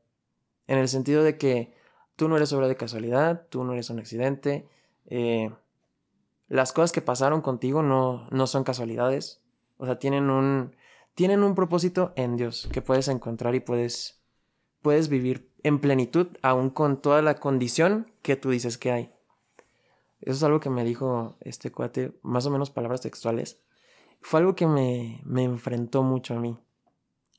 En 0.66 0.78
el 0.78 0.88
sentido 0.88 1.22
de 1.22 1.38
que 1.38 1.74
tú 2.16 2.28
no 2.28 2.36
eres 2.36 2.52
obra 2.52 2.66
de 2.66 2.76
casualidad, 2.76 3.46
tú 3.48 3.62
no 3.62 3.72
eres 3.72 3.90
un 3.90 4.00
accidente. 4.00 4.68
eh, 5.06 5.50
las 6.48 6.72
cosas 6.72 6.92
que 6.92 7.02
pasaron 7.02 7.42
contigo 7.42 7.82
no, 7.82 8.26
no 8.30 8.46
son 8.46 8.64
casualidades. 8.64 9.42
O 9.76 9.86
sea, 9.86 9.98
tienen 9.98 10.30
un, 10.30 10.74
tienen 11.14 11.44
un 11.44 11.54
propósito 11.54 12.12
en 12.16 12.36
Dios 12.36 12.68
que 12.72 12.82
puedes 12.82 13.06
encontrar 13.08 13.54
y 13.54 13.60
puedes 13.60 14.18
puedes 14.82 15.08
vivir 15.08 15.50
en 15.62 15.80
plenitud, 15.80 16.28
aún 16.42 16.70
con 16.70 17.00
toda 17.00 17.22
la 17.22 17.34
condición 17.34 18.10
que 18.22 18.36
tú 18.36 18.50
dices 18.50 18.78
que 18.78 18.92
hay. 18.92 19.12
Eso 20.20 20.32
es 20.32 20.42
algo 20.42 20.60
que 20.60 20.70
me 20.70 20.84
dijo 20.84 21.36
este 21.40 21.70
cuate, 21.70 22.12
más 22.22 22.46
o 22.46 22.50
menos 22.50 22.70
palabras 22.70 23.00
textuales. 23.00 23.60
Fue 24.20 24.40
algo 24.40 24.54
que 24.54 24.66
me, 24.66 25.20
me 25.24 25.44
enfrentó 25.44 26.02
mucho 26.02 26.34
a 26.34 26.40
mí. 26.40 26.58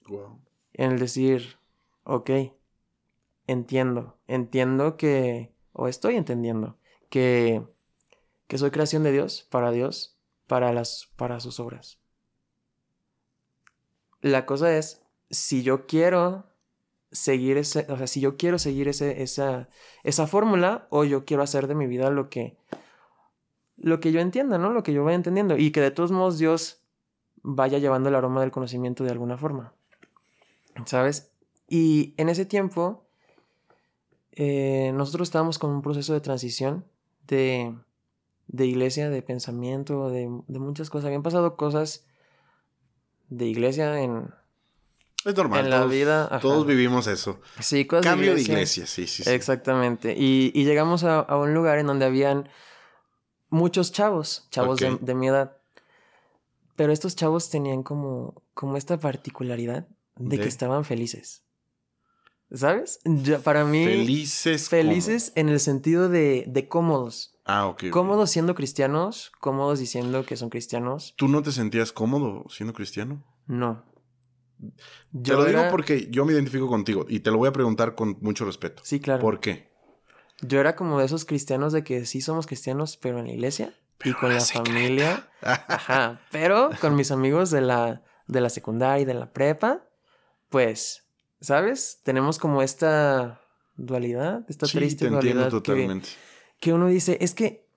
Wow. 0.08 0.40
En 0.74 0.92
el 0.92 1.00
decir, 1.00 1.58
ok, 2.04 2.30
entiendo, 3.48 4.18
entiendo 4.28 4.98
que, 4.98 5.54
o 5.74 5.88
estoy 5.88 6.16
entendiendo, 6.16 6.78
que, 7.10 7.64
que 8.48 8.58
soy 8.58 8.72
creación 8.72 9.04
de 9.04 9.12
Dios, 9.12 9.48
para 9.50 9.72
Dios, 9.72 10.18
para, 10.48 10.74
las, 10.74 11.10
para 11.16 11.40
sus 11.40 11.60
obras. 11.60 12.00
La 14.22 14.46
cosa 14.46 14.76
es, 14.78 15.02
si 15.30 15.64
yo 15.64 15.86
quiero 15.86 16.46
seguir 17.12 17.58
ese, 17.58 17.86
o 17.90 17.98
sea, 17.98 18.08
si 18.08 18.22
yo 18.22 18.38
quiero 18.38 18.60
seguir 18.60 18.88
ese, 18.88 19.22
esa, 19.22 19.70
esa 20.04 20.28
fórmula 20.28 20.88
o 20.90 21.04
yo 21.04 21.26
quiero 21.26 21.44
hacer 21.44 21.68
de 21.68 21.76
mi 21.76 21.88
vida 21.88 22.10
lo 22.10 22.30
que, 22.30 22.58
lo 23.82 24.00
que 24.00 24.12
yo 24.12 24.20
entienda, 24.20 24.58
¿no? 24.58 24.74
Lo 24.74 24.84
que 24.84 24.94
yo 24.94 25.04
vaya 25.04 25.16
entendiendo 25.16 25.58
y 25.58 25.72
que 25.72 25.82
de 25.82 25.92
todos 25.92 26.12
modos 26.12 26.38
Dios 26.38 26.82
vaya 27.42 27.78
llevando 27.78 28.10
el 28.10 28.16
aroma 28.16 28.42
del 28.42 28.52
conocimiento 28.52 29.04
de 29.04 29.12
alguna 29.12 29.38
forma, 29.38 29.74
¿sabes? 30.86 31.32
Y 31.68 32.14
en 32.18 32.30
ese 32.30 32.46
tiempo 32.46 33.06
eh, 34.32 34.92
nosotros 34.94 35.28
estábamos 35.28 35.60
con 35.60 35.70
un 35.72 35.82
proceso 35.82 36.14
de 36.14 36.22
transición 36.22 36.86
de, 37.28 37.76
de 38.48 38.66
iglesia, 38.66 39.10
de 39.10 39.22
pensamiento, 39.22 40.10
de, 40.10 40.30
de 40.48 40.60
muchas 40.60 40.90
cosas. 40.90 41.06
Habían 41.06 41.24
pasado 41.24 41.56
cosas 41.56 42.06
de 43.30 43.46
iglesia 43.46 44.02
en, 44.02 44.34
Es 45.26 45.36
normal. 45.36 45.66
En 45.66 45.70
la 45.70 45.80
todos, 45.80 45.92
vida, 45.92 46.26
ajá. 46.26 46.40
todos 46.40 46.66
vivimos 46.66 47.08
eso. 47.08 47.40
Sí, 47.60 47.86
cosas 47.86 48.06
Cambio 48.06 48.34
de 48.34 48.42
iglesia, 48.42 48.88
sí, 48.88 49.08
sí, 49.08 49.24
sí. 49.24 49.30
Exactamente. 49.30 50.16
Y, 50.18 50.52
y 50.56 50.66
llegamos 50.66 51.04
a, 51.04 51.20
a 51.20 51.38
un 51.38 51.54
lugar 51.54 51.78
en 51.80 51.88
donde 51.88 52.06
habían 52.06 52.50
muchos 53.50 53.92
chavos, 53.92 54.48
chavos 54.52 54.80
de, 54.80 55.16
mi 55.16 55.28
edad. 55.28 55.58
Pero 56.76 56.94
estos 56.94 57.16
chavos 57.16 57.50
tenían 57.50 57.84
como, 57.84 58.42
como 58.54 58.78
esta 58.78 59.00
particularidad 59.00 59.88
de, 60.16 60.38
De. 60.38 60.44
que 60.44 60.48
estaban 60.48 60.86
felices. 60.86 61.44
¿Sabes? 62.52 63.00
Ya, 63.06 63.40
para 63.40 63.64
mí, 63.64 63.86
Felices. 63.86 64.70
felices 64.70 65.32
en 65.36 65.50
el 65.50 65.60
sentido 65.60 66.10
de, 66.10 66.46
de 66.48 66.68
cómodos. 66.68 67.32
¿cómo? 67.34 67.40
Ah, 67.46 67.68
ok. 67.68 67.90
Cómodos 67.92 68.32
siendo 68.32 68.56
cristianos, 68.56 69.32
cómodos 69.40 69.80
diciendo 69.80 70.26
que 70.26 70.36
son 70.36 70.50
cristianos. 70.50 71.14
¿Tú 71.16 71.28
no 71.28 71.44
te 71.44 71.52
sentías 71.52 71.92
cómodo 71.92 72.46
siendo 72.50 72.74
cristiano? 72.74 73.24
No. 73.46 73.84
Te 75.24 75.34
lo 75.34 75.46
digo 75.46 75.64
porque 75.72 76.08
yo 76.12 76.26
me 76.26 76.34
identifico 76.34 76.68
contigo 76.68 77.06
y 77.08 77.22
te 77.22 77.32
lo 77.32 77.38
voy 77.38 77.48
a 77.50 77.54
preguntar 77.54 77.96
con 77.96 78.18
mucho 78.22 78.46
respeto. 78.46 78.82
Sí, 78.86 79.00
claro. 79.00 79.22
¿Por 79.22 79.40
qué? 79.40 79.69
Yo 80.42 80.60
era 80.60 80.76
como 80.76 81.00
de 81.00 81.06
esos 81.06 81.26
cristianos 81.26 81.74
de 81.74 81.84
que 81.84 82.06
sí 82.06 82.22
somos 82.22 82.48
cristianos, 82.48 82.98
pero 82.98 83.20
en 83.20 83.28
la 83.28 83.34
iglesia 83.34 83.74
y 84.04 84.14
con 84.14 84.34
la 84.34 84.42
familia. 84.42 85.28
Ajá. 85.42 86.22
Pero 86.32 86.70
con 86.80 86.96
mis 86.96 87.12
amigos 87.12 87.52
de 87.52 87.62
la, 87.62 88.04
de 88.28 88.42
la 88.42 88.50
secundaria 88.50 89.02
y 89.02 89.06
de 89.06 89.14
la 89.14 89.34
prepa, 89.34 89.84
pues, 90.50 91.04
¿sabes? 91.42 92.00
Tenemos 92.04 92.40
como 92.40 92.62
esta 92.62 93.42
dualidad, 93.76 94.46
esta 94.48 94.68
triste 94.68 95.10
dualidad. 95.10 95.50
Totalmente. 95.50 96.10
Que, 96.60 96.74
uno 96.74 96.88
dice, 96.88 97.18
es 97.22 97.34
que. 97.34 97.68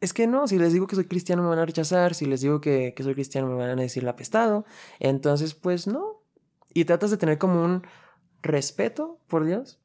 Es 0.00 0.14
que 0.14 0.26
no, 0.26 0.48
si 0.48 0.58
les 0.58 0.72
digo 0.72 0.86
que 0.86 0.96
soy 0.96 1.04
cristiano 1.04 1.42
me 1.42 1.50
van 1.50 1.58
a 1.58 1.66
rechazar, 1.66 2.14
si 2.14 2.24
les 2.24 2.40
digo 2.40 2.62
que, 2.62 2.94
que 2.96 3.02
soy 3.02 3.12
cristiano 3.12 3.48
me 3.48 3.56
van 3.56 3.78
a 3.78 3.82
decir 3.82 4.02
la 4.02 4.12
apestado. 4.12 4.64
Entonces, 4.98 5.52
pues 5.52 5.86
no. 5.86 6.22
Y 6.72 6.86
tratas 6.86 7.10
de 7.10 7.18
tener 7.18 7.36
como 7.36 7.62
un 7.62 7.86
respeto 8.40 9.18
por 9.28 9.44
Dios 9.44 9.78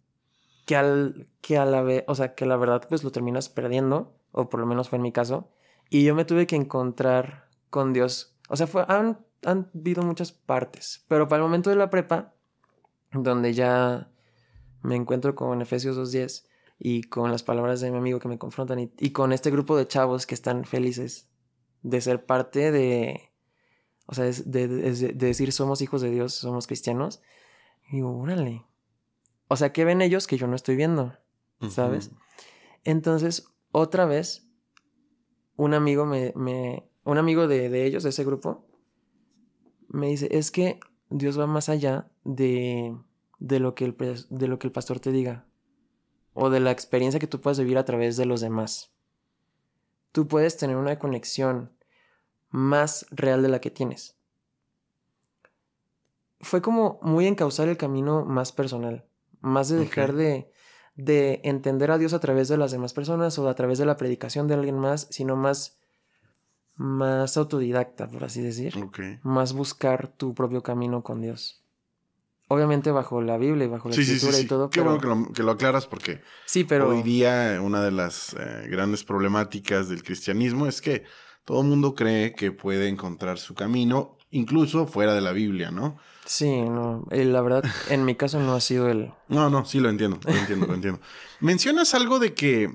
que 0.66 0.76
al 0.76 1.28
que 1.42 1.58
a 1.58 1.66
la 1.66 1.82
vez, 1.82 2.04
o 2.08 2.16
sea, 2.16 2.36
que 2.36 2.46
la 2.46 2.58
verdad 2.58 2.86
pues 2.90 3.04
lo 3.04 3.12
terminas 3.12 3.50
perdiendo, 3.50 4.16
o 4.32 4.50
por 4.50 4.60
lo 4.60 4.66
menos 4.66 4.90
fue 4.90 4.98
en 4.98 5.04
mi 5.04 5.12
caso, 5.12 5.50
y 5.90 6.04
yo 6.04 6.16
me 6.16 6.26
tuve 6.26 6.48
que 6.48 6.56
encontrar 6.56 7.50
con 7.70 7.94
Dios. 7.94 8.36
O 8.50 8.56
sea, 8.56 8.68
han, 8.88 9.20
han 9.44 9.70
habido 9.76 10.04
muchas 10.04 10.32
partes, 10.32 11.06
pero 11.08 11.28
para 11.28 11.42
el 11.42 11.44
momento 11.44 11.70
de 11.70 11.76
la 11.76 11.90
prepa, 11.90 12.34
donde 13.12 13.54
ya 13.54 14.10
me 14.82 14.96
encuentro 14.96 15.36
con 15.36 15.62
Efesios 15.62 15.98
2.10 15.98 16.46
y 16.80 17.04
con 17.04 17.32
las 17.32 17.44
palabras 17.44 17.80
de 17.82 17.92
mi 17.92 17.98
amigo 17.98 18.20
que 18.20 18.28
me 18.28 18.38
confrontan 18.38 18.92
y, 18.98 19.10
con 19.12 19.32
este 19.32 19.52
grupo 19.52 19.78
de 19.78 19.88
chavos 19.88 20.26
que 20.26 20.36
están 20.36 20.66
felices 20.66 21.30
de 21.84 22.02
ser 22.02 22.26
parte 22.26 22.72
de, 22.72 23.32
o 24.08 24.14
sea, 24.14 24.26
de 24.26 25.14
decir 25.14 25.52
somos 25.52 25.82
hijos 25.82 26.02
de 26.02 26.10
Dios, 26.10 26.34
somos 26.34 26.68
cristianos, 26.68 27.22
y 27.90 27.98
digo, 27.98 28.18
órale, 28.18 28.66
o 29.48 29.56
sea, 29.56 29.72
¿qué 29.74 29.86
ven 29.86 30.02
ellos 30.02 30.28
que 30.28 30.38
yo 30.38 30.48
no 30.48 30.56
estoy 30.56 30.76
viendo? 30.76 31.18
¿Sabes? 31.70 32.12
Entonces, 32.84 33.48
otra 33.72 34.06
vez, 34.06 34.48
un 35.56 35.74
amigo 35.74 36.06
me, 36.06 36.34
me 36.36 36.90
un 37.04 37.18
amigo 37.18 37.48
de, 37.48 37.86
ellos, 37.86 38.04
de 38.04 38.10
ese 38.10 38.26
grupo, 38.26 38.66
me 39.88 40.08
dice, 40.08 40.28
es 40.32 40.52
que 40.52 40.80
Dios 41.10 41.40
va 41.40 41.48
más 41.48 41.70
allá 41.70 42.10
de, 42.24 42.98
de, 43.40 43.60
lo 43.60 43.76
que 43.76 43.86
el, 43.86 43.96
de 44.30 44.48
lo 44.48 44.60
que 44.60 44.68
el 44.68 44.74
pastor 44.74 45.00
te 45.00 45.12
diga 45.12 45.46
o 46.34 46.50
de 46.50 46.60
la 46.60 46.72
experiencia 46.72 47.20
que 47.20 47.28
tú 47.28 47.40
puedes 47.40 47.60
vivir 47.60 47.78
a 47.78 47.86
través 47.86 48.18
de 48.18 48.26
los 48.26 48.42
demás. 48.42 48.92
Tú 50.12 50.28
puedes 50.28 50.58
tener 50.58 50.76
una 50.76 51.00
conexión 51.00 51.72
más 52.50 53.06
real 53.10 53.42
de 53.42 53.50
la 53.50 53.62
que 53.62 53.72
tienes. 53.72 54.18
Fue 56.42 56.62
como 56.62 57.00
muy 57.02 57.26
encauzar 57.26 57.70
el 57.70 57.78
camino 57.78 58.26
más 58.26 58.52
personal. 58.52 59.06
Más 59.46 59.70
de 59.70 59.78
dejar 59.78 60.14
de, 60.14 60.52
de 60.96 61.40
entender 61.44 61.92
a 61.92 61.98
Dios 61.98 62.14
a 62.14 62.20
través 62.20 62.48
de 62.48 62.58
las 62.58 62.72
demás 62.72 62.94
personas 62.94 63.38
o 63.38 63.48
a 63.48 63.54
través 63.54 63.78
de 63.78 63.86
la 63.86 63.96
predicación 63.96 64.48
de 64.48 64.56
alguien 64.56 64.80
más, 64.80 65.08
sino 65.12 65.36
más, 65.36 65.78
más 66.76 67.38
autodidacta, 67.38 68.08
por 68.08 68.24
así 68.24 68.42
decir. 68.42 68.74
Más 69.22 69.54
buscar 69.54 70.08
tu 70.08 70.34
propio 70.34 70.64
camino 70.64 71.04
con 71.04 71.22
Dios. 71.22 71.62
Obviamente 72.48 72.92
bajo 72.92 73.22
la 73.22 73.38
Biblia 73.38 73.66
y 73.66 73.68
bajo 73.70 73.90
la 73.90 73.96
escritura 73.96 74.40
y 74.40 74.46
todo. 74.46 74.70
Qué 74.70 74.82
bueno 74.82 75.00
que 75.00 75.08
lo, 75.08 75.32
que 75.32 75.44
lo, 75.44 75.52
aclaras 75.52 75.88
porque 75.88 76.22
sí, 76.46 76.64
pero... 76.64 76.90
hoy 76.90 77.02
día 77.02 77.60
una 77.62 77.84
de 77.84 77.92
las 77.92 78.34
eh, 78.34 78.68
grandes 78.70 79.04
problemáticas 79.04 79.90
del 79.90 80.04
cristianismo 80.04 80.68
es 80.68 80.80
que 80.82 81.04
todo 81.44 81.62
el 81.62 81.68
mundo 81.68 81.96
cree 81.96 82.34
que 82.34 82.52
puede 82.52 82.88
encontrar 82.88 83.40
su 83.40 83.56
camino, 83.56 84.18
incluso 84.36 84.86
fuera 84.86 85.14
de 85.14 85.22
la 85.22 85.32
Biblia, 85.32 85.72
¿no? 85.72 85.98
Sí, 86.26 86.62
no, 86.62 87.08
eh, 87.12 87.24
la 87.24 87.42
verdad, 87.42 87.64
en 87.90 88.04
mi 88.04 88.16
caso 88.16 88.40
no 88.40 88.54
ha 88.54 88.62
sido 88.62 88.90
el... 88.90 89.12
No, 89.30 89.50
no, 89.50 89.66
sí 89.66 89.80
lo 89.80 89.90
entiendo, 89.90 90.20
lo 90.24 90.34
entiendo, 90.34 90.68
lo 90.68 90.74
entiendo. 90.74 91.00
Mencionas 91.40 91.94
algo 91.94 92.20
de 92.20 92.34
que... 92.34 92.72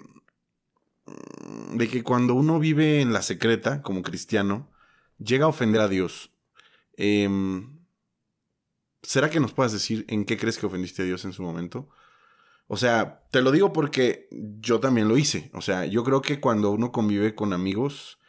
De 1.72 1.88
que 1.88 2.02
cuando 2.02 2.34
uno 2.34 2.58
vive 2.58 3.00
en 3.00 3.12
la 3.12 3.22
secreta, 3.22 3.82
como 3.82 4.02
cristiano, 4.02 4.70
llega 5.18 5.46
a 5.46 5.48
ofender 5.48 5.80
a 5.80 5.88
Dios. 5.88 6.30
Em, 6.96 7.80
¿Será 9.02 9.30
que 9.30 9.40
nos 9.40 9.52
puedas 9.52 9.72
decir 9.72 10.04
en 10.08 10.24
qué 10.24 10.36
crees 10.36 10.58
que 10.58 10.66
ofendiste 10.66 11.02
a 11.02 11.04
Dios 11.04 11.24
en 11.24 11.32
su 11.32 11.42
momento? 11.42 11.88
O 12.68 12.76
sea, 12.76 13.24
te 13.32 13.42
lo 13.42 13.50
digo 13.50 13.72
porque 13.72 14.28
yo 14.30 14.78
también 14.78 15.08
lo 15.08 15.16
hice. 15.16 15.50
O 15.54 15.60
sea, 15.60 15.86
yo 15.86 16.04
creo 16.04 16.22
que 16.22 16.38
cuando 16.38 16.70
uno 16.70 16.92
convive 16.92 17.34
con 17.34 17.52
amigos 17.52 18.19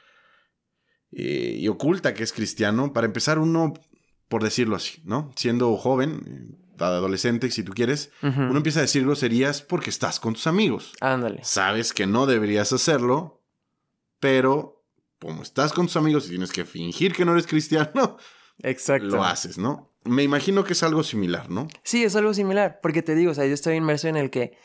eh, 1.11 1.57
y 1.59 1.67
oculta 1.67 2.13
que 2.13 2.23
es 2.23 2.33
cristiano, 2.33 2.93
para 2.93 3.07
empezar 3.07 3.39
uno 3.39 3.73
por 4.31 4.43
decirlo 4.43 4.77
así, 4.77 5.01
¿no? 5.03 5.29
Siendo 5.35 5.75
joven, 5.75 6.57
adolescente, 6.79 7.51
si 7.51 7.63
tú 7.63 7.73
quieres, 7.73 8.11
uno 8.21 8.55
empieza 8.55 8.79
a 8.79 8.83
decir 8.83 9.03
groserías 9.03 9.61
porque 9.61 9.89
estás 9.89 10.21
con 10.21 10.35
tus 10.35 10.47
amigos. 10.47 10.93
Ándale. 11.01 11.41
Sabes 11.43 11.93
que 11.93 12.07
no 12.07 12.25
deberías 12.25 12.71
hacerlo, 12.71 13.43
pero 14.21 14.85
como 15.19 15.43
estás 15.43 15.73
con 15.73 15.87
tus 15.87 15.97
amigos 15.97 16.27
y 16.27 16.29
tienes 16.29 16.53
que 16.53 16.63
fingir 16.63 17.13
que 17.13 17.25
no 17.25 17.33
eres 17.33 17.45
cristiano, 17.45 18.17
Exacto. 18.63 19.07
lo 19.07 19.23
haces, 19.23 19.57
¿no? 19.57 19.93
Me 20.05 20.23
imagino 20.23 20.63
que 20.63 20.73
es 20.73 20.81
algo 20.81 21.03
similar, 21.03 21.49
¿no? 21.49 21.67
Sí, 21.83 22.03
es 22.05 22.15
algo 22.15 22.33
similar, 22.33 22.79
porque 22.81 23.03
te 23.03 23.15
digo, 23.15 23.31
o 23.31 23.35
sea, 23.35 23.45
yo 23.45 23.53
estoy 23.53 23.75
inmerso 23.75 24.07
en 24.07 24.15
el 24.15 24.29
que 24.29 24.57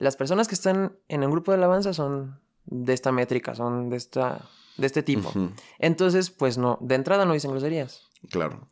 las 0.00 0.16
personas 0.16 0.48
que 0.48 0.56
están 0.56 0.98
en 1.06 1.22
un 1.22 1.30
grupo 1.30 1.52
de 1.52 1.58
alabanza 1.58 1.94
son 1.94 2.41
de 2.66 2.92
esta 2.92 3.12
métrica, 3.12 3.54
son 3.54 3.90
de 3.90 3.96
esta 3.96 4.48
de 4.76 4.86
este 4.86 5.02
tipo. 5.02 5.32
Entonces, 5.78 6.30
pues 6.30 6.58
no, 6.58 6.78
de 6.80 6.94
entrada 6.94 7.24
no 7.24 7.34
dicen 7.34 7.50
groserías. 7.50 8.08
Claro. 8.30 8.68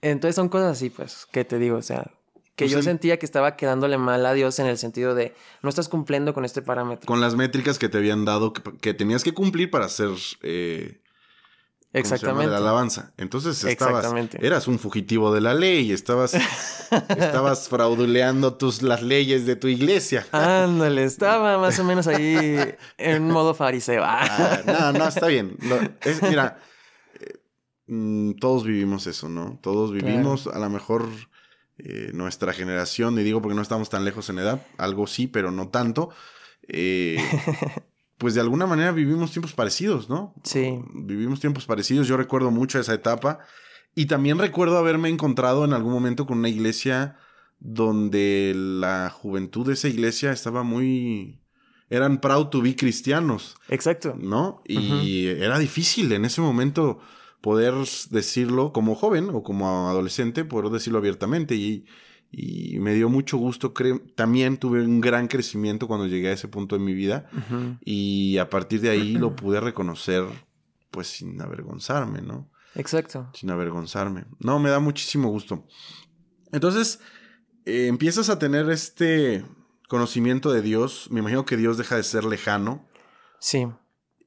Entonces 0.00 0.36
son 0.36 0.48
cosas 0.48 0.72
así, 0.72 0.90
pues, 0.90 1.26
que 1.32 1.44
te 1.44 1.58
digo, 1.58 1.76
o 1.78 1.82
sea, 1.82 2.12
que 2.56 2.66
pues 2.66 2.72
yo 2.72 2.82
sentía 2.82 3.18
que 3.18 3.26
estaba 3.26 3.56
quedándole 3.56 3.98
mal 3.98 4.24
a 4.26 4.32
Dios 4.32 4.58
en 4.58 4.66
el 4.66 4.78
sentido 4.78 5.14
de 5.14 5.34
no 5.62 5.68
estás 5.68 5.88
cumpliendo 5.88 6.34
con 6.34 6.44
este 6.44 6.62
parámetro. 6.62 7.06
Con 7.06 7.20
las 7.20 7.34
métricas 7.34 7.78
que 7.78 7.88
te 7.88 7.98
habían 7.98 8.24
dado 8.24 8.52
que, 8.52 8.94
tenías 8.94 9.24
que 9.24 9.32
cumplir 9.32 9.70
para 9.70 9.88
ser 9.88 10.10
eh, 10.42 11.00
Exactamente. 11.94 12.50
la 12.50 12.58
alabanza. 12.58 13.12
Entonces 13.16 13.64
estabas, 13.64 14.06
eras 14.40 14.68
un 14.68 14.78
fugitivo 14.78 15.32
de 15.32 15.40
la 15.40 15.54
ley, 15.54 15.92
estabas, 15.92 16.34
estabas 17.08 17.68
frauduleando 17.68 18.54
tus, 18.54 18.82
las 18.82 19.02
leyes 19.02 19.46
de 19.46 19.56
tu 19.56 19.68
iglesia. 19.68 20.26
Ándale, 20.32 21.04
estaba 21.04 21.56
más 21.58 21.78
o 21.78 21.84
menos 21.84 22.06
ahí 22.06 22.56
en 22.98 23.28
modo 23.28 23.54
fariseo. 23.54 24.02
Ah, 24.04 24.60
no, 24.66 24.92
no, 24.98 25.08
está 25.08 25.26
bien. 25.28 25.56
mira, 26.28 26.58
Mm, 27.86 28.32
todos 28.34 28.64
vivimos 28.64 29.06
eso, 29.06 29.28
¿no? 29.28 29.58
Todos 29.62 29.92
vivimos, 29.92 30.46
a 30.46 30.58
lo 30.58 30.70
mejor 30.70 31.06
eh, 31.78 32.10
nuestra 32.14 32.52
generación, 32.52 33.18
y 33.18 33.22
digo 33.22 33.42
porque 33.42 33.54
no 33.54 33.62
estamos 33.62 33.90
tan 33.90 34.04
lejos 34.04 34.30
en 34.30 34.38
edad, 34.38 34.66
algo 34.78 35.06
sí, 35.06 35.26
pero 35.26 35.50
no 35.50 35.68
tanto. 35.68 36.10
Eh, 36.66 37.18
pues 38.18 38.34
de 38.34 38.40
alguna 38.40 38.66
manera 38.66 38.92
vivimos 38.92 39.32
tiempos 39.32 39.52
parecidos, 39.52 40.08
¿no? 40.08 40.34
Sí. 40.44 40.80
Vivimos 40.94 41.40
tiempos 41.40 41.66
parecidos. 41.66 42.06
Yo 42.06 42.16
recuerdo 42.16 42.50
mucho 42.50 42.78
esa 42.78 42.94
etapa. 42.94 43.40
Y 43.94 44.06
también 44.06 44.38
recuerdo 44.38 44.78
haberme 44.78 45.08
encontrado 45.08 45.64
en 45.64 45.72
algún 45.72 45.92
momento 45.92 46.26
con 46.26 46.38
una 46.38 46.48
iglesia 46.48 47.16
donde 47.60 48.52
la 48.54 49.10
juventud 49.10 49.66
de 49.66 49.74
esa 49.74 49.88
iglesia 49.88 50.32
estaba 50.32 50.62
muy. 50.62 51.40
eran 51.90 52.20
proud 52.20 52.48
to 52.48 52.60
be 52.60 52.76
cristianos. 52.76 53.56
Exacto. 53.68 54.16
¿No? 54.18 54.62
Y 54.64 55.26
era 55.26 55.58
difícil 55.58 56.12
en 56.12 56.24
ese 56.24 56.40
momento 56.40 57.00
poder 57.40 57.74
decirlo 58.10 58.72
como 58.72 58.94
joven 58.94 59.28
o 59.30 59.42
como 59.42 59.88
adolescente, 59.88 60.44
poder 60.44 60.70
decirlo 60.70 60.98
abiertamente 60.98 61.54
y, 61.54 61.84
me 62.80 62.94
dio 62.94 63.08
mucho 63.08 63.36
gusto. 63.36 63.74
Creo, 63.74 64.00
también 64.14 64.56
tuve 64.56 64.82
un 64.82 65.00
gran 65.00 65.28
crecimiento 65.28 65.86
cuando 65.86 66.06
llegué 66.06 66.28
a 66.28 66.32
ese 66.32 66.48
punto 66.48 66.76
en 66.76 66.84
mi 66.84 66.94
vida 66.94 67.28
y 67.84 68.38
a 68.38 68.50
partir 68.50 68.80
de 68.80 68.90
ahí 68.90 69.14
lo 69.14 69.36
pude 69.36 69.60
reconocer 69.60 70.24
pues 70.90 71.08
sin 71.08 71.40
avergonzarme, 71.40 72.22
¿no? 72.22 72.50
Exacto. 72.74 73.30
Sin 73.34 73.50
avergonzarme. 73.50 74.24
No, 74.38 74.58
me 74.58 74.70
da 74.70 74.80
muchísimo 74.80 75.28
gusto. 75.28 75.66
Entonces, 76.52 77.00
eh, 77.64 77.86
empiezas 77.86 78.28
a 78.28 78.38
tener 78.38 78.70
este 78.70 79.44
conocimiento 79.88 80.52
de 80.52 80.62
Dios. 80.62 81.08
Me 81.10 81.20
imagino 81.20 81.44
que 81.44 81.56
Dios 81.56 81.78
deja 81.78 81.96
de 81.96 82.02
ser 82.02 82.24
lejano. 82.24 82.88
Sí. 83.40 83.66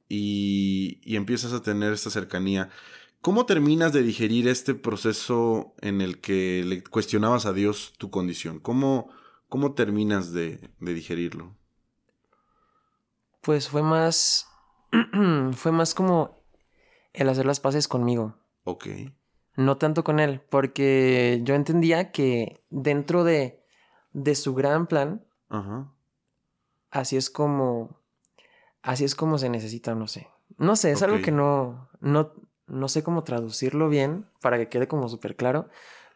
Y, 0.08 1.00
y 1.02 1.16
empiezas 1.16 1.52
a 1.52 1.62
tener 1.62 1.92
esta 1.92 2.10
cercanía. 2.10 2.70
¿Cómo 3.28 3.44
terminas 3.44 3.92
de 3.92 4.02
digerir 4.02 4.48
este 4.48 4.74
proceso 4.74 5.74
en 5.82 6.00
el 6.00 6.18
que 6.18 6.64
le 6.64 6.82
cuestionabas 6.82 7.44
a 7.44 7.52
Dios 7.52 7.92
tu 7.98 8.10
condición? 8.10 8.58
¿Cómo, 8.58 9.10
cómo 9.50 9.74
terminas 9.74 10.32
de, 10.32 10.70
digerirlo? 10.80 11.54
Pues 13.42 13.68
fue 13.68 13.82
más. 13.82 14.48
fue 15.52 15.72
más 15.72 15.92
como 15.92 16.42
el 17.12 17.28
hacer 17.28 17.44
las 17.44 17.60
paces 17.60 17.86
conmigo. 17.86 18.34
Ok. 18.64 18.86
No 19.56 19.76
tanto 19.76 20.04
con 20.04 20.20
él, 20.20 20.40
porque 20.48 21.42
yo 21.42 21.54
entendía 21.54 22.12
que 22.12 22.64
dentro 22.70 23.24
de, 23.24 23.62
de 24.14 24.34
su 24.36 24.54
gran 24.54 24.86
plan, 24.86 25.22
así 26.90 27.18
es 27.18 27.28
como. 27.28 28.00
Así 28.80 29.04
es 29.04 29.14
como 29.14 29.36
se 29.36 29.50
necesita, 29.50 29.94
no 29.94 30.06
sé. 30.06 30.28
No 30.56 30.76
sé, 30.76 30.92
es 30.92 31.02
algo 31.02 31.20
que 31.20 31.30
no, 31.30 31.90
no, 32.00 32.32
no 32.68 32.88
sé 32.88 33.02
cómo 33.02 33.24
traducirlo 33.24 33.88
bien 33.88 34.26
para 34.40 34.58
que 34.58 34.68
quede 34.68 34.88
como 34.88 35.08
súper 35.08 35.36
claro, 35.36 35.68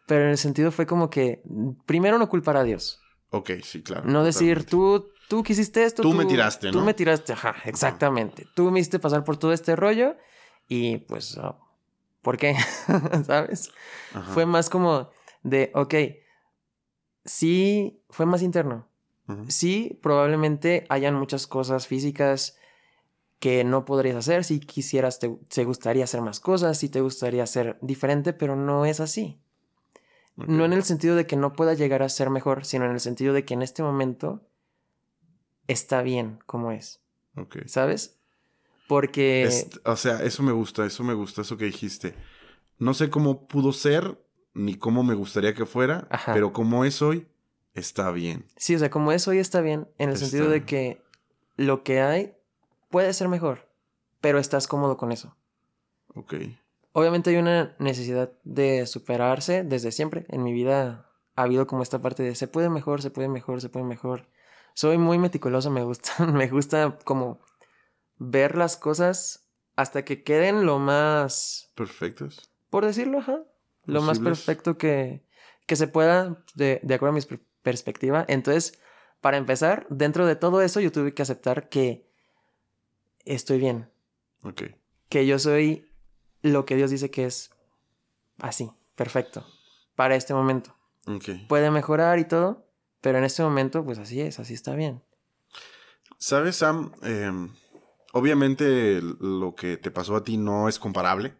pero 0.06 0.24
en 0.24 0.30
el 0.30 0.38
sentido 0.38 0.70
fue 0.70 0.86
como 0.86 1.10
que 1.10 1.42
primero 1.86 2.18
no 2.18 2.28
culpar 2.28 2.56
a 2.56 2.64
Dios. 2.64 3.00
Ok, 3.30 3.50
sí, 3.62 3.82
claro. 3.82 4.04
No 4.04 4.24
decir 4.24 4.66
tú, 4.66 5.10
tú 5.28 5.42
quisiste 5.42 5.84
esto. 5.84 6.02
Tú 6.02 6.12
me 6.12 6.26
tiraste, 6.26 6.70
Tú 6.70 6.80
¿no? 6.80 6.84
me 6.84 6.94
tiraste, 6.94 7.32
ajá, 7.32 7.56
exactamente. 7.64 8.46
Tú 8.54 8.70
me 8.70 8.78
hiciste 8.80 8.98
pasar 8.98 9.24
por 9.24 9.38
todo 9.38 9.52
este 9.52 9.74
rollo 9.74 10.16
y 10.68 10.98
pues, 10.98 11.38
ah, 11.38 11.58
¿por 12.20 12.36
qué? 12.36 12.54
¿Sabes? 13.26 13.70
Fue 14.34 14.44
más 14.44 14.68
como 14.68 15.10
de, 15.42 15.70
ok, 15.74 15.94
sí, 17.24 18.02
fue 18.10 18.26
más 18.26 18.42
interno. 18.42 18.88
Sí, 19.48 19.98
probablemente 20.02 20.84
hayan 20.90 21.14
muchas 21.14 21.46
cosas 21.46 21.86
físicas 21.86 22.58
que 23.42 23.64
no 23.64 23.84
podrías 23.84 24.14
hacer. 24.14 24.44
Si 24.44 24.60
quisieras, 24.60 25.18
te, 25.18 25.28
te 25.48 25.64
gustaría 25.64 26.04
hacer 26.04 26.20
más 26.20 26.38
cosas, 26.38 26.78
si 26.78 26.88
te 26.88 27.00
gustaría 27.00 27.44
ser 27.44 27.76
diferente, 27.82 28.32
pero 28.32 28.54
no 28.54 28.86
es 28.86 29.00
así. 29.00 29.40
No 30.36 30.64
en 30.64 30.72
el 30.72 30.84
sentido 30.84 31.16
de 31.16 31.26
que 31.26 31.34
no 31.34 31.52
pueda 31.52 31.74
llegar 31.74 32.04
a 32.04 32.08
ser 32.08 32.30
mejor, 32.30 32.64
sino 32.64 32.84
en 32.84 32.92
el 32.92 33.00
sentido 33.00 33.34
de 33.34 33.44
que 33.44 33.54
en 33.54 33.62
este 33.62 33.82
momento 33.82 34.46
está 35.66 36.02
bien 36.02 36.38
como 36.46 36.70
es, 36.70 37.00
Ok. 37.36 37.58
¿sabes? 37.66 38.16
Porque... 38.86 39.42
Est- 39.42 39.76
o 39.84 39.96
sea, 39.96 40.22
eso 40.22 40.44
me 40.44 40.52
gusta, 40.52 40.86
eso 40.86 41.02
me 41.02 41.14
gusta, 41.14 41.42
eso 41.42 41.56
que 41.56 41.64
dijiste. 41.64 42.14
No 42.78 42.94
sé 42.94 43.10
cómo 43.10 43.48
pudo 43.48 43.72
ser, 43.72 44.24
ni 44.54 44.76
cómo 44.76 45.02
me 45.02 45.14
gustaría 45.14 45.52
que 45.52 45.66
fuera, 45.66 46.06
Ajá. 46.10 46.32
pero 46.32 46.52
como 46.52 46.84
es 46.84 47.02
hoy, 47.02 47.26
está 47.74 48.12
bien. 48.12 48.44
Sí, 48.56 48.76
o 48.76 48.78
sea, 48.78 48.88
como 48.90 49.10
es 49.10 49.26
hoy 49.26 49.38
está 49.38 49.60
bien, 49.60 49.88
en 49.98 50.10
el 50.10 50.14
Está 50.14 50.26
sentido 50.26 50.48
de 50.48 50.64
que 50.64 51.02
lo 51.56 51.82
que 51.82 52.00
hay 52.00 52.34
puede 52.92 53.12
ser 53.12 53.26
mejor, 53.26 53.68
pero 54.20 54.38
estás 54.38 54.68
cómodo 54.68 54.96
con 54.96 55.10
eso. 55.10 55.34
Ok. 56.14 56.34
Obviamente 56.92 57.30
hay 57.30 57.36
una 57.36 57.74
necesidad 57.80 58.30
de 58.44 58.86
superarse 58.86 59.64
desde 59.64 59.90
siempre. 59.90 60.26
En 60.28 60.44
mi 60.44 60.52
vida 60.52 61.10
ha 61.34 61.42
habido 61.42 61.66
como 61.66 61.82
esta 61.82 62.00
parte 62.00 62.22
de 62.22 62.34
se 62.36 62.46
puede 62.46 62.68
mejor, 62.68 63.02
se 63.02 63.10
puede 63.10 63.28
mejor, 63.28 63.60
se 63.60 63.68
puede 63.70 63.84
mejor. 63.86 64.28
Soy 64.74 64.98
muy 64.98 65.18
meticuloso, 65.18 65.70
me 65.70 65.82
gusta, 65.82 66.24
me 66.26 66.48
gusta 66.48 66.98
como 67.04 67.40
ver 68.18 68.56
las 68.56 68.76
cosas 68.76 69.48
hasta 69.74 70.04
que 70.04 70.22
queden 70.22 70.66
lo 70.66 70.78
más, 70.78 71.72
Perfectos. 71.74 72.52
por 72.70 72.84
decirlo, 72.84 73.18
ajá, 73.18 73.42
lo 73.86 74.02
más 74.02 74.18
perfecto 74.20 74.76
que, 74.78 75.26
que 75.66 75.76
se 75.76 75.88
pueda 75.88 76.44
de, 76.54 76.78
de 76.82 76.94
acuerdo 76.94 77.12
a 77.14 77.18
mi 77.18 77.22
per- 77.22 77.40
perspectiva. 77.62 78.24
Entonces, 78.28 78.78
para 79.22 79.38
empezar, 79.38 79.86
dentro 79.88 80.26
de 80.26 80.36
todo 80.36 80.60
eso 80.62 80.78
yo 80.80 80.92
tuve 80.92 81.14
que 81.14 81.22
aceptar 81.22 81.68
que 81.70 82.11
estoy 83.24 83.58
bien, 83.58 83.90
Ok. 84.42 84.62
que 85.08 85.26
yo 85.26 85.38
soy 85.38 85.86
lo 86.42 86.64
que 86.64 86.76
Dios 86.76 86.90
dice 86.90 87.10
que 87.10 87.24
es 87.24 87.50
así, 88.38 88.70
perfecto, 88.96 89.46
para 89.94 90.16
este 90.16 90.34
momento. 90.34 90.76
Ok. 91.06 91.30
Puede 91.48 91.70
mejorar 91.70 92.18
y 92.18 92.24
todo, 92.24 92.66
pero 93.00 93.18
en 93.18 93.24
este 93.24 93.42
momento, 93.42 93.84
pues 93.84 93.98
así 93.98 94.20
es, 94.20 94.38
así 94.40 94.54
está 94.54 94.74
bien. 94.74 95.02
¿Sabes, 96.18 96.56
Sam? 96.56 96.92
Em, 97.02 97.52
obviamente 98.12 99.00
lo 99.02 99.54
que 99.54 99.76
te 99.76 99.90
pasó 99.90 100.16
a 100.16 100.24
ti 100.24 100.36
no 100.36 100.68
es 100.68 100.78
comparable, 100.78 101.34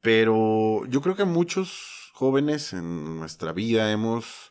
pero 0.00 0.84
yo 0.86 1.00
creo 1.00 1.16
que 1.16 1.24
muchos 1.24 2.10
jóvenes 2.14 2.72
en 2.72 3.18
nuestra 3.18 3.52
vida 3.52 3.90
hemos 3.92 4.49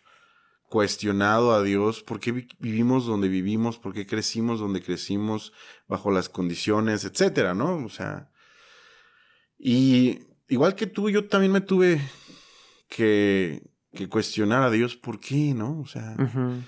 cuestionado 0.69 1.51
a 1.53 1.63
Dios 1.63 2.03
por 2.03 2.19
qué 2.19 2.31
vi- 2.31 2.47
vivimos 2.59 3.05
donde 3.05 3.27
vivimos, 3.27 3.77
por 3.79 3.93
qué 3.93 4.05
crecimos 4.05 4.59
donde 4.59 4.81
crecimos, 4.81 5.51
bajo 5.87 6.11
las 6.11 6.29
condiciones, 6.29 7.03
etcétera, 7.05 7.53
¿no? 7.55 7.83
O 7.85 7.89
sea, 7.89 8.29
y 9.57 10.19
igual 10.47 10.75
que 10.75 10.87
tú, 10.87 11.09
yo 11.09 11.27
también 11.27 11.51
me 11.51 11.61
tuve 11.61 12.01
que, 12.87 13.63
que 13.93 14.07
cuestionar 14.07 14.63
a 14.63 14.71
Dios 14.71 14.95
por 14.95 15.19
qué, 15.19 15.53
¿no? 15.53 15.79
O 15.81 15.85
sea, 15.87 16.15
Ujú. 16.17 16.61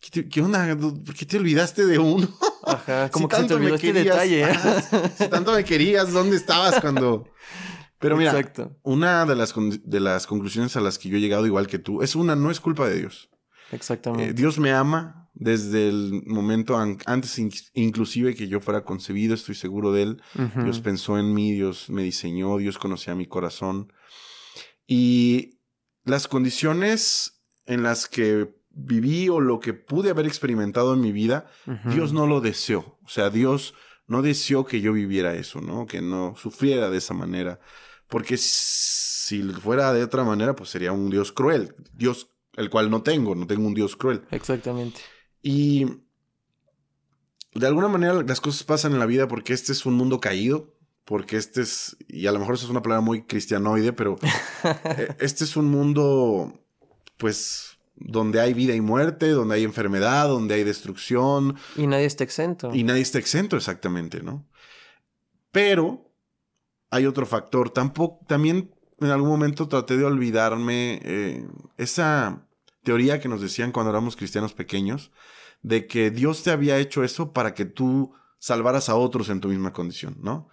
¿qué, 0.00 0.10
te- 0.10 0.28
qué 0.28 0.40
onda? 0.42 0.76
¿Por 0.76 1.14
qué 1.14 1.26
te 1.26 1.38
olvidaste 1.38 1.86
de 1.86 1.98
uno? 1.98 2.28
Ajá, 2.64 3.08
como 3.12 3.26
Si 3.26 3.30
que 3.30 3.36
se 3.36 3.42
te 3.42 3.48
tanto 3.48 3.58
me 3.58 3.60
olvidó 3.72 3.74
este 3.76 3.92
querías, 3.92 4.14
detalle. 4.16 5.10
Si 5.16 5.28
tanto 5.28 5.52
me 5.52 5.64
querías, 5.64 6.12
¿dónde 6.12 6.36
estabas 6.36 6.80
cuando...? 6.80 7.28
Pero 7.98 8.18
mira, 8.18 8.30
Exacto, 8.32 8.76
una 8.82 9.24
de 9.24 9.34
las, 9.34 9.54
de 9.56 10.00
las 10.00 10.26
conclusiones 10.26 10.76
a 10.76 10.82
las 10.82 10.98
que 10.98 11.08
yo 11.08 11.16
he 11.16 11.20
llegado 11.20 11.46
igual 11.46 11.66
que 11.66 11.78
tú, 11.78 12.02
es 12.02 12.14
una, 12.14 12.36
no 12.36 12.50
es 12.50 12.60
culpa 12.60 12.86
de 12.86 12.98
Dios. 12.98 13.30
Exactamente. 13.72 14.30
Eh, 14.30 14.32
Dios 14.32 14.58
me 14.58 14.72
ama 14.72 15.28
desde 15.34 15.88
el 15.88 16.22
momento 16.26 16.78
an- 16.78 16.98
antes 17.06 17.38
in- 17.38 17.50
inclusive 17.74 18.34
que 18.34 18.48
yo 18.48 18.60
fuera 18.60 18.84
concebido, 18.84 19.34
estoy 19.34 19.54
seguro 19.54 19.92
de 19.92 20.02
él. 20.02 20.22
Dios 20.64 20.80
pensó 20.80 21.18
en 21.18 21.34
mí, 21.34 21.52
Dios 21.52 21.90
me 21.90 22.02
diseñó, 22.02 22.56
Dios 22.58 22.78
conocía 22.78 23.14
mi 23.14 23.26
corazón. 23.26 23.92
Y 24.86 25.58
las 26.04 26.28
condiciones 26.28 27.42
en 27.66 27.82
las 27.82 28.08
que 28.08 28.54
viví 28.70 29.28
o 29.28 29.40
lo 29.40 29.58
que 29.58 29.72
pude 29.74 30.10
haber 30.10 30.26
experimentado 30.26 30.94
en 30.94 31.00
mi 31.00 31.12
vida. 31.12 31.46
Dios 31.94 32.12
no 32.12 32.26
lo 32.26 32.40
deseó. 32.40 32.98
O 33.04 33.08
sea, 33.08 33.30
Dios 33.30 33.74
no 34.06 34.22
deseó 34.22 34.64
que 34.64 34.80
yo 34.80 34.92
viviera 34.92 35.34
eso, 35.34 35.60
¿no? 35.60 35.86
Que 35.86 36.00
no 36.00 36.34
sufriera 36.36 36.90
de 36.90 36.98
esa 36.98 37.14
manera. 37.14 37.58
Porque 38.08 38.36
si 38.36 39.42
fuera 39.42 39.92
de 39.92 40.04
otra 40.04 40.22
manera, 40.24 40.54
pues 40.54 40.70
sería 40.70 40.92
un 40.92 41.10
Dios 41.10 41.32
cruel. 41.32 41.74
Dios, 41.92 42.30
el 42.56 42.70
cual 42.70 42.90
no 42.90 43.02
tengo, 43.02 43.34
no 43.34 43.46
tengo 43.46 43.66
un 43.66 43.74
Dios 43.74 43.96
cruel. 43.96 44.22
Exactamente. 44.30 45.00
Y 45.42 45.86
de 47.54 47.66
alguna 47.66 47.88
manera 47.88 48.14
las 48.22 48.40
cosas 48.40 48.64
pasan 48.64 48.92
en 48.92 48.98
la 48.98 49.06
vida 49.06 49.28
porque 49.28 49.52
este 49.52 49.72
es 49.72 49.86
un 49.86 49.94
mundo 49.94 50.20
caído, 50.20 50.74
porque 51.04 51.36
este 51.36 51.62
es, 51.62 51.96
y 52.08 52.26
a 52.26 52.32
lo 52.32 52.38
mejor 52.38 52.56
eso 52.56 52.64
es 52.64 52.70
una 52.70 52.82
palabra 52.82 53.00
muy 53.00 53.22
cristianoide, 53.22 53.92
pero 53.92 54.18
eh, 54.98 55.14
este 55.20 55.44
es 55.44 55.56
un 55.56 55.66
mundo, 55.66 56.60
pues, 57.16 57.78
donde 57.94 58.40
hay 58.40 58.52
vida 58.52 58.74
y 58.74 58.80
muerte, 58.80 59.28
donde 59.28 59.54
hay 59.54 59.64
enfermedad, 59.64 60.28
donde 60.28 60.56
hay 60.56 60.64
destrucción, 60.64 61.56
Y 61.76 61.86
nadie 61.86 62.06
está 62.06 62.24
exento. 62.24 62.70
y 62.74 62.82
nadie 62.82 63.02
está 63.02 63.18
exento 63.18 63.56
exactamente, 63.56 64.22
¿no? 64.22 64.46
Pero 65.50 66.12
hay 66.90 67.06
otro 67.06 67.24
factor. 67.24 67.70
Tampoco, 67.70 68.24
también 68.26 68.74
en 69.00 69.10
algún 69.10 69.28
momento 69.30 69.68
traté 69.68 69.96
de 69.96 70.04
olvidarme 70.04 71.00
eh, 71.02 71.46
esa 71.76 72.45
teoría 72.86 73.18
que 73.20 73.28
nos 73.28 73.40
decían 73.40 73.72
cuando 73.72 73.90
éramos 73.90 74.14
cristianos 74.14 74.54
pequeños, 74.54 75.10
de 75.62 75.88
que 75.88 76.12
Dios 76.12 76.44
te 76.44 76.52
había 76.52 76.78
hecho 76.78 77.02
eso 77.02 77.32
para 77.32 77.52
que 77.52 77.64
tú 77.64 78.12
salvaras 78.38 78.88
a 78.88 78.94
otros 78.94 79.28
en 79.28 79.40
tu 79.40 79.48
misma 79.48 79.72
condición, 79.72 80.16
¿no? 80.22 80.48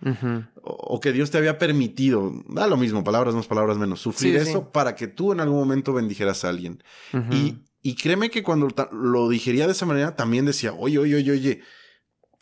O, 0.63 0.95
o 0.95 0.99
que 0.99 1.11
Dios 1.11 1.29
te 1.29 1.37
había 1.37 1.59
permitido, 1.59 2.31
da 2.47 2.65
lo 2.65 2.75
mismo, 2.75 3.03
palabras 3.03 3.35
más, 3.35 3.45
palabras 3.45 3.77
menos, 3.77 4.01
sufrir 4.01 4.39
Sí, 4.39 4.43
sí. 4.45 4.49
eso 4.49 4.71
para 4.71 4.95
que 4.95 5.07
tú 5.07 5.31
en 5.31 5.41
algún 5.41 5.59
momento 5.59 5.93
bendijeras 5.93 6.43
a 6.43 6.49
alguien. 6.49 6.83
Y, 7.29 7.57
y 7.83 7.93
créeme 7.95 8.31
que 8.31 8.41
cuando 8.41 8.67
lo 8.91 9.29
digería 9.29 9.67
de 9.67 9.73
esa 9.73 9.85
manera, 9.85 10.15
también 10.15 10.45
decía, 10.45 10.73
oye, 10.73 10.97
oye, 10.97 11.15
oye, 11.17 11.31
oye, 11.31 11.61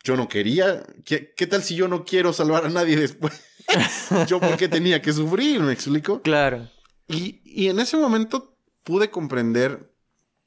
yo 0.04 0.16
no 0.16 0.26
quería. 0.28 0.82
¿Qué, 1.04 1.34
qué 1.36 1.46
tal 1.46 1.62
si 1.62 1.74
yo 1.76 1.86
no 1.86 2.04
quiero 2.06 2.32
salvar 2.32 2.64
a 2.64 2.70
nadie 2.70 2.96
después? 2.96 3.42
yo 4.28 4.40
por 4.40 4.56
qué 4.56 4.68
tenía 4.68 5.02
que 5.02 5.12
sufrir, 5.12 5.60
¿me 5.60 5.72
explico? 5.72 6.22
Claro. 6.22 6.70
Y, 7.08 7.42
y 7.44 7.68
en 7.68 7.78
ese 7.80 7.96
momento 7.98 8.51
pude 8.84 9.10
comprender 9.10 9.92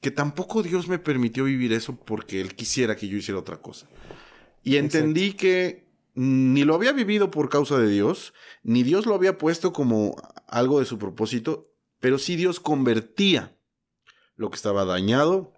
que 0.01 0.11
tampoco 0.11 0.61
Dios 0.61 0.87
me 0.87 0.99
permitió 0.99 1.45
vivir 1.45 1.73
eso 1.73 1.95
porque 1.95 2.41
Él 2.41 2.55
quisiera 2.55 2.95
que 2.95 3.07
yo 3.07 3.17
hiciera 3.17 3.39
otra 3.39 3.57
cosa. 3.57 3.87
Y 4.63 4.77
entendí 4.77 5.33
que 5.33 5.87
ni 6.13 6.63
lo 6.63 6.75
había 6.75 6.91
vivido 6.91 7.29
por 7.29 7.49
causa 7.49 7.77
de 7.77 7.89
Dios, 7.89 8.33
ni 8.63 8.83
Dios 8.83 9.05
lo 9.05 9.13
había 9.13 9.37
puesto 9.37 9.73
como 9.73 10.15
algo 10.47 10.79
de 10.79 10.85
su 10.85 10.97
propósito, 10.97 11.71
pero 11.99 12.17
sí 12.17 12.35
Dios 12.35 12.59
convertía 12.59 13.57
lo 14.35 14.49
que 14.49 14.55
estaba 14.55 14.85
dañado, 14.85 15.53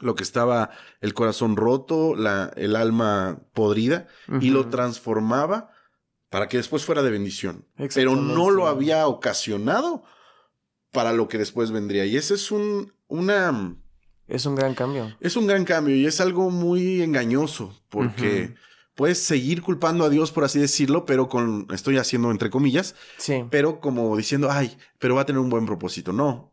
lo 0.00 0.14
que 0.14 0.22
estaba 0.22 0.70
el 1.00 1.14
corazón 1.14 1.56
roto, 1.56 2.14
la, 2.16 2.52
el 2.56 2.76
alma 2.76 3.42
podrida, 3.52 4.08
y 4.40 4.50
lo 4.50 4.68
transformaba 4.68 5.70
para 6.30 6.48
que 6.48 6.56
después 6.56 6.84
fuera 6.84 7.02
de 7.02 7.10
bendición. 7.10 7.66
Pero 7.94 8.16
no 8.16 8.50
lo 8.50 8.66
había 8.66 9.06
ocasionado 9.06 10.04
para 10.92 11.12
lo 11.12 11.26
que 11.28 11.38
después 11.38 11.70
vendría. 11.70 12.04
Y 12.06 12.16
ese 12.16 12.34
es 12.34 12.50
un, 12.52 12.92
una, 13.08 13.76
Es 14.28 14.46
un 14.46 14.54
gran 14.54 14.74
cambio. 14.74 15.16
es 15.20 15.36
un 15.36 15.46
gran 15.46 15.64
cambio 15.64 15.96
y 15.96 16.06
es 16.06 16.20
algo 16.20 16.50
muy 16.50 17.02
engañoso 17.02 17.82
porque 17.88 18.54
puedes 18.94 19.18
seguir 19.18 19.62
culpando 19.62 20.04
a 20.04 20.10
Dios, 20.10 20.30
por 20.32 20.44
así 20.44 20.58
decirlo, 20.58 21.04
pero 21.06 21.28
con, 21.28 21.66
estoy 21.72 21.96
haciendo 21.96 22.30
entre 22.30 22.50
comillas, 22.50 22.94
Sí. 23.16 23.44
pero 23.50 23.80
como 23.80 24.16
diciendo, 24.16 24.50
ay, 24.50 24.76
pero 24.98 25.14
va 25.16 25.22
a 25.22 25.26
tener 25.26 25.40
un 25.40 25.50
buen 25.50 25.66
propósito. 25.66 26.12
No, 26.12 26.52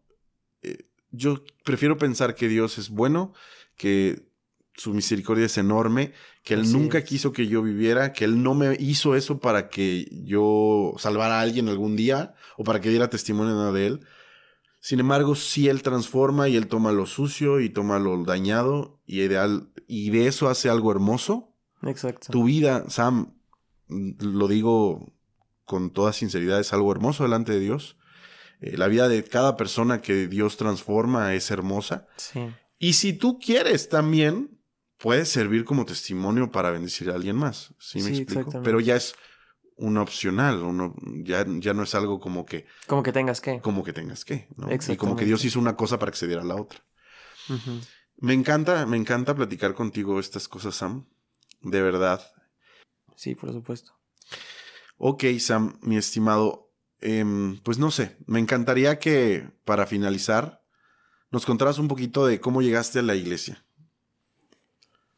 Eh, 0.62 0.86
yo 1.12 1.44
prefiero 1.64 1.98
pensar 1.98 2.36
que 2.36 2.48
Dios 2.50 2.78
es 2.78 2.90
bueno, 2.90 3.34
que 3.78 4.28
su 4.76 4.94
misericordia 4.94 5.46
es 5.46 5.58
enorme, 5.58 6.14
que 6.44 6.54
Él 6.54 6.72
nunca 6.72 7.02
quiso 7.04 7.32
que 7.34 7.48
yo 7.48 7.62
viviera, 7.62 8.14
que 8.14 8.24
Él 8.26 8.42
no 8.44 8.54
me 8.56 8.76
hizo 8.80 9.16
eso 9.16 9.40
para 9.40 9.70
que 9.70 10.08
yo 10.24 10.94
salvara 10.98 11.40
a 11.40 11.42
alguien 11.42 11.68
algún 11.70 11.96
día 11.98 12.36
o 12.58 12.64
para 12.64 12.80
que 12.80 12.90
diera 12.90 13.10
testimonio 13.10 13.72
de 13.74 13.88
Él. 13.88 14.00
Sin 14.82 14.99
embargo, 14.99 15.36
sí 15.36 15.67
Él 15.67 15.82
transforma 15.82 16.47
y 16.47 16.55
Él 16.55 16.67
toma 16.67 16.91
lo 16.91 17.05
sucio 17.05 17.59
y 17.59 17.69
toma 17.69 17.99
lo 17.99 18.23
dañado 18.23 19.01
y, 19.05 19.21
ideal, 19.21 19.71
y 19.88 20.09
de 20.09 20.27
eso 20.27 20.47
hace 20.49 20.69
algo 20.69 20.91
hermoso. 20.91 21.53
Exacto. 21.84 22.27
Tu 22.32 22.43
vida, 22.45 22.86
Sam, 22.89 23.34
lo 23.88 24.47
digo 24.47 25.13
con 25.65 25.91
toda 25.91 26.13
sinceridad, 26.13 26.59
es 26.59 26.73
algo 26.73 26.91
hermoso 26.91 27.23
delante 27.23 27.51
de 27.51 27.59
Dios. 27.59 27.97
Eh, 28.61 28.77
la 28.77 28.88
vida 28.88 29.07
de 29.07 29.23
cada 29.23 29.55
persona 29.57 30.01
que 30.01 30.27
Dios 30.27 30.57
transforma 30.57 31.34
es 31.34 31.51
hermosa. 31.51 32.07
Sí. 32.17 32.39
Y 32.77 32.93
si 32.93 33.13
tú 33.13 33.39
quieres 33.39 33.89
también, 33.89 34.59
puede 34.97 35.25
servir 35.25 35.65
como 35.65 35.86
testimonio 35.86 36.51
para 36.51 36.71
bendecir 36.71 37.09
a 37.09 37.15
alguien 37.15 37.36
más. 37.36 37.73
¿Sí 37.80 38.01
me 38.01 38.13
Sí, 38.15 38.21
explico? 38.21 38.61
Pero 38.63 38.80
ya 38.80 38.95
es 38.95 39.15
un 39.80 39.97
opcional, 39.97 40.61
uno, 40.61 40.93
ya, 41.23 41.45
ya 41.47 41.73
no 41.73 41.84
es 41.84 41.95
algo 41.95 42.19
como 42.19 42.45
que, 42.45 42.65
Como 42.86 43.01
que 43.01 43.11
tengas 43.11 43.41
que. 43.41 43.61
como 43.61 43.84
que 43.84 43.93
tengas 43.93 44.25
que, 44.25 44.47
¿no? 44.57 44.67
Y 44.71 44.97
como 44.97 45.15
que. 45.15 45.25
Dios 45.25 45.43
hizo 45.45 45.59
una 45.59 45.75
cosa 45.75 45.97
para 45.97 46.11
que 46.11 46.17
se 46.17 46.27
diera 46.27 46.43
la 46.43 46.55
otra. 46.55 46.80
Me 48.17 48.34
encanta, 48.34 48.86
me 48.86 48.97
encanta 48.97 49.34
platicar 49.34 49.73
contigo 49.73 50.19
estas 50.19 50.47
cosas, 50.47 50.75
Sam. 50.75 51.05
De 51.61 51.82
verdad. 51.82 52.21
Sí, 53.15 53.36
por 53.36 53.51
supuesto. 53.51 53.93
Ok, 54.97 55.23
Sam, 55.39 55.77
mi 55.82 55.97
estimado. 55.97 56.69
em, 57.01 57.57
pues 57.63 57.77
no 57.77 57.91
sé, 57.91 58.17
me 58.27 58.39
encantaría 58.39 58.99
que 58.99 59.49
para 59.63 59.86
finalizar 59.86 60.61
nos 61.32 61.45
contaras 61.45 61.80
un 61.80 61.88
poquito 61.88 62.27
de 62.27 62.41
cómo 62.41 62.61
llegaste 62.61 62.99
a 62.99 63.03
la 63.03 63.15
iglesia. 63.15 63.63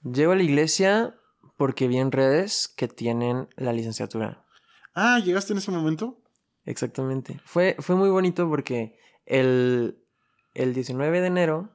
Llego 0.03 0.33
a 0.33 0.35
la 0.35 0.43
iglesia 0.43 1.15
porque 1.57 1.87
vi 1.87 1.97
en 1.97 2.11
redes 2.11 2.67
que 2.67 2.87
tienen 2.87 3.49
la 3.55 3.73
licenciatura. 3.73 4.45
Ah, 4.93 5.19
¿llegaste 5.19 5.53
en 5.53 5.57
ese 5.59 5.71
momento? 5.71 6.21
Exactamente. 6.65 7.39
Fue, 7.45 7.75
fue 7.79 7.95
muy 7.95 8.09
bonito 8.09 8.47
porque 8.49 8.97
el, 9.25 10.03
el 10.53 10.73
19 10.73 11.21
de 11.21 11.27
enero, 11.27 11.69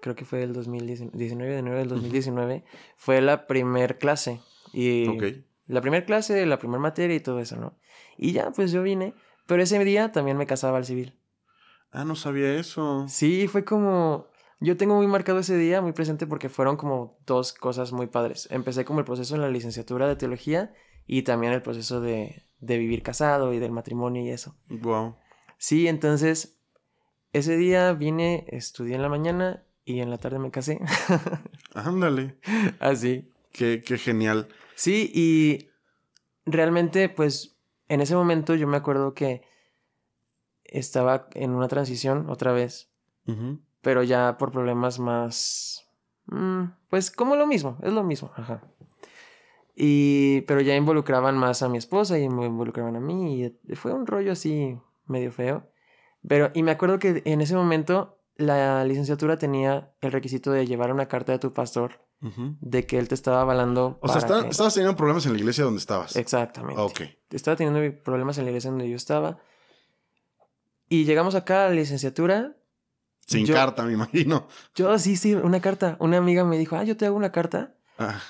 creo 0.00 0.14
que 0.14 0.24
fue 0.24 0.42
el 0.42 0.52
2019, 0.52 1.16
19 1.16 1.52
de 1.52 1.58
enero 1.58 1.78
del 1.78 1.88
2019, 1.88 2.64
fue 2.96 3.20
la 3.20 3.46
primer 3.46 3.98
clase. 3.98 4.40
Y 4.72 5.08
Ok. 5.08 5.24
la 5.66 5.80
primer 5.80 6.04
clase, 6.04 6.44
la 6.46 6.58
primera 6.58 6.80
materia 6.80 7.14
y 7.16 7.20
todo 7.20 7.38
eso, 7.40 7.56
¿no? 7.56 7.78
Y 8.16 8.32
ya, 8.32 8.50
pues 8.52 8.72
yo 8.72 8.82
vine. 8.82 9.14
Pero 9.46 9.62
ese 9.62 9.82
día 9.84 10.10
también 10.10 10.36
me 10.36 10.46
casaba 10.46 10.78
al 10.78 10.84
civil. 10.86 11.18
Ah, 11.92 12.04
no 12.04 12.16
sabía 12.16 12.54
eso. 12.58 13.06
Sí, 13.08 13.46
fue 13.46 13.64
como... 13.64 14.28
Yo 14.60 14.76
tengo 14.76 14.94
muy 14.96 15.06
marcado 15.06 15.40
ese 15.40 15.56
día, 15.58 15.82
muy 15.82 15.92
presente, 15.92 16.26
porque 16.26 16.48
fueron 16.48 16.76
como 16.76 17.18
dos 17.26 17.52
cosas 17.52 17.92
muy 17.92 18.06
padres. 18.06 18.48
Empecé 18.50 18.84
como 18.84 19.00
el 19.00 19.04
proceso 19.04 19.34
en 19.34 19.42
la 19.42 19.50
licenciatura 19.50 20.08
de 20.08 20.16
teología 20.16 20.72
y 21.06 21.22
también 21.22 21.52
el 21.52 21.62
proceso 21.62 22.00
de, 22.00 22.44
de 22.60 22.78
vivir 22.78 23.02
casado 23.02 23.52
y 23.52 23.58
del 23.58 23.72
matrimonio 23.72 24.22
y 24.22 24.30
eso. 24.30 24.56
Wow. 24.68 25.16
Sí, 25.58 25.88
entonces, 25.88 26.58
ese 27.32 27.56
día 27.56 27.92
vine, 27.92 28.44
estudié 28.48 28.94
en 28.96 29.02
la 29.02 29.08
mañana 29.08 29.64
y 29.84 30.00
en 30.00 30.10
la 30.10 30.18
tarde 30.18 30.38
me 30.38 30.50
casé. 30.50 30.80
Ándale. 31.74 32.38
Así. 32.80 33.30
Qué, 33.52 33.82
qué 33.86 33.98
genial. 33.98 34.48
Sí, 34.74 35.10
y 35.14 35.68
realmente, 36.44 37.08
pues, 37.08 37.56
en 37.88 38.00
ese 38.00 38.14
momento 38.16 38.54
yo 38.54 38.66
me 38.66 38.76
acuerdo 38.76 39.14
que 39.14 39.42
estaba 40.64 41.28
en 41.34 41.52
una 41.52 41.68
transición 41.68 42.28
otra 42.28 42.52
vez, 42.52 42.90
pero 43.80 44.02
ya 44.02 44.36
por 44.38 44.50
problemas 44.50 44.98
más... 44.98 45.86
mm, 46.26 46.64
pues 46.88 47.10
como 47.10 47.36
lo 47.36 47.46
mismo, 47.46 47.78
es 47.82 47.92
lo 47.92 48.02
mismo, 48.02 48.32
ajá. 48.34 48.62
Y, 49.76 50.42
pero 50.42 50.60
ya 50.60 50.76
involucraban 50.76 51.36
más 51.36 51.62
a 51.62 51.68
mi 51.68 51.78
esposa 51.78 52.18
y 52.18 52.28
me 52.28 52.46
involucraban 52.46 52.94
a 52.96 53.00
mí 53.00 53.42
y 53.44 53.74
fue 53.74 53.92
un 53.92 54.06
rollo 54.06 54.32
así 54.32 54.78
medio 55.06 55.32
feo. 55.32 55.68
Pero, 56.26 56.50
y 56.54 56.62
me 56.62 56.70
acuerdo 56.70 56.98
que 56.98 57.22
en 57.24 57.40
ese 57.40 57.54
momento 57.56 58.20
la 58.36 58.84
licenciatura 58.84 59.36
tenía 59.36 59.92
el 60.00 60.12
requisito 60.12 60.50
de 60.52 60.66
llevar 60.66 60.92
una 60.92 61.06
carta 61.08 61.32
de 61.32 61.38
tu 61.38 61.52
pastor 61.52 62.00
de 62.60 62.86
que 62.86 62.98
él 62.98 63.06
te 63.08 63.14
estaba 63.14 63.42
avalando. 63.42 63.98
O 64.00 64.08
sea, 64.08 64.18
está- 64.18 64.42
que- 64.44 64.48
estabas 64.48 64.72
teniendo 64.72 64.96
problemas 64.96 65.26
en 65.26 65.32
la 65.34 65.38
iglesia 65.38 65.64
donde 65.64 65.78
estabas. 65.80 66.16
Exactamente. 66.16 66.80
Ok. 66.80 67.00
Estaba 67.30 67.54
teniendo 67.56 68.02
problemas 68.02 68.38
en 68.38 68.44
la 68.44 68.50
iglesia 68.50 68.70
donde 68.70 68.88
yo 68.88 68.96
estaba. 68.96 69.38
Y 70.88 71.04
llegamos 71.04 71.34
acá 71.34 71.66
a 71.66 71.68
la 71.68 71.74
licenciatura. 71.74 72.56
Sin 73.26 73.44
Yo- 73.44 73.54
carta, 73.54 73.82
me 73.84 73.92
imagino. 73.92 74.48
Yo 74.74 74.98
sí, 74.98 75.16
sí, 75.16 75.34
una 75.34 75.60
carta. 75.60 75.96
Una 76.00 76.16
amiga 76.18 76.44
me 76.44 76.56
dijo, 76.58 76.76
ah, 76.76 76.84
yo 76.84 76.96
te 76.96 77.04
hago 77.06 77.16
una 77.16 77.32
carta. 77.32 77.74
Ah, 77.98 78.20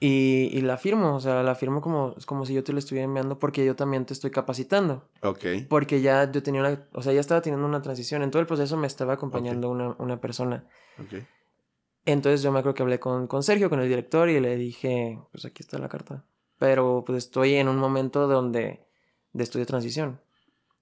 Y, 0.00 0.50
y 0.52 0.60
la 0.60 0.78
firmo, 0.78 1.16
o 1.16 1.20
sea, 1.20 1.42
la 1.42 1.56
firmo 1.56 1.80
como, 1.80 2.14
como 2.24 2.46
si 2.46 2.54
yo 2.54 2.62
te 2.62 2.72
la 2.72 2.78
estuviera 2.78 3.04
enviando 3.04 3.40
porque 3.40 3.64
yo 3.64 3.74
también 3.74 4.06
te 4.06 4.12
estoy 4.12 4.30
capacitando. 4.30 5.08
ok. 5.22 5.44
Porque 5.68 6.00
ya 6.00 6.30
yo 6.30 6.42
tenía 6.42 6.60
una, 6.60 6.86
o 6.92 7.02
sea, 7.02 7.12
ya 7.12 7.20
estaba 7.20 7.42
teniendo 7.42 7.66
una 7.66 7.82
transición. 7.82 8.22
En 8.22 8.30
todo 8.30 8.40
el 8.40 8.46
proceso 8.46 8.76
me 8.76 8.86
estaba 8.86 9.14
acompañando 9.14 9.68
una, 9.68 9.96
una 9.98 10.20
persona. 10.20 10.64
Ok. 11.00 11.24
Entonces 12.04 12.42
yo 12.42 12.52
me 12.52 12.60
acuerdo 12.60 12.74
que 12.74 12.82
hablé 12.82 13.00
con, 13.00 13.26
con 13.26 13.42
Sergio, 13.42 13.68
con 13.68 13.80
el 13.80 13.88
director, 13.88 14.28
y 14.30 14.40
le 14.40 14.56
dije, 14.56 15.18
pues 15.32 15.44
aquí 15.44 15.62
está 15.62 15.78
la 15.78 15.88
carta. 15.88 16.24
Pero 16.58 17.02
pues 17.04 17.18
estoy 17.18 17.54
en 17.54 17.68
un 17.68 17.76
momento 17.76 18.26
donde, 18.28 18.86
de 19.32 19.44
estudio 19.44 19.64
de 19.64 19.68
transición. 19.68 20.20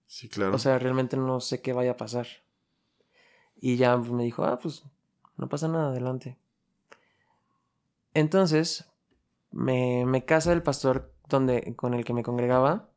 Sí, 0.07 0.29
claro. 0.29 0.55
O 0.55 0.59
sea, 0.59 0.79
realmente 0.79 1.17
no 1.17 1.41
sé 1.41 1.63
qué 1.63 1.73
vaya 1.73 1.93
a 1.93 1.97
pasar. 1.97 2.27
Y 3.57 3.77
ya 3.77 3.97
pues, 3.99 4.11
me 4.11 4.25
dijo, 4.25 4.45
ah, 4.45 4.59
pues 4.59 4.85
no 5.37 5.49
pasa 5.49 5.69
nada, 5.69 5.89
adelante. 5.89 6.37
Entonces, 8.15 8.87
me, 9.57 10.05
me 10.07 10.25
casa 10.25 10.53
el 10.53 10.63
pastor 10.63 11.13
donde, 11.29 11.75
con 11.77 11.95
el 11.95 12.05
que 12.05 12.13
me 12.13 12.23
congregaba. 12.23 12.91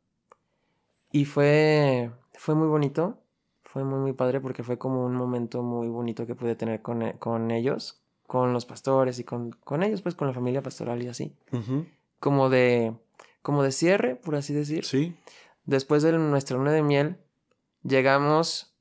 Y 1.10 1.24
fue, 1.24 2.12
fue 2.34 2.54
muy 2.54 2.68
bonito. 2.68 3.18
Fue 3.64 3.84
muy, 3.84 3.98
muy 3.98 4.12
padre 4.12 4.40
porque 4.40 4.62
fue 4.62 4.78
como 4.78 5.04
un 5.04 5.14
momento 5.14 5.62
muy 5.62 5.88
bonito 5.88 6.26
que 6.26 6.34
pude 6.34 6.56
tener 6.56 6.82
con, 6.82 7.02
e- 7.02 7.18
con 7.18 7.50
ellos, 7.50 8.02
con 8.26 8.52
los 8.52 8.66
pastores 8.66 9.18
y 9.20 9.24
con, 9.24 9.52
con 9.52 9.82
ellos, 9.82 10.02
pues 10.02 10.14
con 10.14 10.28
la 10.28 10.34
familia 10.34 10.62
pastoral 10.62 11.02
y 11.02 11.08
así. 11.08 11.36
Como 12.18 12.50
de, 12.50 12.94
como 13.42 13.62
de 13.62 13.72
cierre, 13.72 14.16
por 14.16 14.34
así 14.34 14.52
decir. 14.52 14.84
Sí. 14.84 15.16
Después 15.64 16.02
de 16.02 16.12
nuestra 16.12 16.56
luna 16.56 16.72
de 16.72 16.82
miel, 16.82 17.18
llegamos 17.84 18.74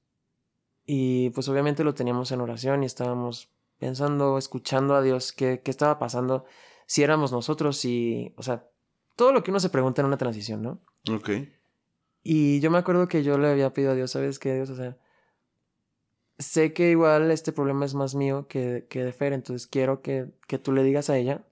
y 0.86 1.30
pues 1.30 1.48
obviamente 1.50 1.84
lo 1.84 1.94
teníamos 1.94 2.32
en 2.32 2.42
oración 2.42 2.82
y 2.84 2.88
estábamos 2.88 3.50
pensando, 3.78 4.38
escuchando 4.38 4.96
a 4.96 5.02
Dios 5.04 5.32
qué, 5.34 5.62
qué 5.64 5.70
estaba 5.72 6.00
pasando, 6.00 6.46
si 6.90 7.04
éramos 7.04 7.32
nosotros, 7.32 7.78
si, 7.78 8.34
o 8.36 8.42
sea, 8.42 8.68
todo 9.16 9.32
lo 9.32 9.44
que 9.44 9.52
uno 9.52 9.60
se 9.60 9.70
pregunta 9.70 10.02
en 10.02 10.08
una 10.08 10.18
transición, 10.18 10.64
¿no? 10.64 10.82
Ok. 11.14 11.30
Y 12.24 12.60
yo 12.62 12.72
me 12.72 12.80
acuerdo 12.80 13.08
que 13.08 13.22
yo 13.22 13.38
le 13.38 13.48
había 13.48 13.72
pedido 13.74 13.92
a 13.92 13.96
Dios, 13.96 14.10
¿sabes 14.10 14.40
qué, 14.40 14.56
Dios? 14.56 14.72
O 14.72 14.76
sea, 14.76 14.98
sé 16.40 16.74
que 16.74 16.90
igual 16.90 17.30
este 17.30 17.52
problema 17.52 17.86
es 17.86 17.94
más 17.94 18.16
mío 18.16 18.48
que, 18.48 18.88
que 18.90 19.04
de 19.04 19.14
Fer, 19.14 19.34
entonces 19.34 19.68
quiero 19.68 20.02
que, 20.02 20.32
que 20.48 20.58
tú 20.58 20.72
le 20.72 20.82
digas 20.82 21.12
a 21.12 21.18
ella, 21.18 21.44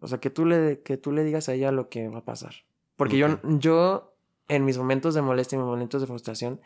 o 0.00 0.08
sea, 0.08 0.16
que 0.16 0.30
tú, 0.30 0.46
le, 0.46 0.80
que 0.80 0.96
tú 0.96 1.12
le 1.12 1.24
digas 1.24 1.50
a 1.50 1.52
ella 1.52 1.70
lo 1.70 1.90
que 1.90 2.08
va 2.08 2.20
a 2.20 2.24
pasar. 2.24 2.54
Porque 2.96 3.18
yo, 3.18 3.38
yo, 3.42 4.16
en 4.48 4.64
mis 4.64 4.78
momentos 4.78 5.12
de 5.12 5.20
molestia 5.20 5.56
y 5.56 5.58
mis 5.58 5.68
momentos 5.68 6.00
de 6.00 6.06
frustración, 6.06 6.62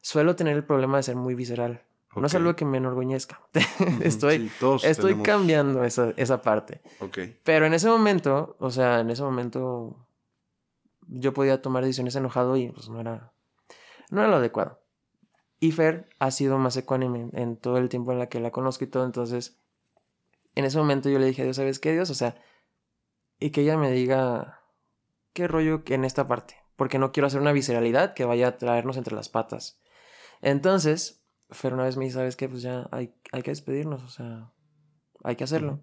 suelo 0.00 0.34
tener 0.34 0.56
el 0.56 0.64
problema 0.64 0.96
de 0.96 1.02
ser 1.02 1.16
muy 1.16 1.34
visceral. 1.34 1.82
No 2.16 2.26
es 2.26 2.34
algo 2.34 2.54
que 2.56 2.64
me 2.64 2.78
enorgullezca. 2.78 3.40
Estoy 4.02 4.48
Sí, 4.48 4.86
estoy 4.86 5.12
tenemos- 5.12 5.24
cambiando 5.26 5.84
esa, 5.84 6.12
esa 6.16 6.42
parte. 6.42 6.80
Ok. 7.00 7.18
Pero 7.42 7.66
en 7.66 7.74
ese 7.74 7.88
momento, 7.88 8.56
o 8.58 8.70
sea, 8.70 9.00
en 9.00 9.10
ese 9.10 9.22
momento 9.22 10.06
yo 11.08 11.32
podía 11.34 11.60
tomar 11.62 11.82
decisiones 11.84 12.14
enojado 12.16 12.56
y 12.56 12.68
pues 12.70 12.88
no 12.88 13.00
era, 13.00 13.32
no 14.10 14.20
era 14.20 14.30
lo 14.30 14.36
adecuado. 14.36 14.80
Y 15.60 15.72
Fer 15.72 16.08
ha 16.18 16.30
sido 16.30 16.58
más 16.58 16.76
ecuánime 16.76 17.20
en, 17.20 17.30
en 17.38 17.56
todo 17.56 17.78
el 17.78 17.88
tiempo 17.88 18.12
en 18.12 18.18
la 18.18 18.28
que 18.28 18.40
la 18.40 18.50
conozco 18.50 18.84
y 18.84 18.88
todo, 18.88 19.04
entonces 19.04 19.58
en 20.54 20.64
ese 20.64 20.78
momento 20.78 21.08
yo 21.08 21.18
le 21.18 21.26
dije 21.26 21.42
a 21.42 21.44
Dios, 21.44 21.56
¿sabes 21.56 21.78
qué 21.78 21.92
Dios? 21.92 22.10
O 22.10 22.14
sea, 22.14 22.36
y 23.40 23.50
que 23.50 23.62
ella 23.62 23.76
me 23.76 23.90
diga 23.90 24.60
qué 25.32 25.48
rollo 25.48 25.82
que 25.84 25.94
en 25.94 26.04
esta 26.04 26.26
parte, 26.26 26.56
porque 26.76 26.98
no 26.98 27.12
quiero 27.12 27.26
hacer 27.26 27.40
una 27.40 27.52
visceralidad 27.52 28.14
que 28.14 28.24
vaya 28.24 28.48
a 28.48 28.58
traernos 28.58 28.96
entre 28.96 29.14
las 29.16 29.28
patas. 29.28 29.80
Entonces, 30.42 31.23
Fer 31.50 31.74
una 31.74 31.84
vez 31.84 31.96
me 31.96 32.04
dice, 32.04 32.16
¿sabes 32.18 32.36
qué? 32.36 32.48
Pues 32.48 32.62
ya 32.62 32.88
hay, 32.90 33.14
hay 33.32 33.42
que 33.42 33.50
despedirnos, 33.50 34.02
o 34.02 34.08
sea, 34.08 34.52
hay 35.22 35.36
que 35.36 35.44
hacerlo. 35.44 35.80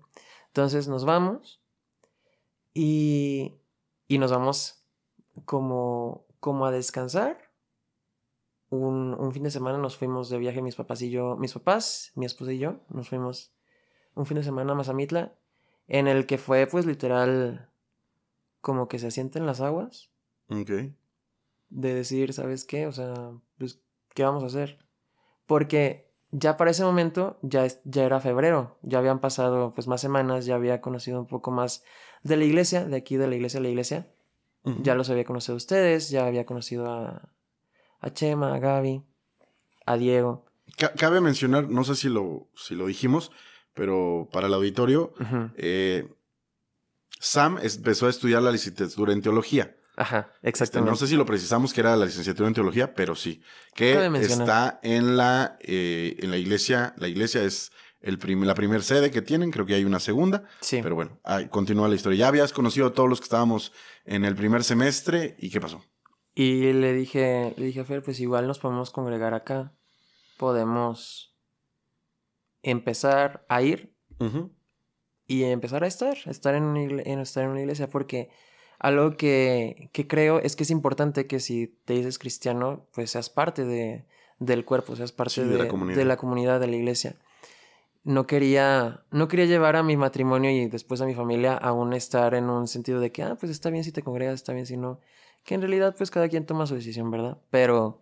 Entonces 0.48 0.88
nos 0.88 1.06
vamos 1.06 1.62
y, 2.74 3.56
y 4.08 4.18
nos 4.18 4.32
vamos 4.32 4.84
como, 5.46 6.26
como 6.40 6.66
a 6.66 6.72
descansar. 6.72 7.52
Un, 8.70 9.14
un 9.20 9.34
fin 9.34 9.44
de 9.44 9.52
semana 9.52 9.78
nos 9.78 9.98
fuimos 9.98 10.30
de 10.30 10.38
viaje 10.38 10.62
mis 10.62 10.76
papás 10.76 11.02
y 11.02 11.10
yo, 11.10 11.36
mis 11.36 11.54
papás, 11.54 12.12
mi 12.16 12.26
esposa 12.26 12.54
y 12.54 12.58
yo, 12.60 12.80
nos 12.90 13.10
fuimos 13.10 13.54
un 14.16 14.26
fin 14.26 14.38
de 14.38 14.44
semana 14.44 14.72
a 14.72 14.76
Mazamitla, 14.76 15.36
en 15.88 16.08
el 16.08 16.26
que 16.26 16.38
fue 16.38 16.68
pues 16.68 16.86
literal 16.86 17.70
como 18.62 18.88
que 18.88 18.98
se 19.00 19.12
sienten 19.12 19.46
las 19.46 19.60
aguas 19.60 20.10
Ok. 20.50 20.70
de 21.70 21.94
decir, 21.94 22.32
¿sabes 22.32 22.64
qué? 22.64 22.88
O 22.88 22.94
sea, 22.94 23.14
pues, 23.58 23.82
¿qué 24.14 24.24
vamos 24.24 24.44
a 24.44 24.48
hacer? 24.48 24.80
Porque 25.52 26.10
ya 26.32 26.56
para 26.56 26.72
ese 26.72 26.86
momento 26.86 27.38
ya, 27.42 27.68
ya 27.84 28.06
era 28.06 28.22
febrero, 28.22 28.78
ya 28.84 29.00
habían 29.00 29.20
pasado 29.20 29.74
pues 29.76 29.86
más 29.86 30.00
semanas, 30.00 30.46
ya 30.46 30.56
había 30.56 30.80
conocido 30.80 31.20
un 31.20 31.28
poco 31.28 31.52
más 31.52 31.84
de 32.24 32.38
la 32.38 32.46
iglesia, 32.46 32.86
de 32.86 32.96
aquí 32.96 33.18
de 33.18 33.28
la 33.28 33.36
iglesia 33.36 33.60
a 33.60 33.64
la 33.64 33.68
iglesia. 33.68 34.08
Ya 34.64 34.96
los 34.96 35.10
había 35.10 35.26
conocido 35.26 35.56
a 35.56 35.58
ustedes, 35.58 36.10
ya 36.10 36.26
había 36.26 36.46
conocido 36.46 36.90
a, 36.90 37.34
a 38.00 38.14
Chema, 38.14 38.56
a 38.56 38.60
Gaby, 38.60 39.04
a 39.86 39.98
Diego. 39.98 40.46
Ca- 40.78 40.94
Cabe 40.94 41.20
mencionar, 41.20 41.68
no 41.70 41.84
sé 41.84 41.96
si 41.96 42.08
lo, 42.08 42.48
si 42.56 42.74
lo 42.76 42.86
dijimos, 42.86 43.32
pero 43.74 44.30
para 44.32 44.48
el 44.48 44.54
auditorio, 44.54 45.14
eh, 45.58 46.08
Sam 47.20 47.58
empezó 47.62 48.08
a 48.08 48.10
estudiar 48.10 48.42
la 48.42 48.52
licenciatura 48.52 49.12
en 49.12 49.22
teología. 49.22 49.76
Ajá, 49.98 50.32
Este, 50.36 50.50
exactamente. 50.50 50.90
no 50.92 50.96
sé 50.96 51.08
si 51.08 51.16
lo 51.16 51.26
precisamos 51.26 51.74
que 51.74 51.82
era 51.82 51.96
la 51.96 52.06
licenciatura 52.06 52.48
en 52.48 52.54
teología, 52.54 52.94
pero 52.94 53.16
sí. 53.16 53.42
Que 53.76 54.06
está 54.22 54.80
en 54.84 55.18
la, 55.18 55.58
eh, 55.60 56.16
en 56.20 56.32
la 56.32 56.38
iglesia. 56.38 56.94
La 56.98 57.08
iglesia 57.08 57.44
es 57.44 57.72
el 58.02 58.18
la 58.46 58.56
primera 58.56 58.82
sede 58.82 59.12
que 59.12 59.22
tienen, 59.22 59.52
creo 59.52 59.66
que 59.66 59.76
hay 59.76 59.86
una 59.86 60.00
segunda. 60.00 60.44
Sí. 60.62 60.80
Pero 60.82 60.96
bueno, 60.96 61.20
continúa 61.50 61.88
la 61.88 61.96
historia. 61.96 62.20
Ya 62.20 62.28
habías 62.30 62.54
conocido 62.54 62.88
a 62.88 62.94
todos 62.94 63.10
los 63.10 63.20
que 63.20 63.26
estábamos 63.26 63.74
en 64.06 64.26
el 64.26 64.36
primer 64.36 64.64
semestre 64.64 65.36
y 65.40 65.50
¿qué 65.50 65.62
pasó? 65.62 65.84
Y 66.34 66.74
le 66.74 66.94
dije, 66.94 67.54
le 67.58 67.66
dije 67.66 67.82
a 67.82 67.86
Fer, 67.86 68.02
pues 68.02 68.20
igual 68.20 68.48
nos 68.48 68.60
podemos 68.60 68.90
congregar 68.90 69.34
acá. 69.34 69.74
Podemos 70.38 71.36
empezar 72.64 73.46
a 73.50 73.62
ir 73.62 73.94
y 75.28 75.44
empezar 75.44 75.84
a 75.84 75.88
estar, 75.88 76.18
estar 76.26 76.56
en, 76.56 76.64
una 76.64 77.02
estar 77.22 77.44
en 77.44 77.50
una 77.52 77.62
iglesia, 77.62 77.90
porque 77.90 78.30
algo 78.82 79.16
que, 79.16 79.90
que, 79.94 80.08
creo 80.08 80.40
es 80.40 80.56
que 80.56 80.64
es 80.64 80.72
importante 80.72 81.28
que 81.28 81.40
si 81.40 81.68
te 81.86 81.94
dices 81.94 82.18
cristiano, 82.18 82.88
pues 82.94 83.12
seas 83.12 83.30
parte 83.30 83.64
de, 83.64 84.06
del 84.40 84.66
cuerpo, 84.66 84.96
seas 84.96 85.12
parte 85.12 85.46
de, 85.46 85.56
la 85.56 85.66
de, 85.66 86.06
la 86.06 86.18
comunidad, 86.18 86.60
de 86.60 86.66
la 86.66 86.76
iglesia. 86.76 87.16
No 88.04 88.26
quería, 88.26 89.04
no 89.12 89.28
quería 89.28 89.46
llevar 89.46 89.76
a 89.76 89.84
mi 89.84 89.98
matrimonio 89.98 90.50
y 90.50 90.66
después 90.66 91.00
a 91.00 91.06
mi 91.06 91.14
familia 91.14 91.54
a 91.56 91.74
un 91.74 91.94
estar 91.94 92.34
en 92.34 92.50
un 92.50 92.68
sentido 92.68 93.00
de 93.00 93.12
que, 93.12 93.22
ah, 93.22 93.38
pues 93.40 93.52
está 93.52 93.70
bien 93.70 93.84
si 93.84 93.92
te 93.92 94.02
congregas, 94.02 94.34
está 94.34 94.52
bien 94.52 94.66
si 94.66 94.78
no. 94.78 95.00
Que 95.44 95.54
en 95.54 95.62
realidad, 95.62 95.94
pues 95.96 96.10
cada 96.10 96.28
quien 96.28 96.48
toma 96.48 96.66
su 96.66 96.74
decisión, 96.74 97.12
¿verdad? 97.12 97.38
Pero, 97.52 98.02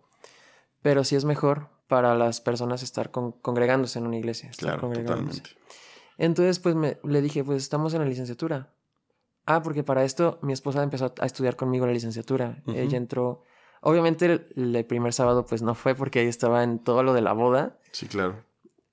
pero 0.80 1.04
sí 1.04 1.14
es 1.14 1.26
mejor 1.26 1.68
para 1.88 2.14
las 2.14 2.40
personas 2.40 2.82
estar 2.82 3.10
congregándose 3.10 3.98
en 3.98 4.06
una 4.06 4.16
iglesia. 4.16 4.48
Estar 4.48 4.80
claro, 4.80 4.94
totalmente. 4.94 5.42
Entonces, 6.16 6.58
pues 6.58 6.74
me, 6.74 6.96
le 7.04 7.20
dije, 7.20 7.44
pues 7.44 7.62
estamos 7.62 7.92
en 7.92 8.00
la 8.00 8.06
licenciatura. 8.06 8.72
Ah, 9.46 9.62
porque 9.62 9.82
para 9.82 10.04
esto 10.04 10.38
mi 10.42 10.52
esposa 10.52 10.82
empezó 10.82 11.12
a 11.18 11.26
estudiar 11.26 11.56
conmigo 11.56 11.86
la 11.86 11.92
licenciatura. 11.92 12.62
Ella 12.66 12.96
entró. 12.96 13.42
Obviamente 13.80 14.26
el, 14.26 14.84
primer 14.86 15.12
sábado 15.12 15.46
pues 15.46 15.62
no 15.62 15.74
fue 15.74 15.94
porque 15.94 16.20
ahí 16.20 16.26
estaba 16.26 16.62
en 16.62 16.78
todo 16.78 17.02
lo 17.02 17.14
de 17.14 17.22
la 17.22 17.32
boda. 17.32 17.78
Sí, 17.92 18.06
claro. 18.06 18.44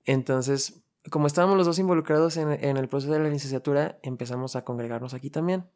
Entonces, 0.04 0.82
como 1.10 1.26
estábamos 1.26 1.56
los 1.56 1.66
dos 1.66 1.78
involucrados 1.78 2.36
en, 2.38 2.50
en 2.50 2.76
el 2.76 2.88
proceso 2.88 3.12
de 3.12 3.18
la 3.20 3.28
licenciatura, 3.28 3.98
empezamos 4.02 4.56
a 4.56 4.64
congregarnos 4.64 5.14
aquí 5.14 5.30
también. 5.30 5.68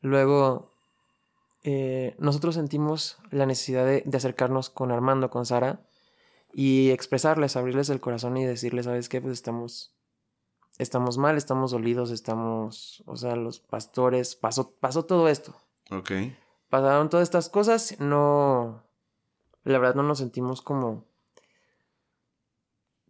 Luego, 0.00 0.72
eh, 1.62 2.14
nosotros 2.18 2.56
sentimos 2.56 3.18
la 3.30 3.46
necesidad 3.46 3.86
de, 3.86 4.02
de, 4.04 4.16
acercarnos 4.16 4.70
con 4.70 4.90
Armando, 4.92 5.30
con 5.30 5.46
Sara, 5.46 5.80
y 6.52 6.90
expresarles, 6.90 7.56
abrirles 7.56 7.90
el 7.90 8.00
corazón 8.00 8.36
y 8.36 8.44
decirles, 8.44 8.84
¿sabes 8.86 9.08
qué? 9.08 9.20
Pues 9.20 9.32
estamos 9.34 9.95
estamos 10.78 11.18
mal, 11.18 11.36
estamos 11.36 11.70
dolidos, 11.70 12.10
estamos, 12.10 13.02
o 13.06 13.16
sea, 13.16 13.36
los 13.36 13.60
pastores, 13.60 14.36
pasó, 14.36 14.72
pasó 14.72 15.04
todo 15.04 15.28
esto. 15.28 15.54
Ok. 15.90 16.12
Pasaron 16.68 17.08
todas 17.08 17.24
estas 17.24 17.48
cosas, 17.48 17.98
no, 18.00 18.82
la 19.64 19.78
verdad 19.78 19.94
no 19.94 20.02
nos 20.02 20.18
sentimos 20.18 20.62
como, 20.62 21.04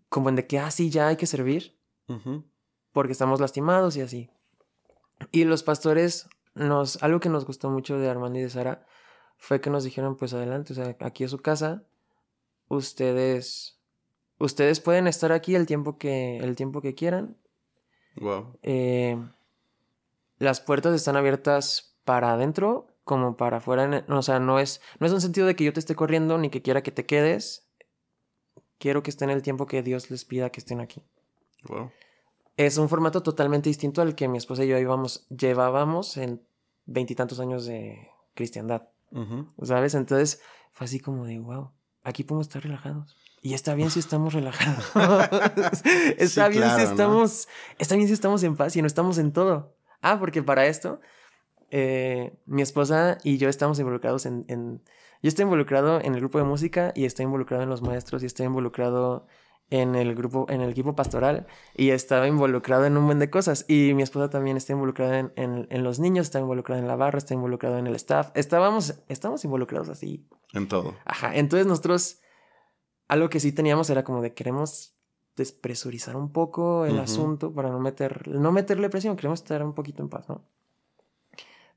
como 0.08 0.28
en 0.28 0.36
de 0.36 0.46
que, 0.46 0.58
ah, 0.58 0.70
sí, 0.70 0.90
ya 0.90 1.08
hay 1.08 1.16
que 1.16 1.26
servir, 1.26 1.76
porque 2.92 3.12
estamos 3.12 3.40
lastimados 3.40 3.96
y 3.96 4.02
así. 4.02 4.30
Y 5.32 5.44
los 5.44 5.62
pastores, 5.62 6.28
nos, 6.54 7.02
algo 7.02 7.20
que 7.20 7.28
nos 7.28 7.46
gustó 7.46 7.70
mucho 7.70 7.98
de 7.98 8.08
Armando 8.08 8.38
y 8.38 8.42
de 8.42 8.50
Sara, 8.50 8.86
fue 9.38 9.60
que 9.60 9.70
nos 9.70 9.84
dijeron, 9.84 10.16
pues 10.16 10.32
adelante, 10.34 10.72
o 10.72 10.76
sea, 10.76 10.96
aquí 11.00 11.24
es 11.24 11.30
su 11.30 11.38
casa, 11.38 11.84
ustedes, 12.68 13.78
ustedes 14.38 14.80
pueden 14.80 15.06
estar 15.06 15.32
aquí 15.32 15.54
el 15.54 15.66
tiempo 15.66 15.98
que, 15.98 16.38
el 16.38 16.56
tiempo 16.56 16.80
que 16.80 16.94
quieran, 16.94 17.36
Wow. 18.20 18.58
Eh, 18.62 19.16
las 20.38 20.60
puertas 20.60 20.94
están 20.94 21.16
abiertas 21.16 21.96
para 22.04 22.32
adentro 22.32 22.88
como 23.04 23.36
para 23.36 23.58
afuera. 23.58 24.04
O 24.08 24.22
sea, 24.22 24.40
no 24.40 24.58
es, 24.58 24.80
no 24.98 25.06
es 25.06 25.12
un 25.12 25.20
sentido 25.20 25.46
de 25.46 25.54
que 25.56 25.64
yo 25.64 25.72
te 25.72 25.80
esté 25.80 25.94
corriendo 25.94 26.38
ni 26.38 26.50
que 26.50 26.62
quiera 26.62 26.82
que 26.82 26.92
te 26.92 27.06
quedes. 27.06 27.68
Quiero 28.78 29.02
que 29.02 29.10
estén 29.10 29.30
el 29.30 29.42
tiempo 29.42 29.66
que 29.66 29.82
Dios 29.82 30.10
les 30.10 30.24
pida 30.24 30.50
que 30.50 30.60
estén 30.60 30.80
aquí. 30.80 31.02
Wow. 31.68 31.90
Es 32.56 32.78
un 32.78 32.88
formato 32.88 33.22
totalmente 33.22 33.68
distinto 33.68 34.02
al 34.02 34.14
que 34.14 34.28
mi 34.28 34.38
esposa 34.38 34.64
y 34.64 34.68
yo 34.68 34.78
íbamos, 34.78 35.26
llevábamos 35.28 36.16
en 36.16 36.42
veintitantos 36.86 37.38
años 37.38 37.66
de 37.66 38.08
cristiandad. 38.34 38.88
¿Sabes? 39.62 39.94
Entonces 39.94 40.42
fue 40.72 40.84
así 40.84 41.00
como 41.00 41.24
de, 41.24 41.38
wow, 41.38 41.70
aquí 42.02 42.24
podemos 42.24 42.48
estar 42.48 42.62
relajados. 42.62 43.16
Y 43.46 43.54
está 43.54 43.76
bien 43.76 43.90
si 43.92 44.00
estamos 44.00 44.34
relajados. 44.34 44.90
está 46.18 46.48
bien 46.48 46.68
si 46.74 46.82
estamos. 46.82 47.46
Está 47.78 47.94
bien 47.94 48.08
si 48.08 48.12
estamos 48.12 48.42
en 48.42 48.56
paz 48.56 48.74
y 48.74 48.80
no 48.80 48.88
estamos 48.88 49.18
en 49.18 49.32
todo. 49.32 49.76
Ah, 50.02 50.18
porque 50.18 50.42
para 50.42 50.66
esto, 50.66 51.00
eh, 51.70 52.36
mi 52.46 52.62
esposa 52.62 53.18
y 53.22 53.38
yo 53.38 53.48
estamos 53.48 53.78
involucrados 53.78 54.26
en, 54.26 54.46
en, 54.48 54.82
Yo 55.22 55.28
estoy 55.28 55.44
involucrado 55.44 56.00
en 56.00 56.14
el 56.14 56.20
grupo 56.22 56.38
de 56.38 56.44
música 56.44 56.90
y 56.96 57.04
estoy 57.04 57.22
involucrado 57.26 57.62
en 57.62 57.68
los 57.68 57.82
maestros 57.82 58.24
y 58.24 58.26
estoy 58.26 58.46
involucrado 58.46 59.28
en 59.70 59.94
el 59.94 60.16
grupo, 60.16 60.46
en 60.48 60.60
el 60.60 60.70
equipo 60.70 60.96
pastoral 60.96 61.46
y 61.76 61.90
estaba 61.90 62.26
involucrado 62.26 62.84
en 62.84 62.96
un 62.96 63.04
montón 63.04 63.20
de 63.20 63.30
cosas. 63.30 63.64
Y 63.68 63.94
mi 63.94 64.02
esposa 64.02 64.28
también 64.28 64.56
está 64.56 64.72
involucrada 64.72 65.20
en, 65.20 65.32
en, 65.36 65.68
en, 65.70 65.84
los 65.84 66.00
niños, 66.00 66.26
está 66.26 66.40
involucrada 66.40 66.80
en 66.80 66.88
la 66.88 66.96
barra, 66.96 67.18
está 67.18 67.34
involucrado 67.34 67.78
en 67.78 67.86
el 67.86 67.94
staff. 67.94 68.32
Estábamos, 68.34 69.04
estamos 69.06 69.44
involucrados 69.44 69.88
así. 69.88 70.26
En 70.52 70.66
todo. 70.66 70.96
Ajá. 71.04 71.36
Entonces 71.36 71.68
nosotros 71.68 72.22
algo 73.08 73.28
que 73.28 73.40
sí 73.40 73.52
teníamos 73.52 73.90
era 73.90 74.04
como 74.04 74.22
de 74.22 74.34
queremos 74.34 74.96
despresurizar 75.36 76.16
un 76.16 76.32
poco 76.32 76.86
el 76.86 76.98
asunto 76.98 77.52
para 77.52 77.70
no 77.70 77.78
meter, 77.78 78.26
no 78.28 78.52
meterle 78.52 78.88
presión, 78.88 79.16
queremos 79.16 79.40
estar 79.40 79.62
un 79.62 79.74
poquito 79.74 80.02
en 80.02 80.08
paz, 80.08 80.28
¿no? 80.28 80.44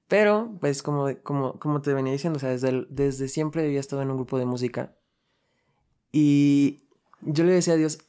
Pero, 0.07 0.57
pues, 0.59 0.81
como, 0.81 1.07
como, 1.21 1.59
como 1.59 1.81
te 1.81 1.93
venía 1.93 2.11
diciendo, 2.11 2.37
o 2.37 2.39
sea, 2.39 2.49
desde, 2.49 2.87
desde 2.89 3.27
siempre 3.27 3.65
había 3.65 3.79
estado 3.79 4.01
en 4.01 4.09
un 4.09 4.17
grupo 4.17 4.39
de 4.39 4.45
música. 4.45 4.95
Y 6.11 6.87
yo 7.21 7.43
le 7.43 7.51
decía 7.51 7.75
a 7.75 7.77
Dios, 7.77 7.99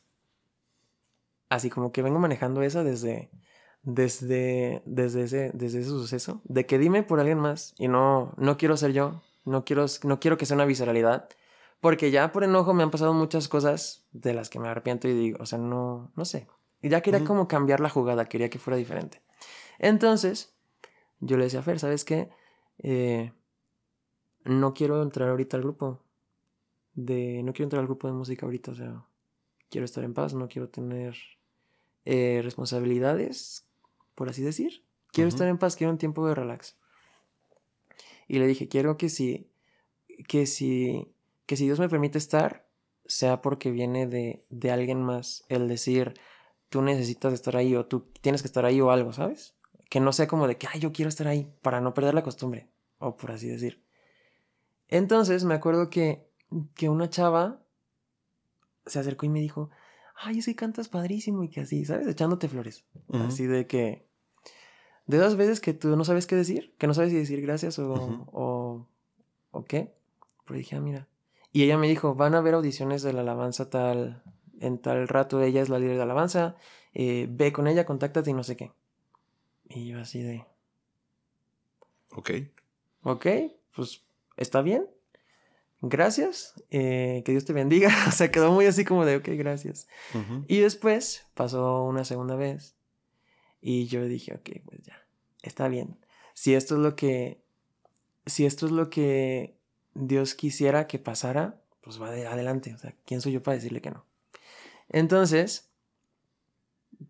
así 1.51 1.69
como 1.69 1.93
que 1.93 2.01
vengo 2.01 2.19
manejando 2.19 2.63
eso 2.63 2.85
desde, 2.85 3.31
desde, 3.83 4.83
desde, 4.87 5.25
ese, 5.25 5.51
desde 5.53 5.81
ese 5.81 5.91
suceso, 5.91 6.41
de 6.45 6.65
que 6.65 6.79
dime 6.79 7.03
por 7.03 7.21
alguien 7.21 7.39
más 7.39 7.75
y 7.77 7.89
no, 7.89 8.33
no 8.39 8.57
quiero 8.57 8.79
ser 8.79 8.93
yo, 8.93 9.21
no 9.45 9.65
quiero, 9.67 9.85
no 10.05 10.21
quiero 10.21 10.39
que 10.39 10.47
sea 10.47 10.55
una 10.55 10.65
visceralidad, 10.65 11.29
porque 11.81 12.11
ya 12.11 12.31
por 12.31 12.45
enojo 12.45 12.75
me 12.75 12.83
han 12.83 12.91
pasado 12.91 13.15
muchas 13.15 13.49
cosas 13.49 14.07
de 14.13 14.35
las 14.35 14.51
que 14.51 14.59
me 14.59 14.69
arrepiento 14.69 15.09
y 15.09 15.15
digo, 15.15 15.39
o 15.41 15.47
sea, 15.47 15.59
no, 15.59 16.13
no 16.15 16.25
sé. 16.25 16.47
Y 16.83 16.89
ya 16.89 17.01
quería 17.01 17.25
como 17.25 17.49
cambiar 17.49 17.81
la 17.81 17.91
jugada, 17.91 18.27
quería 18.27 18.51
que 18.51 18.59
fuera 18.59 18.77
diferente. 18.77 19.23
Entonces, 19.79 20.55
yo 21.21 21.37
le 21.37 21.45
decía 21.45 21.61
a 21.61 21.63
Fer, 21.63 21.79
¿sabes 21.79 22.05
qué? 22.05 22.31
Eh, 22.79 23.33
no 24.45 24.75
quiero 24.75 25.03
entrar 25.03 25.29
ahorita 25.29 25.57
al 25.57 25.63
grupo. 25.63 26.03
De, 26.93 27.43
no 27.43 27.53
quiero 27.53 27.65
entrar 27.65 27.81
al 27.81 27.87
grupo 27.87 28.09
de 28.09 28.15
música 28.15 28.45
ahorita, 28.45 28.73
o 28.73 28.75
sea, 28.75 29.05
quiero 29.71 29.85
estar 29.85 30.05
en 30.05 30.13
paz, 30.13 30.35
no 30.35 30.49
quiero 30.49 30.69
tener 30.69 31.17
eh, 32.05 32.41
responsabilidades, 32.43 33.67
por 34.15 34.29
así 34.29 34.43
decir. 34.43 34.85
Quiero 35.13 35.29
estar 35.29 35.49
en 35.49 35.59
paz, 35.59 35.77
quiero 35.77 35.93
un 35.93 35.99
tiempo 35.99 36.27
de 36.27 36.35
relax. 36.35 36.79
Y 38.29 38.39
le 38.39 38.47
dije, 38.47 38.69
quiero 38.69 38.97
que 38.97 39.09
si, 39.09 39.51
que 40.29 40.47
si 40.47 41.13
que 41.51 41.57
si 41.57 41.65
Dios 41.65 41.81
me 41.81 41.89
permite 41.89 42.17
estar, 42.17 42.65
sea 43.07 43.43
porque 43.43 43.73
viene 43.73 44.07
de, 44.07 44.47
de 44.51 44.71
alguien 44.71 45.03
más, 45.03 45.45
el 45.49 45.67
decir, 45.67 46.15
tú 46.69 46.81
necesitas 46.81 47.33
estar 47.33 47.57
ahí 47.57 47.75
o 47.75 47.87
tú 47.87 48.07
tienes 48.21 48.41
que 48.41 48.47
estar 48.47 48.65
ahí 48.65 48.81
o 48.81 48.93
algo, 48.93 49.13
¿sabes? 49.13 49.57
Que 49.89 49.99
no 49.99 50.13
sea 50.13 50.29
como 50.29 50.47
de 50.47 50.59
que, 50.59 50.69
ay, 50.73 50.79
yo 50.79 50.93
quiero 50.93 51.09
estar 51.09 51.27
ahí 51.27 51.53
para 51.61 51.81
no 51.81 51.93
perder 51.93 52.15
la 52.15 52.23
costumbre, 52.23 52.71
o 52.99 53.17
por 53.17 53.33
así 53.33 53.49
decir. 53.49 53.83
Entonces 54.87 55.43
me 55.43 55.55
acuerdo 55.55 55.91
que, 55.91 56.31
que 56.77 56.89
una 56.89 57.11
chava 57.11 57.65
se 58.87 59.01
acercó 59.01 59.27
y 59.27 59.31
me 59.31 59.41
dijo, 59.41 59.71
ay, 60.15 60.39
es 60.39 60.47
que 60.47 60.55
cantas 60.55 60.89
padrísimo 60.89 61.43
y 61.43 61.51
que 61.51 61.63
así, 61.63 61.85
¿sabes? 61.85 62.07
Echándote 62.07 62.49
flores. 62.49 62.85
Así 63.13 63.47
de 63.47 63.67
que, 63.67 64.07
de 65.07 65.19
dos 65.19 65.35
veces 65.35 65.59
que 65.59 65.75
tú 65.75 65.97
no 65.97 66.05
sabes 66.05 66.29
qué 66.29 66.37
decir, 66.37 66.77
que 66.79 66.87
no 66.87 66.95
sabes 66.95 67.11
si 67.11 67.17
decir 67.17 67.43
gracias 67.43 67.81
o, 67.81 67.93
o, 68.31 68.87
o 69.51 69.65
qué. 69.65 69.97
Pero 70.47 70.57
dije, 70.57 70.77
ah, 70.77 70.81
mira, 70.81 71.10
y 71.53 71.65
ella 71.65 71.79
me 71.79 71.89
dijo, 71.89 72.15
van 72.15 72.35
a 72.35 72.39
haber 72.39 72.55
audiciones 72.55 73.03
de 73.03 73.13
la 73.13 73.23
alabanza 73.23 73.71
tal, 73.71 74.23
en 74.61 74.79
tal 74.79 75.09
rato, 75.09 75.43
ella 75.43 75.63
es 75.63 75.69
la 75.69 75.79
líder 75.79 75.97
de 75.97 76.03
alabanza, 76.03 76.57
eh, 76.95 77.27
ve 77.29 77.53
con 77.53 77.67
ella, 77.67 77.87
contáctate 77.87 78.31
y 78.31 78.35
no 78.35 78.45
sé 78.45 78.57
qué. 78.57 78.73
Y 79.69 79.87
yo 79.87 80.01
así 80.01 80.23
de... 80.23 80.45
Ok. 82.13 82.31
Ok, 83.03 83.27
pues 83.75 84.05
está 84.37 84.63
bien. 84.63 84.89
Gracias. 85.81 86.55
Eh, 86.71 87.23
que 87.25 87.33
Dios 87.33 87.45
te 87.45 87.53
bendiga. 87.53 87.89
o 88.09 88.13
sea, 88.13 88.31
quedó 88.31 88.53
muy 88.53 88.67
así 88.67 88.85
como 88.85 89.05
de, 89.05 89.17
ok, 89.17 89.29
gracias. 89.35 89.89
Y 90.47 90.59
después 90.59 91.27
pasó 91.35 91.85
una 91.85 92.05
segunda 92.05 92.37
vez. 92.37 92.77
Y 93.61 93.87
yo 93.87 94.05
dije, 94.05 94.35
ok, 94.35 94.51
pues 94.65 94.83
ya, 94.83 95.05
está 95.43 95.69
bien. 95.69 95.99
Si 96.35 96.55
esto 96.55 96.75
es 96.77 96.81
lo 96.81 96.97
que... 96.97 97.43
Si 98.27 98.45
esto 98.45 98.67
es 98.67 98.73
lo 98.73 98.91
que 98.91 99.60
Dios 100.01 100.35
quisiera 100.35 100.87
que 100.87 100.99
pasara, 100.99 101.61
pues 101.81 102.01
va 102.01 102.09
adelante. 102.09 102.75
O 102.75 102.79
sea, 102.79 102.95
¿quién 103.05 103.21
soy 103.21 103.33
yo 103.33 103.43
para 103.43 103.57
decirle 103.57 103.81
que 103.81 103.91
no? 103.91 104.05
Entonces, 104.89 105.71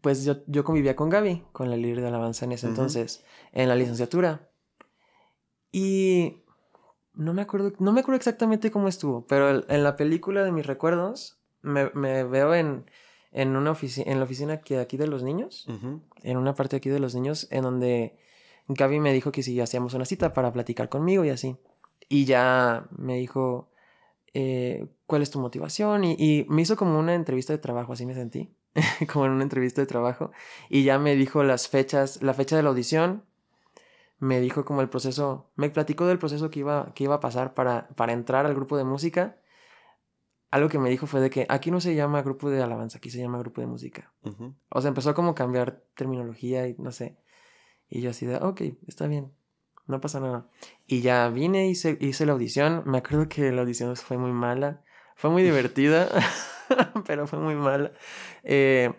pues 0.01 0.25
yo, 0.25 0.39
yo 0.47 0.65
convivía 0.65 0.97
con 0.97 1.09
Gaby, 1.09 1.45
con 1.53 1.71
la 1.71 1.77
líder 1.77 2.01
de 2.01 2.09
alabanza 2.09 2.45
en 2.45 2.53
ese 2.53 2.67
entonces, 2.67 3.25
en 3.53 3.69
la 3.69 3.77
licenciatura. 3.77 4.49
Y 5.73 6.43
no 7.15 7.35
me 7.35 7.43
acuerdo, 7.43 7.73
no 7.79 7.93
me 7.93 8.01
acuerdo 8.01 8.17
exactamente 8.17 8.71
cómo 8.71 8.89
estuvo, 8.89 9.27
pero 9.27 9.69
en 9.69 9.83
la 9.83 9.97
película 9.97 10.45
de 10.45 10.53
mis 10.53 10.67
recuerdos 10.67 11.39
me, 11.63 11.85
veo 12.25 12.55
en, 12.55 12.85
en 13.33 13.57
una 13.57 13.71
oficina, 13.73 14.11
en 14.11 14.19
la 14.19 14.25
oficina 14.25 14.61
que 14.61 14.79
aquí 14.79 14.97
de 14.97 15.07
los 15.07 15.23
niños, 15.23 15.67
en 16.23 16.37
una 16.37 16.55
parte 16.55 16.77
aquí 16.77 16.89
de 16.89 17.01
los 17.01 17.15
niños, 17.15 17.49
en 17.51 17.63
donde 17.63 18.17
Gaby 18.69 19.01
me 19.01 19.13
dijo 19.13 19.33
que 19.33 19.43
si 19.43 19.61
hacíamos 19.61 19.95
una 19.95 20.05
cita 20.05 20.33
para 20.33 20.53
platicar 20.53 20.89
conmigo 20.89 21.25
y 21.25 21.31
así. 21.31 21.57
Y 22.13 22.25
ya 22.25 22.89
me 22.99 23.17
dijo, 23.17 23.71
eh, 24.35 24.89
¿cuál 25.07 25.23
es 25.23 25.31
tu 25.31 25.39
motivación? 25.39 26.03
Y, 26.03 26.17
y, 26.19 26.45
me 26.49 26.63
hizo 26.63 26.77
como 26.77 26.99
una 26.99 27.15
entrevista 27.15 27.53
de 27.53 27.61
trabajo, 27.61 27.93
así 27.93 28.05
me 28.05 28.15
sentí, 28.15 28.53
como 29.13 29.27
en 29.27 29.31
una 29.33 29.45
entrevista 29.45 29.81
de 29.81 29.87
trabajo. 29.87 30.33
Y 30.69 30.83
ya 30.83 30.99
me 30.99 31.15
dijo 31.15 31.45
las 31.45 31.69
fechas, 31.69 32.21
la 32.21 32.35
fecha 32.35 32.57
de 32.57 32.65
la 32.65 32.71
audición, 32.71 33.23
me 34.19 34.41
dijo 34.41 34.65
como 34.65 34.83
el 34.83 34.89
proceso, 34.89 35.51
me 35.55 35.71
platicó 35.71 36.05
del 36.07 36.19
proceso 36.19 36.51
que 36.51 36.61
iba, 36.61 36.93
que 36.95 37.05
iba 37.05 37.15
a 37.15 37.21
pasar 37.21 37.55
para, 37.55 37.89
para 37.91 38.13
entrar 38.13 38.45
al 38.45 38.55
grupo 38.55 38.77
de 38.77 38.85
música. 38.85 39.39
Algo 40.51 40.69
que 40.69 40.81
me 40.81 40.91
dijo 40.91 41.07
fue 41.07 41.21
de 41.21 41.31
que 41.31 41.47
aquí 41.49 41.71
no 41.71 41.81
se 41.81 41.95
llama 41.95 42.23
grupo 42.23 42.51
de 42.51 42.61
alabanza, 42.61 42.99
aquí 42.99 43.09
se 43.09 43.19
llama 43.19 43.39
grupo 43.39 43.61
de 43.61 43.69
música. 43.69 44.13
O 44.69 44.81
sea, 44.81 44.89
empezó 44.89 45.15
como 45.15 45.31
a 45.31 45.35
cambiar 45.37 45.85
terminología 45.95 46.67
y 46.67 46.75
no 46.79 46.91
sé. 46.91 47.17
Y 47.89 48.01
yo 48.01 48.11
así 48.11 48.27
de, 48.27 48.37
ok, 48.37 48.63
está 48.87 49.07
bien, 49.07 49.33
no 49.91 50.01
pasa 50.01 50.21
nada. 50.21 50.47
Y 50.87 51.03
ya 51.03 51.29
vine 51.29 51.67
y 51.67 51.71
hice, 51.71 51.99
hice 52.01 52.27
la 52.27 52.33
audición. 52.33 52.83
Me 52.87 52.99
acuerdo 52.99 53.29
que 53.29 53.53
la 53.53 53.63
audición 53.63 53.95
fue 53.97 54.17
muy 54.17 54.33
mala. 54.33 54.83
Fue 55.17 55.31
muy 55.31 55.43
divertida, 55.43 56.09
pero 57.07 57.27
fue 57.27 57.39
muy 57.39 57.55
mala. 57.55 57.93
Eh, 58.43 58.93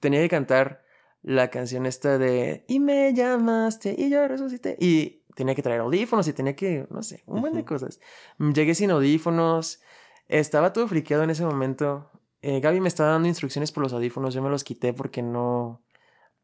tenía 0.00 0.20
que 0.20 0.28
cantar 0.28 0.84
la 1.22 1.48
canción 1.50 1.86
esta 1.86 2.18
de 2.18 2.64
Y 2.66 2.80
me 2.80 3.14
llamaste 3.14 3.94
y 3.96 4.10
yo 4.10 4.26
resucité. 4.26 4.76
Y 4.80 5.22
tenía 5.34 5.54
que 5.54 5.62
traer 5.62 5.80
audífonos 5.80 6.26
y 6.28 6.32
tenía 6.32 6.56
que, 6.56 6.86
no 6.90 7.02
sé, 7.02 7.22
un 7.26 7.40
montón 7.40 7.58
de 7.58 7.64
cosas. 7.64 8.00
Llegué 8.38 8.74
sin 8.74 8.90
audífonos. 8.90 9.80
Estaba 10.28 10.72
todo 10.72 10.88
friqueado 10.88 11.24
en 11.24 11.30
ese 11.30 11.44
momento. 11.44 12.10
Eh, 12.42 12.60
Gaby 12.60 12.80
me 12.80 12.88
estaba 12.88 13.10
dando 13.10 13.28
instrucciones 13.28 13.72
por 13.72 13.82
los 13.82 13.92
audífonos. 13.92 14.34
Yo 14.34 14.42
me 14.42 14.50
los 14.50 14.64
quité 14.64 14.92
porque 14.92 15.22
no. 15.22 15.82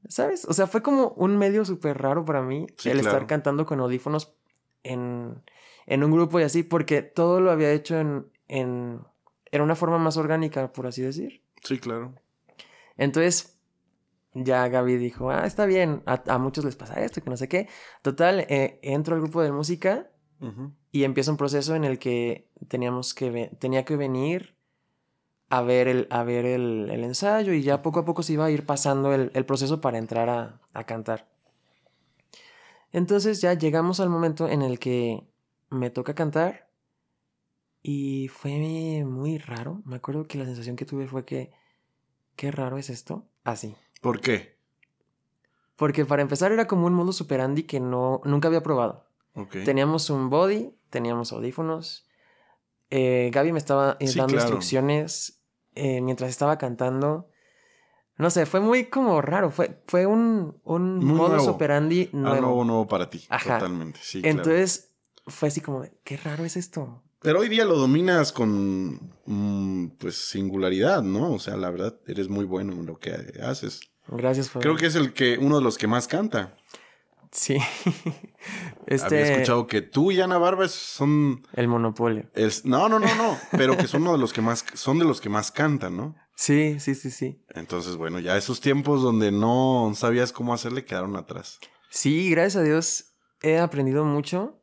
¿Sabes? 0.08 0.44
O 0.44 0.52
sea, 0.52 0.66
fue 0.66 0.82
como 0.82 1.08
un 1.16 1.36
medio 1.36 1.64
súper 1.64 1.98
raro 1.98 2.24
para 2.24 2.42
mí 2.42 2.66
el 2.84 3.00
estar 3.00 3.26
cantando 3.26 3.66
con 3.66 3.80
audífonos 3.80 4.34
en, 4.82 5.42
en, 5.86 6.04
un 6.04 6.12
grupo 6.12 6.38
y 6.38 6.44
así, 6.44 6.62
porque 6.62 7.02
todo 7.02 7.40
lo 7.40 7.50
había 7.50 7.72
hecho 7.72 7.98
en, 7.98 8.26
en, 8.48 9.00
en 9.50 9.62
una 9.62 9.74
forma 9.74 9.98
más 9.98 10.16
orgánica, 10.16 10.72
por 10.72 10.86
así 10.86 11.02
decir. 11.02 11.42
Sí, 11.62 11.78
claro. 11.78 12.14
Entonces, 12.96 13.58
ya 14.34 14.68
Gaby 14.68 14.96
dijo, 14.96 15.30
ah, 15.30 15.46
está 15.46 15.66
bien, 15.66 16.02
a, 16.06 16.38
muchos 16.38 16.64
les 16.64 16.76
pasa 16.76 17.02
esto, 17.02 17.22
que 17.22 17.30
no 17.30 17.36
sé 17.36 17.48
qué. 17.48 17.68
Total, 18.02 18.40
eh, 18.40 18.78
entro 18.82 19.14
al 19.14 19.22
grupo 19.22 19.42
de 19.42 19.52
música 19.52 20.10
y 20.92 21.04
empieza 21.04 21.30
un 21.30 21.38
proceso 21.38 21.74
en 21.74 21.84
el 21.84 21.98
que 21.98 22.50
teníamos 22.68 23.14
que, 23.14 23.50
tenía 23.58 23.86
que 23.86 23.96
venir 23.96 24.55
a 25.48 25.62
ver, 25.62 25.88
el, 25.88 26.06
a 26.10 26.24
ver 26.24 26.44
el, 26.44 26.90
ensayo 26.90 27.52
y 27.52 27.62
ya 27.62 27.82
poco 27.82 28.00
a 28.00 28.04
poco 28.04 28.22
se 28.22 28.32
iba 28.32 28.44
a 28.46 28.50
ir 28.50 28.66
pasando 28.66 29.14
el, 29.14 29.46
proceso 29.46 29.80
para 29.80 29.98
entrar 29.98 30.28
a, 30.28 30.60
a 30.72 30.84
cantar. 30.84 31.28
Entonces 32.92 33.40
ya 33.40 33.54
llegamos 33.54 34.00
al 34.00 34.08
momento 34.08 34.48
en 34.48 34.62
el 34.62 34.78
que 34.78 35.22
me 35.70 35.90
toca 35.90 36.14
cantar 36.14 36.68
y 37.82 38.28
fue 38.28 39.04
muy 39.04 39.38
raro. 39.38 39.82
Me 39.84 39.96
acuerdo 39.96 40.26
que 40.26 40.38
la 40.38 40.44
sensación 40.44 40.74
que 40.76 40.84
tuve 40.84 41.06
fue 41.06 41.24
que, 41.24 41.52
qué 42.34 42.50
raro 42.50 42.78
es 42.78 42.90
esto, 42.90 43.28
así. 43.44 43.76
¿Por 44.00 44.20
qué? 44.20 44.56
Porque 45.76 46.04
para 46.04 46.22
empezar 46.22 46.52
era 46.52 46.66
como 46.66 46.86
un 46.86 46.94
modo 46.94 47.12
superandi 47.12 47.62
que 47.64 47.78
no, 47.78 48.22
nunca 48.24 48.48
había 48.48 48.62
probado. 48.62 49.06
Teníamos 49.64 50.08
un 50.08 50.30
body, 50.30 50.74
teníamos 50.88 51.30
audífonos. 51.32 52.08
Eh, 52.88 53.30
Gaby 53.32 53.52
me 53.52 53.58
estaba 53.58 53.96
eh, 54.00 54.10
dando 54.16 54.34
instrucciones 54.34 55.35
eh, 55.76 56.00
mientras 56.00 56.30
estaba 56.30 56.58
cantando. 56.58 57.28
No 58.18 58.30
sé, 58.30 58.46
fue 58.46 58.60
muy 58.60 58.86
como 58.86 59.20
raro. 59.20 59.50
Fue, 59.50 59.82
fue 59.86 60.06
un, 60.06 60.60
un 60.64 61.04
modo 61.04 61.38
superandi 61.38 62.08
nuevo. 62.12 62.36
Ah, 62.36 62.40
nuevo, 62.40 62.64
nuevo 62.64 62.88
para 62.88 63.10
ti. 63.10 63.24
Ajá. 63.28 63.58
Totalmente, 63.58 64.00
sí. 64.02 64.22
Entonces 64.24 64.94
fue 65.26 65.48
así 65.48 65.60
como, 65.60 65.84
qué 66.02 66.16
raro 66.16 66.44
es 66.44 66.56
esto. 66.56 67.02
Pero 67.20 67.40
hoy 67.40 67.48
día 67.48 67.64
lo 67.64 67.76
dominas 67.76 68.32
con, 68.32 69.12
mm, 69.26 69.96
pues, 69.98 70.28
singularidad, 70.28 71.02
¿no? 71.02 71.32
O 71.32 71.38
sea, 71.38 71.56
la 71.56 71.70
verdad, 71.70 71.98
eres 72.06 72.28
muy 72.28 72.44
bueno 72.44 72.72
en 72.72 72.86
lo 72.86 72.98
que 72.98 73.12
haces. 73.42 73.80
Gracias, 74.08 74.50
Fabián. 74.50 74.62
Creo 74.62 74.76
que 74.76 74.86
es 74.86 74.94
el 74.94 75.12
que, 75.12 75.36
uno 75.38 75.56
de 75.56 75.62
los 75.62 75.76
que 75.78 75.86
más 75.86 76.06
canta. 76.06 76.56
Sí. 77.32 77.56
este... 78.86 79.06
Había 79.06 79.32
escuchado 79.32 79.66
que 79.66 79.82
tú 79.82 80.10
y 80.10 80.20
Ana 80.20 80.38
Barbas 80.38 80.72
son... 80.72 81.46
El 81.52 81.68
monopolio. 81.68 82.30
No, 82.64 82.88
no, 82.88 82.98
no, 82.98 83.14
no. 83.14 83.38
pero 83.52 83.76
que 83.76 83.86
son 83.86 84.02
uno 84.02 84.12
de 84.12 84.18
los 84.18 84.32
que 84.32 84.40
más, 84.40 84.64
son 84.74 84.98
de 84.98 85.04
los 85.04 85.20
que 85.20 85.28
más 85.28 85.50
cantan, 85.50 85.96
¿no? 85.96 86.14
Sí, 86.34 86.78
sí, 86.80 86.94
sí, 86.94 87.10
sí. 87.10 87.42
Entonces, 87.54 87.96
bueno, 87.96 88.18
ya 88.20 88.36
esos 88.36 88.60
tiempos 88.60 89.02
donde 89.02 89.32
no 89.32 89.92
sabías 89.94 90.32
cómo 90.32 90.52
hacerle 90.52 90.84
quedaron 90.84 91.16
atrás. 91.16 91.58
Sí, 91.90 92.30
gracias 92.30 92.56
a 92.56 92.64
Dios 92.64 93.16
he 93.42 93.58
aprendido 93.58 94.04
mucho. 94.04 94.62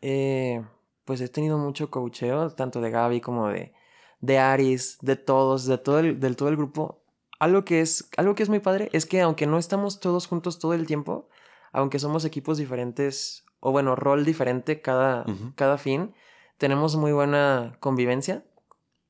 Eh, 0.00 0.64
pues 1.04 1.20
he 1.20 1.28
tenido 1.28 1.58
mucho 1.58 1.90
coacheo, 1.90 2.50
tanto 2.50 2.80
de 2.80 2.90
Gaby 2.90 3.20
como 3.20 3.48
de, 3.48 3.74
de 4.20 4.38
Aris, 4.38 4.98
de 5.00 5.16
todos, 5.16 5.66
de 5.66 5.78
todo 5.78 5.98
el, 5.98 6.20
del 6.20 6.36
todo 6.36 6.48
el 6.48 6.56
grupo. 6.56 7.04
Algo 7.38 7.64
que, 7.64 7.80
es, 7.80 8.08
algo 8.16 8.34
que 8.34 8.42
es 8.42 8.48
muy 8.48 8.60
padre 8.60 8.90
es 8.92 9.06
que 9.06 9.20
aunque 9.20 9.46
no 9.46 9.58
estamos 9.58 9.98
todos 10.00 10.26
juntos 10.26 10.58
todo 10.58 10.74
el 10.74 10.86
tiempo, 10.86 11.28
aunque 11.72 11.98
somos 11.98 12.24
equipos 12.24 12.58
diferentes, 12.58 13.44
o 13.60 13.72
bueno, 13.72 13.96
rol 13.96 14.24
diferente 14.24 14.80
cada, 14.80 15.24
cada 15.54 15.78
fin, 15.78 16.14
tenemos 16.58 16.96
muy 16.96 17.12
buena 17.12 17.76
convivencia, 17.80 18.44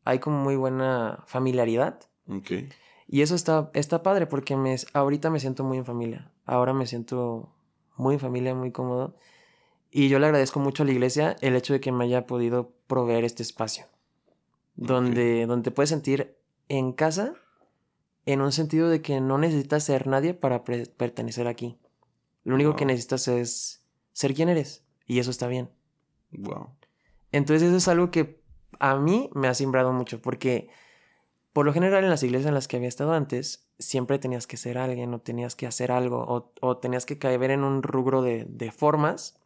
hay 0.05 0.19
como 0.19 0.39
muy 0.43 0.57
buena 0.57 1.23
familiaridad. 1.27 2.01
Okay. 2.29 2.69
Y 3.07 3.23
eso 3.23 3.35
está, 3.35 3.71
está 3.75 4.03
padre 4.03 4.27
porque 4.27 4.57
me, 4.57 4.77
ahorita 4.93 5.31
me 5.31 5.41
siento 5.41 5.65
muy 5.65 5.79
en 5.79 5.85
familia, 5.85 6.31
ahora 6.47 6.73
me 6.73 6.87
siento 6.87 7.53
muy 7.97 8.15
en 8.15 8.21
familia, 8.21 8.55
muy 8.55 8.71
cómodo. 8.71 9.17
Y 9.91 10.09
yo 10.09 10.21
le 10.21 10.27
agradezco 10.27 10.61
mucho 10.61 10.85
a 10.85 10.87
la 10.87 10.93
iglesia 10.93 11.37
el 11.41 11.57
hecho 11.57 11.73
de 11.73 11.81
que 11.81 11.91
me 11.91 12.05
haya 12.05 12.27
podido 12.27 12.73
proveer 12.87 13.25
este 13.25 13.43
espacio. 13.43 13.87
Donde, 14.77 15.47
donde 15.47 15.65
te 15.65 15.75
puedes 15.75 15.91
sentir 15.91 16.37
en 16.69 16.93
casa, 16.93 17.35
en 18.27 18.41
un 18.41 18.53
sentido 18.53 18.89
de 18.89 19.03
que 19.03 19.21
no 19.21 19.37
necesitas 19.37 19.83
ser 19.83 20.07
nadie 20.07 20.33
para 20.33 20.63
pertenecer 20.63 21.49
aquí. 21.49 21.80
Lo 22.45 22.55
único 22.55 22.77
que 22.77 22.87
necesitas 22.87 23.29
es 23.29 23.85
ser 24.13 24.35
quien 24.35 24.49
eres. 24.49 24.85
Y 25.07 25.19
eso 25.19 25.31
está 25.31 25.47
bien. 25.49 25.71
Wow. 26.33 26.71
Entonces 27.33 27.69
eso 27.69 27.77
es 27.77 27.89
algo 27.89 28.11
que 28.11 28.41
a 28.79 28.97
mí 28.97 29.31
me 29.35 29.49
ha 29.49 29.55
simbrado 29.55 29.93
mucho. 29.93 30.21
Porque 30.23 30.69
por 31.53 31.67
lo 31.67 31.73
general 31.73 32.05
en 32.05 32.11
las 32.11 32.23
iglesias 32.23 32.49
en 32.49 32.55
las 32.55 32.69
que 32.69 32.77
había 32.77 32.89
estado 32.89 33.13
antes, 33.13 33.69
siempre 33.79 34.19
tenías 34.19 34.47
que 34.47 34.57
ser 34.57 34.79
alguien 34.79 35.13
o 35.15 35.21
tenías 35.21 35.57
que 35.57 35.67
hacer 35.67 35.91
algo 35.91 36.19
o, 36.19 36.53
o 36.61 36.77
tenías 36.79 37.07
que 37.07 37.19
caer 37.19 37.51
en 37.51 37.65
un 37.65 37.83
rubro 37.83 38.23
de, 38.23 38.47
de 38.49 38.71
formas 38.71 39.41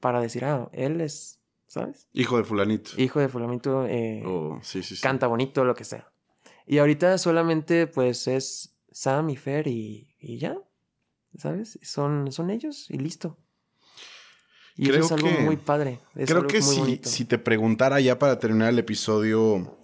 para 0.00 0.20
decir, 0.20 0.44
ah, 0.44 0.68
él 0.72 1.00
es, 1.00 1.40
¿sabes? 1.66 2.08
Hijo 2.12 2.36
de 2.36 2.44
fulanito. 2.44 2.90
Hijo 2.96 3.20
de 3.20 3.28
fulanito, 3.28 3.86
eh, 3.86 4.22
oh, 4.24 4.58
sí, 4.62 4.82
sí, 4.82 4.96
sí. 4.96 5.02
canta 5.02 5.26
bonito, 5.26 5.64
lo 5.64 5.74
que 5.74 5.84
sea. 5.84 6.10
Y 6.66 6.78
ahorita 6.78 7.18
solamente 7.18 7.86
pues 7.86 8.28
es 8.28 8.76
Sam 8.92 9.30
y 9.30 9.36
Fer 9.36 9.66
y, 9.66 10.14
y 10.20 10.38
ya, 10.38 10.58
¿sabes? 11.36 11.78
Son, 11.82 12.30
son 12.32 12.50
ellos 12.50 12.86
y 12.90 12.98
listo. 12.98 13.38
Y 14.76 14.88
creo 14.88 15.04
es 15.04 15.12
algo 15.12 15.28
muy 15.40 15.56
padre. 15.56 15.98
creo 16.14 16.46
que 16.46 16.62
si, 16.62 17.00
si 17.02 17.24
te 17.24 17.38
preguntara 17.38 18.00
ya 18.00 18.18
para 18.18 18.38
terminar 18.38 18.68
el 18.68 18.78
episodio, 18.78 19.82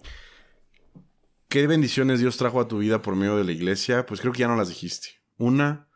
¿qué 1.49 1.67
bendiciones 1.67 2.21
Dios 2.21 2.37
trajo 2.37 2.61
a 2.61 2.67
tu 2.67 2.77
vida 2.77 3.01
por 3.01 3.15
medio 3.15 3.35
de 3.35 3.43
la 3.43 3.51
iglesia? 3.51 4.05
Pues 4.05 4.21
creo 4.21 4.31
que 4.31 4.39
ya 4.39 4.47
no 4.47 4.55
las 4.55 4.69
dijiste. 4.69 5.09
Una, 5.37 5.89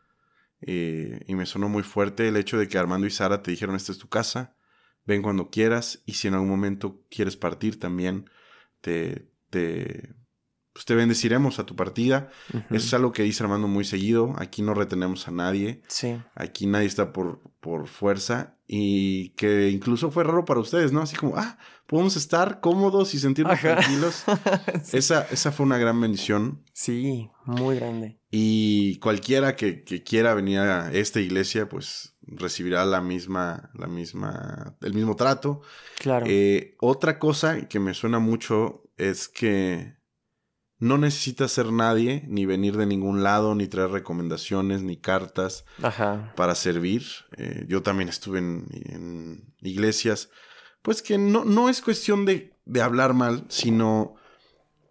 eh, 0.60 1.20
y 1.26 1.34
me 1.34 1.46
sonó 1.46 1.68
muy 1.68 1.82
fuerte 1.82 2.28
el 2.28 2.36
hecho 2.36 2.58
de 2.58 2.68
que 2.68 2.76
Armando 2.76 3.06
y 3.06 3.10
Sara 3.10 3.42
te 3.42 3.50
dijeron, 3.50 3.74
esta 3.74 3.92
es 3.92 3.98
tu 3.98 4.08
casa, 4.08 4.54
ven 5.06 5.22
cuando 5.22 5.48
quieras 5.48 6.02
y 6.04 6.14
si 6.14 6.28
en 6.28 6.34
algún 6.34 6.50
momento 6.50 7.02
quieres 7.08 7.36
partir 7.36 7.80
también, 7.80 8.28
te, 8.82 9.30
te, 9.48 10.14
pues 10.72 10.84
te 10.84 10.94
bendeciremos 10.94 11.58
a 11.58 11.66
tu 11.66 11.74
partida. 11.74 12.30
Eso 12.70 12.86
es 12.86 12.94
algo 12.94 13.12
que 13.12 13.24
dice 13.24 13.42
Armando 13.42 13.66
muy 13.66 13.84
seguido. 13.84 14.34
Aquí 14.38 14.62
no 14.62 14.72
retenemos 14.72 15.26
a 15.26 15.32
nadie. 15.32 15.82
Sí. 15.88 16.20
Aquí 16.34 16.66
nadie 16.66 16.86
está 16.86 17.12
por, 17.12 17.40
por 17.60 17.88
fuerza. 17.88 18.56
Y 18.68 19.30
que 19.30 19.70
incluso 19.70 20.12
fue 20.12 20.22
raro 20.22 20.44
para 20.44 20.60
ustedes, 20.60 20.92
¿no? 20.92 21.02
Así 21.02 21.16
como, 21.16 21.36
ah, 21.36 21.58
podemos 21.88 22.16
estar 22.16 22.60
cómodos 22.60 23.14
y 23.14 23.18
sentirnos 23.18 23.58
tranquilos. 23.58 24.22
esa, 24.92 25.26
esa 25.32 25.50
fue 25.50 25.66
una 25.66 25.76
gran 25.76 26.00
bendición. 26.00 26.62
Sí, 26.72 27.28
muy 27.46 27.74
grande. 27.74 28.20
Y 28.30 29.00
cualquiera 29.00 29.56
que, 29.56 29.82
que, 29.82 30.04
quiera 30.04 30.34
venir 30.34 30.60
a 30.60 30.92
esta 30.92 31.18
iglesia, 31.18 31.68
pues 31.68 32.14
recibirá 32.22 32.84
la 32.84 33.00
misma, 33.00 33.70
la 33.74 33.88
misma, 33.88 34.76
el 34.82 34.94
mismo 34.94 35.16
trato. 35.16 35.62
Claro. 35.98 36.26
Eh, 36.28 36.76
otra 36.78 37.18
cosa 37.18 37.66
que 37.66 37.80
me 37.80 37.92
suena 37.92 38.20
mucho 38.20 38.84
es 38.96 39.28
que 39.28 39.99
no 40.80 40.96
necesitas 40.96 41.52
ser 41.52 41.70
nadie, 41.70 42.24
ni 42.26 42.46
venir 42.46 42.76
de 42.78 42.86
ningún 42.86 43.22
lado, 43.22 43.54
ni 43.54 43.68
traer 43.68 43.90
recomendaciones, 43.90 44.82
ni 44.82 44.96
cartas 44.96 45.66
para 46.34 46.54
servir. 46.54 47.04
Eh, 47.36 47.66
yo 47.68 47.82
también 47.82 48.08
estuve 48.08 48.38
en, 48.38 49.44
iglesias, 49.60 50.30
pues 50.80 51.02
que 51.02 51.18
no, 51.18 51.44
no 51.44 51.68
es 51.68 51.82
cuestión 51.82 52.24
de, 52.24 52.54
de, 52.64 52.80
hablar 52.80 53.12
mal, 53.12 53.44
sino 53.48 54.14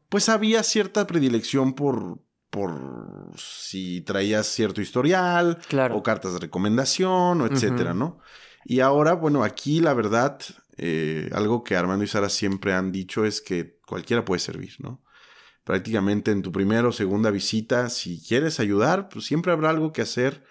pues 0.09 0.29
había 0.29 0.61
cierta 0.61 1.07
predilección 1.07 1.73
por, 1.73 2.19
por 2.51 3.31
si 3.35 4.01
traías 4.01 4.45
cierto 4.45 4.81
historial 4.81 5.57
Claro. 5.67 5.97
o 5.97 6.03
cartas 6.03 6.33
de 6.33 6.39
recomendación 6.39 7.41
o 7.41 7.47
etcétera. 7.47 7.95
¿no? 7.95 8.19
Y 8.63 8.81
ahora, 8.81 9.13
bueno, 9.13 9.43
aquí 9.43 9.79
la 9.79 9.95
verdad, 9.95 10.39
eh, 10.77 11.31
algo 11.33 11.63
que 11.63 11.75
Armando 11.75 12.03
y 12.03 12.07
Sara 12.07 12.29
siempre 12.29 12.73
han 12.73 12.91
dicho 12.91 13.25
es 13.25 13.41
que 13.41 13.79
cualquiera 13.87 14.23
puede 14.23 14.39
servir, 14.39 14.75
¿no? 14.77 15.01
Prácticamente 15.69 16.31
en 16.31 16.41
tu 16.41 16.51
primera 16.51 16.87
o 16.87 16.91
segunda 16.91 17.29
visita, 17.29 17.89
si 17.91 18.19
quieres 18.27 18.59
ayudar, 18.59 19.07
pues 19.07 19.25
siempre 19.25 19.51
habrá 19.51 19.69
algo 19.69 19.93
que 19.93 20.01
hacer. 20.01 20.43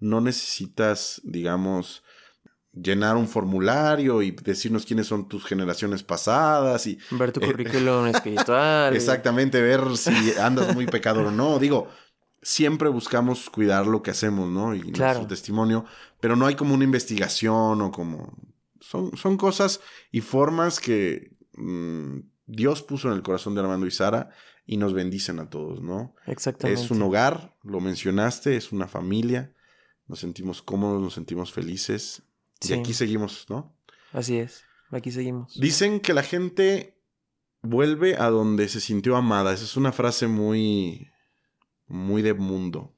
No 0.00 0.20
necesitas, 0.20 1.18
digamos, 1.24 2.02
llenar 2.74 3.16
un 3.16 3.26
formulario 3.26 4.20
y 4.20 4.32
decirnos 4.32 4.84
quiénes 4.84 5.06
son 5.06 5.28
tus 5.28 5.46
generaciones 5.46 6.02
pasadas 6.02 6.86
y 6.86 6.98
Ver 7.10 7.32
tu 7.32 7.40
Eh, 7.40 7.46
currículum 7.46 8.06
espiritual. 8.14 8.94
Exactamente, 8.94 9.62
ver 9.62 9.96
si 9.96 10.12
andas 10.38 10.74
muy 10.74 10.84
pecador 10.84 11.28
o 11.28 11.30
no. 11.30 11.58
Digo, 11.58 11.88
siempre 12.42 12.90
buscamos 12.90 13.48
cuidar 13.48 13.86
lo 13.86 14.02
que 14.02 14.10
hacemos, 14.10 14.50
¿no? 14.50 14.74
Y 14.74 14.82
Claro. 14.92 15.20
nuestro 15.20 15.26
testimonio, 15.34 15.86
pero 16.20 16.36
no 16.36 16.44
hay 16.44 16.54
como 16.54 16.74
una 16.74 16.84
investigación 16.84 17.80
o 17.80 17.90
como... 17.90 18.30
Son, 18.82 19.16
son 19.16 19.38
cosas 19.38 19.80
y 20.12 20.20
formas 20.20 20.80
que 20.80 21.30
mm, 21.54 22.18
Dios 22.44 22.82
puso 22.82 23.08
en 23.08 23.14
el 23.14 23.22
corazón 23.22 23.54
de 23.54 23.62
Armando 23.62 23.86
y 23.86 23.90
Sara 23.90 24.28
y 24.66 24.76
nos 24.78 24.92
bendicen 24.92 25.38
a 25.38 25.48
todos, 25.48 25.80
¿no? 25.80 26.14
Exactamente. 26.26 26.82
Es 26.82 26.90
un 26.90 27.00
hogar, 27.02 27.56
lo 27.62 27.80
mencionaste, 27.80 28.56
es 28.56 28.72
una 28.72 28.88
familia, 28.88 29.52
nos 30.06 30.18
sentimos 30.18 30.60
cómodos, 30.62 31.00
nos 31.00 31.14
sentimos 31.14 31.52
felices 31.52 32.22
y 32.62 32.68
Sí. 32.68 32.72
aquí 32.74 32.92
seguimos, 32.92 33.46
¿no? 33.48 33.76
Así 34.12 34.38
es. 34.38 34.64
Aquí 34.90 35.10
seguimos. 35.10 35.58
Dicen 35.58 36.00
que 36.00 36.14
la 36.14 36.22
gente 36.22 36.98
vuelve 37.62 38.16
a 38.16 38.28
donde 38.30 38.68
se 38.68 38.80
sintió 38.80 39.16
amada. 39.16 39.52
Esa 39.52 39.64
es 39.64 39.76
una 39.76 39.92
frase 39.92 40.26
muy, 40.28 41.10
muy 41.86 42.22
de 42.22 42.34
mundo. 42.34 42.92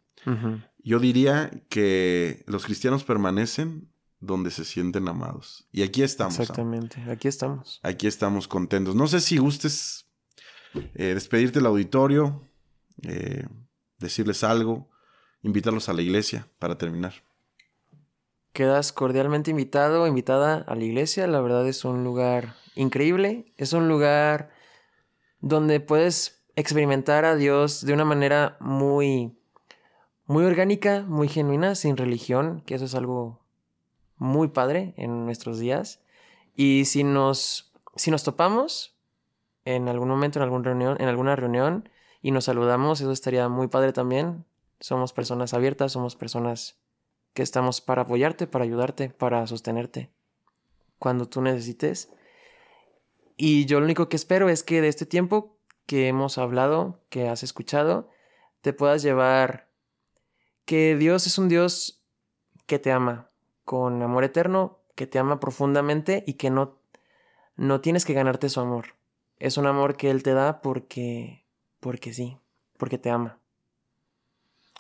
Yo 0.85 0.99
diría 0.99 1.51
que 1.71 2.45
los 2.47 2.65
cristianos 2.67 3.05
permanecen 3.05 3.91
donde 4.21 4.51
se 4.51 4.65
sienten 4.65 5.09
amados. 5.09 5.67
Y 5.73 5.83
aquí 5.83 6.03
estamos. 6.03 6.35
Sam. 6.35 6.43
Exactamente. 6.43 7.01
Aquí 7.11 7.29
estamos. 7.29 7.81
Aquí 7.83 8.07
estamos 8.07 8.47
contentos. 8.49 8.95
No 8.95 9.07
sé 9.07 9.21
si 9.21 9.39
gustes 9.39 10.07
eh, 10.95 11.15
despedirte 11.15 11.59
del 11.59 11.67
auditorio, 11.67 12.43
eh, 13.03 13.47
decirles 13.99 14.45
algo, 14.45 14.89
invitarlos 15.43 15.89
a 15.89 15.93
la 15.93 16.03
iglesia 16.03 16.49
para 16.59 16.79
terminar. 16.79 17.15
Quedas 18.53 18.93
cordialmente 18.93 19.51
invitado, 19.51 20.07
invitada 20.07 20.65
a 20.67 20.75
la 20.75 20.85
iglesia. 20.85 21.27
La 21.27 21.41
verdad 21.41 21.67
es 21.69 21.85
un 21.85 22.03
lugar 22.05 22.55
increíble. 22.75 23.53
Es 23.57 23.73
un 23.73 23.89
lugar 23.89 24.51
donde 25.41 25.81
puedes 25.81 26.45
experimentar 26.57 27.25
a 27.25 27.37
Dios 27.37 27.85
de 27.87 27.93
una 27.93 28.05
manera 28.05 28.57
muy, 28.59 29.39
muy 30.27 30.45
orgánica, 30.45 31.05
muy 31.07 31.29
genuina, 31.29 31.75
sin 31.77 31.97
religión, 31.97 32.63
que 32.67 32.75
eso 32.75 32.87
es 32.87 32.95
algo 32.95 33.41
muy 34.17 34.49
padre 34.49 34.95
en 34.97 35.25
nuestros 35.25 35.61
días. 35.61 36.01
Y 36.57 36.87
si 36.87 37.05
nos, 37.05 37.73
si 37.95 38.11
nos 38.11 38.25
topamos 38.25 38.98
en 39.75 39.89
algún 39.89 40.09
momento, 40.09 40.39
en, 40.39 40.45
algún 40.45 40.65
reunión, 40.65 40.97
en 40.99 41.09
alguna 41.09 41.37
reunión, 41.37 41.91
y 42.23 42.31
nos 42.31 42.45
saludamos, 42.45 43.01
eso 43.01 43.13
estaría 43.13 43.49
muy 43.49 43.69
padre 43.69 43.93
también. 43.93 44.47
Somos 44.81 45.13
personas 45.13 45.53
abiertas, 45.53 45.93
somos 45.93 46.17
personas 46.17 46.79
que 47.35 47.43
estamos 47.43 47.81
para 47.83 48.03
apoyarte, 48.03 48.47
para 48.47 48.65
ayudarte, 48.65 49.11
para 49.11 49.47
sostenerte 49.47 50.11
cuando 50.99 51.29
tú 51.29 51.43
necesites. 51.43 52.11
Y 53.37 53.67
yo 53.67 53.79
lo 53.79 53.85
único 53.85 54.09
que 54.09 54.17
espero 54.17 54.49
es 54.49 54.63
que 54.63 54.81
de 54.81 54.89
este 54.89 55.05
tiempo 55.05 55.59
que 55.87 56.09
hemos 56.09 56.39
hablado, 56.39 57.01
que 57.11 57.29
has 57.29 57.43
escuchado, 57.43 58.09
te 58.63 58.73
puedas 58.73 59.03
llevar 59.03 59.69
que 60.65 60.97
Dios 60.97 61.27
es 61.27 61.39
un 61.39 61.49
Dios 61.49 62.03
que 62.67 62.79
te 62.79 62.91
ama 62.91 63.31
con 63.65 64.03
amor 64.03 64.25
eterno, 64.25 64.81
que 64.95 65.07
te 65.07 65.19
ama 65.19 65.41
profundamente 65.41 66.25
y 66.27 66.35
que 66.35 66.49
no, 66.49 66.79
no 67.57 67.83
tienes 67.83 68.07
que 68.07 68.15
ganarte 68.15 68.49
su 68.49 68.61
amor. 68.61 68.98
Es 69.39 69.57
un 69.57 69.67
amor 69.67 69.97
que 69.97 70.11
Él 70.11 70.23
te 70.23 70.33
da 70.35 70.61
porque, 70.61 71.47
porque 71.81 72.13
sí, 72.13 72.39
porque 72.77 72.99
te 72.99 73.11
ama. 73.11 73.39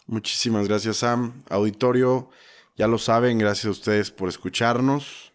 Muchísimas 0.06 0.66
gracias, 0.68 0.98
Sam. 0.98 1.42
Auditorio, 1.50 2.30
ya 2.76 2.88
lo 2.88 2.98
saben, 2.98 3.38
gracias 3.38 3.66
a 3.66 3.70
ustedes 3.70 4.10
por 4.10 4.28
escucharnos. 4.28 5.32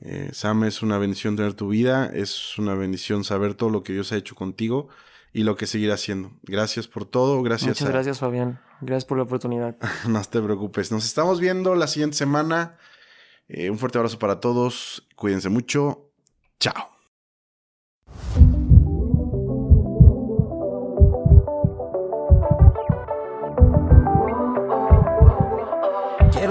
Eh, 0.00 0.30
Sam, 0.32 0.64
es 0.64 0.82
una 0.82 0.98
bendición 0.98 1.36
tener 1.36 1.54
tu 1.54 1.68
vida, 1.68 2.10
es 2.12 2.58
una 2.58 2.74
bendición 2.74 3.22
saber 3.22 3.54
todo 3.54 3.70
lo 3.70 3.82
que 3.82 3.92
Dios 3.92 4.12
ha 4.12 4.16
hecho 4.16 4.34
contigo 4.34 4.88
y 5.32 5.42
lo 5.44 5.56
que 5.56 5.66
seguirá 5.66 5.94
haciendo. 5.94 6.32
Gracias 6.42 6.88
por 6.88 7.04
todo, 7.04 7.42
gracias. 7.42 7.68
Muchas 7.68 7.88
a- 7.88 7.92
gracias, 7.92 8.18
Fabián. 8.18 8.60
Gracias 8.80 9.04
por 9.04 9.18
la 9.18 9.24
oportunidad. 9.24 9.76
No 10.08 10.22
te 10.22 10.40
preocupes, 10.40 10.90
nos 10.90 11.04
estamos 11.04 11.38
viendo 11.38 11.74
la 11.74 11.86
siguiente 11.86 12.16
semana. 12.16 12.78
Eh, 13.48 13.70
un 13.70 13.78
fuerte 13.78 13.98
abrazo 13.98 14.18
para 14.18 14.40
todos, 14.40 15.06
cuídense 15.16 15.48
mucho. 15.50 16.10
Chao. 16.58 16.90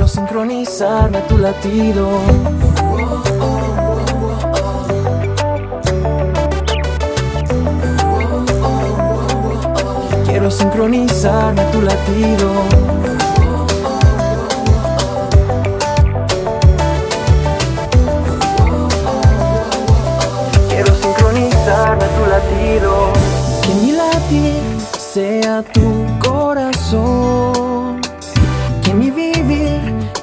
Sincronizarme 0.09 1.21
tu 1.27 1.37
latido. 1.37 2.09
Quiero 10.25 10.49
sincronizarme 10.49 11.63
tu 11.71 11.81
latido. 11.81 12.49
Quiero 20.69 20.95
sincronizarme 20.95 22.05
tu 22.17 22.25
latido. 22.33 23.13
Que 23.61 23.73
mi 23.75 23.91
latir 23.91 24.61
sea 24.97 25.61
tu 25.61 26.05
corazón. 26.19 27.58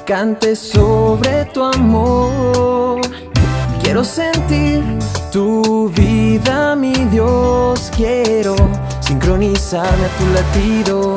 Cante 0.07 0.55
sobre 0.55 1.43
tu 1.53 1.61
amor. 1.61 3.01
Quiero 3.83 4.05
sentir 4.05 4.81
tu 5.33 5.89
vida, 5.89 6.77
mi 6.77 6.93
Dios. 7.11 7.91
Quiero 7.93 8.55
sincronizarme 9.01 10.05
a 10.05 10.09
tu 10.17 10.25
latido. 10.33 11.15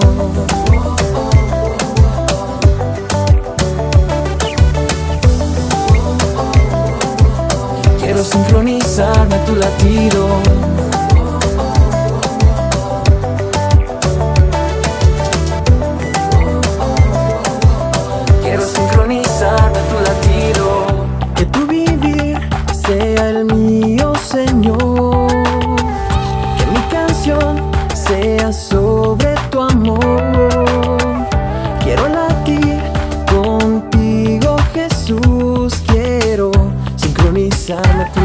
Quiero 8.00 8.24
sincronizarme 8.24 9.36
a 9.36 9.44
tu 9.44 9.54
latido. 9.54 10.79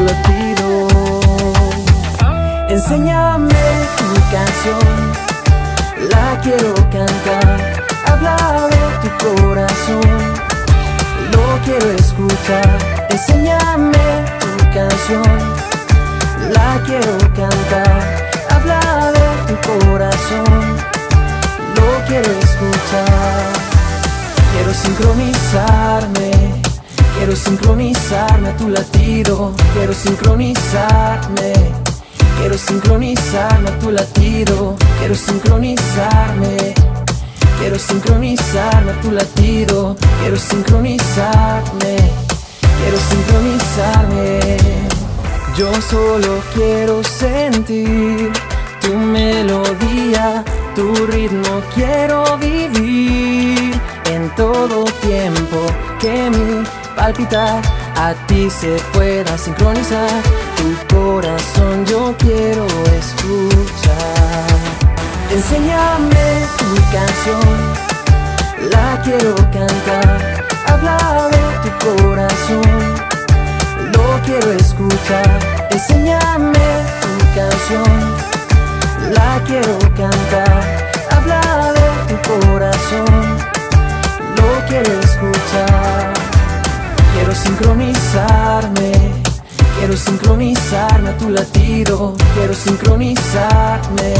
Tu 0.05 0.13
latido. 0.13 0.87
Enséñame 2.69 3.63
tu 3.97 4.13
canción 4.31 5.25
la 6.09 6.39
quiero 6.41 6.73
cantar. 6.91 7.57
Habla 8.05 8.67
de 8.69 8.83
tu 9.01 9.09
corazón, 9.25 10.01
lo 11.31 11.61
quiero 11.63 11.91
escuchar. 11.91 12.77
Enséñame 13.09 14.07
tu 14.39 14.57
canción, 14.73 15.23
la 16.51 16.81
quiero 16.85 17.17
cantar. 17.35 18.01
Habla 18.49 19.11
de 19.17 19.27
tu 19.47 19.55
corazón, 19.69 20.77
lo 21.75 22.05
quiero 22.07 22.31
escuchar. 22.31 23.53
Quiero 24.53 24.73
sincronizarme, 24.73 26.31
quiero 27.17 27.35
sincronizarme 27.35 28.49
a 28.49 28.57
tu 28.57 28.69
latido, 28.69 29.53
quiero 29.73 29.93
sincronizarme. 29.93 31.53
Quiero 32.37 32.57
sincronizarme 32.57 33.69
a 33.69 33.79
tu 33.79 33.91
latido, 33.91 34.75
quiero 34.99 35.15
sincronizarme. 35.15 36.73
Quiero 37.59 37.79
sincronizarme 37.79 38.91
a 38.91 39.01
tu 39.01 39.11
latido, 39.11 39.95
quiero 40.21 40.37
sincronizarme. 40.37 41.95
Quiero 42.79 42.97
sincronizarme. 43.09 44.57
Yo 45.57 45.71
solo 45.89 46.41
quiero 46.53 47.01
sentir 47.03 48.31
tu 48.81 48.93
melodía, 48.93 50.43
tu 50.75 50.93
ritmo 51.07 51.61
quiero 51.73 52.37
vivir 52.37 53.73
en 54.05 54.29
todo 54.35 54.83
tiempo 55.01 55.65
que 55.99 56.29
mi 56.29 56.84
palpitar 56.95 57.61
a 57.95 58.13
ti 58.27 58.49
se 58.49 58.77
pueda 58.93 59.37
sincronizar. 59.37 60.09
Tu 60.57 60.95
corazón 60.95 61.85
yo 61.85 62.15
quiero 62.17 62.65
escuchar. 62.99 64.45
Enséñame 65.31 66.27
tu 66.57 66.75
canción, 66.95 67.57
la 68.71 69.01
quiero 69.03 69.35
cantar. 69.51 70.43
Habla 70.67 71.29
de 71.33 71.43
tu 71.63 71.69
corazón, 71.85 72.95
lo 73.93 74.21
quiero 74.25 74.51
escuchar. 74.53 75.39
Enséñame 75.71 76.67
tu 77.01 77.39
canción, 77.39 77.91
la 79.11 79.41
quiero 79.45 79.77
cantar. 79.95 80.61
Habla 81.11 81.73
de 81.73 81.87
tu 82.07 82.15
corazón, 82.29 83.37
lo 84.37 84.67
quiero 84.67 84.99
escuchar. 85.01 86.24
Quiero 87.15 87.33
sincronizarme, 87.33 88.91
quiero 89.79 89.95
sincronizarme 89.95 91.09
a 91.09 91.17
tu 91.17 91.29
latido, 91.29 92.13
quiero 92.35 92.53
sincronizarme. 92.53 94.13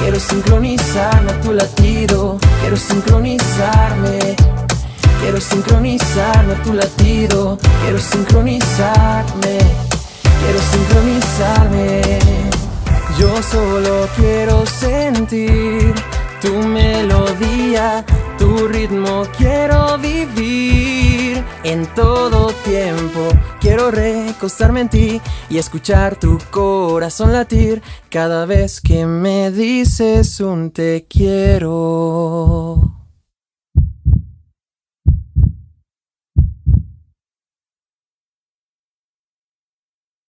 Quiero 0.00 0.18
sincronizarme 0.18 1.30
a 1.30 1.40
tu 1.40 1.52
latido, 1.52 2.38
quiero 2.60 2.76
sincronizarme. 2.76 4.36
Quiero 5.20 5.40
sincronizarme 5.40 6.54
a 6.54 6.62
tu 6.62 6.72
latido, 6.72 7.58
quiero 7.82 7.98
sincronizarme. 7.98 9.58
Quiero 10.40 10.60
sincronizarme. 10.72 12.18
Yo 13.18 13.42
solo 13.42 14.08
quiero 14.16 14.64
sentir 14.66 15.94
tu 16.40 16.52
melodía, 16.54 18.04
tu 18.38 18.68
ritmo 18.68 19.24
quiero 19.36 19.98
vivir 19.98 21.44
en 21.64 21.86
todo 21.94 22.52
tiempo. 22.64 23.28
Quiero 23.60 23.90
recostarme 23.90 24.82
en 24.82 24.88
ti 24.88 25.20
y 25.50 25.58
escuchar 25.58 26.16
tu 26.16 26.38
corazón 26.50 27.32
latir 27.32 27.82
cada 28.10 28.46
vez 28.46 28.80
que 28.80 29.06
me 29.06 29.50
dices 29.50 30.40
un 30.40 30.70
te 30.70 31.06
quiero. 31.08 32.95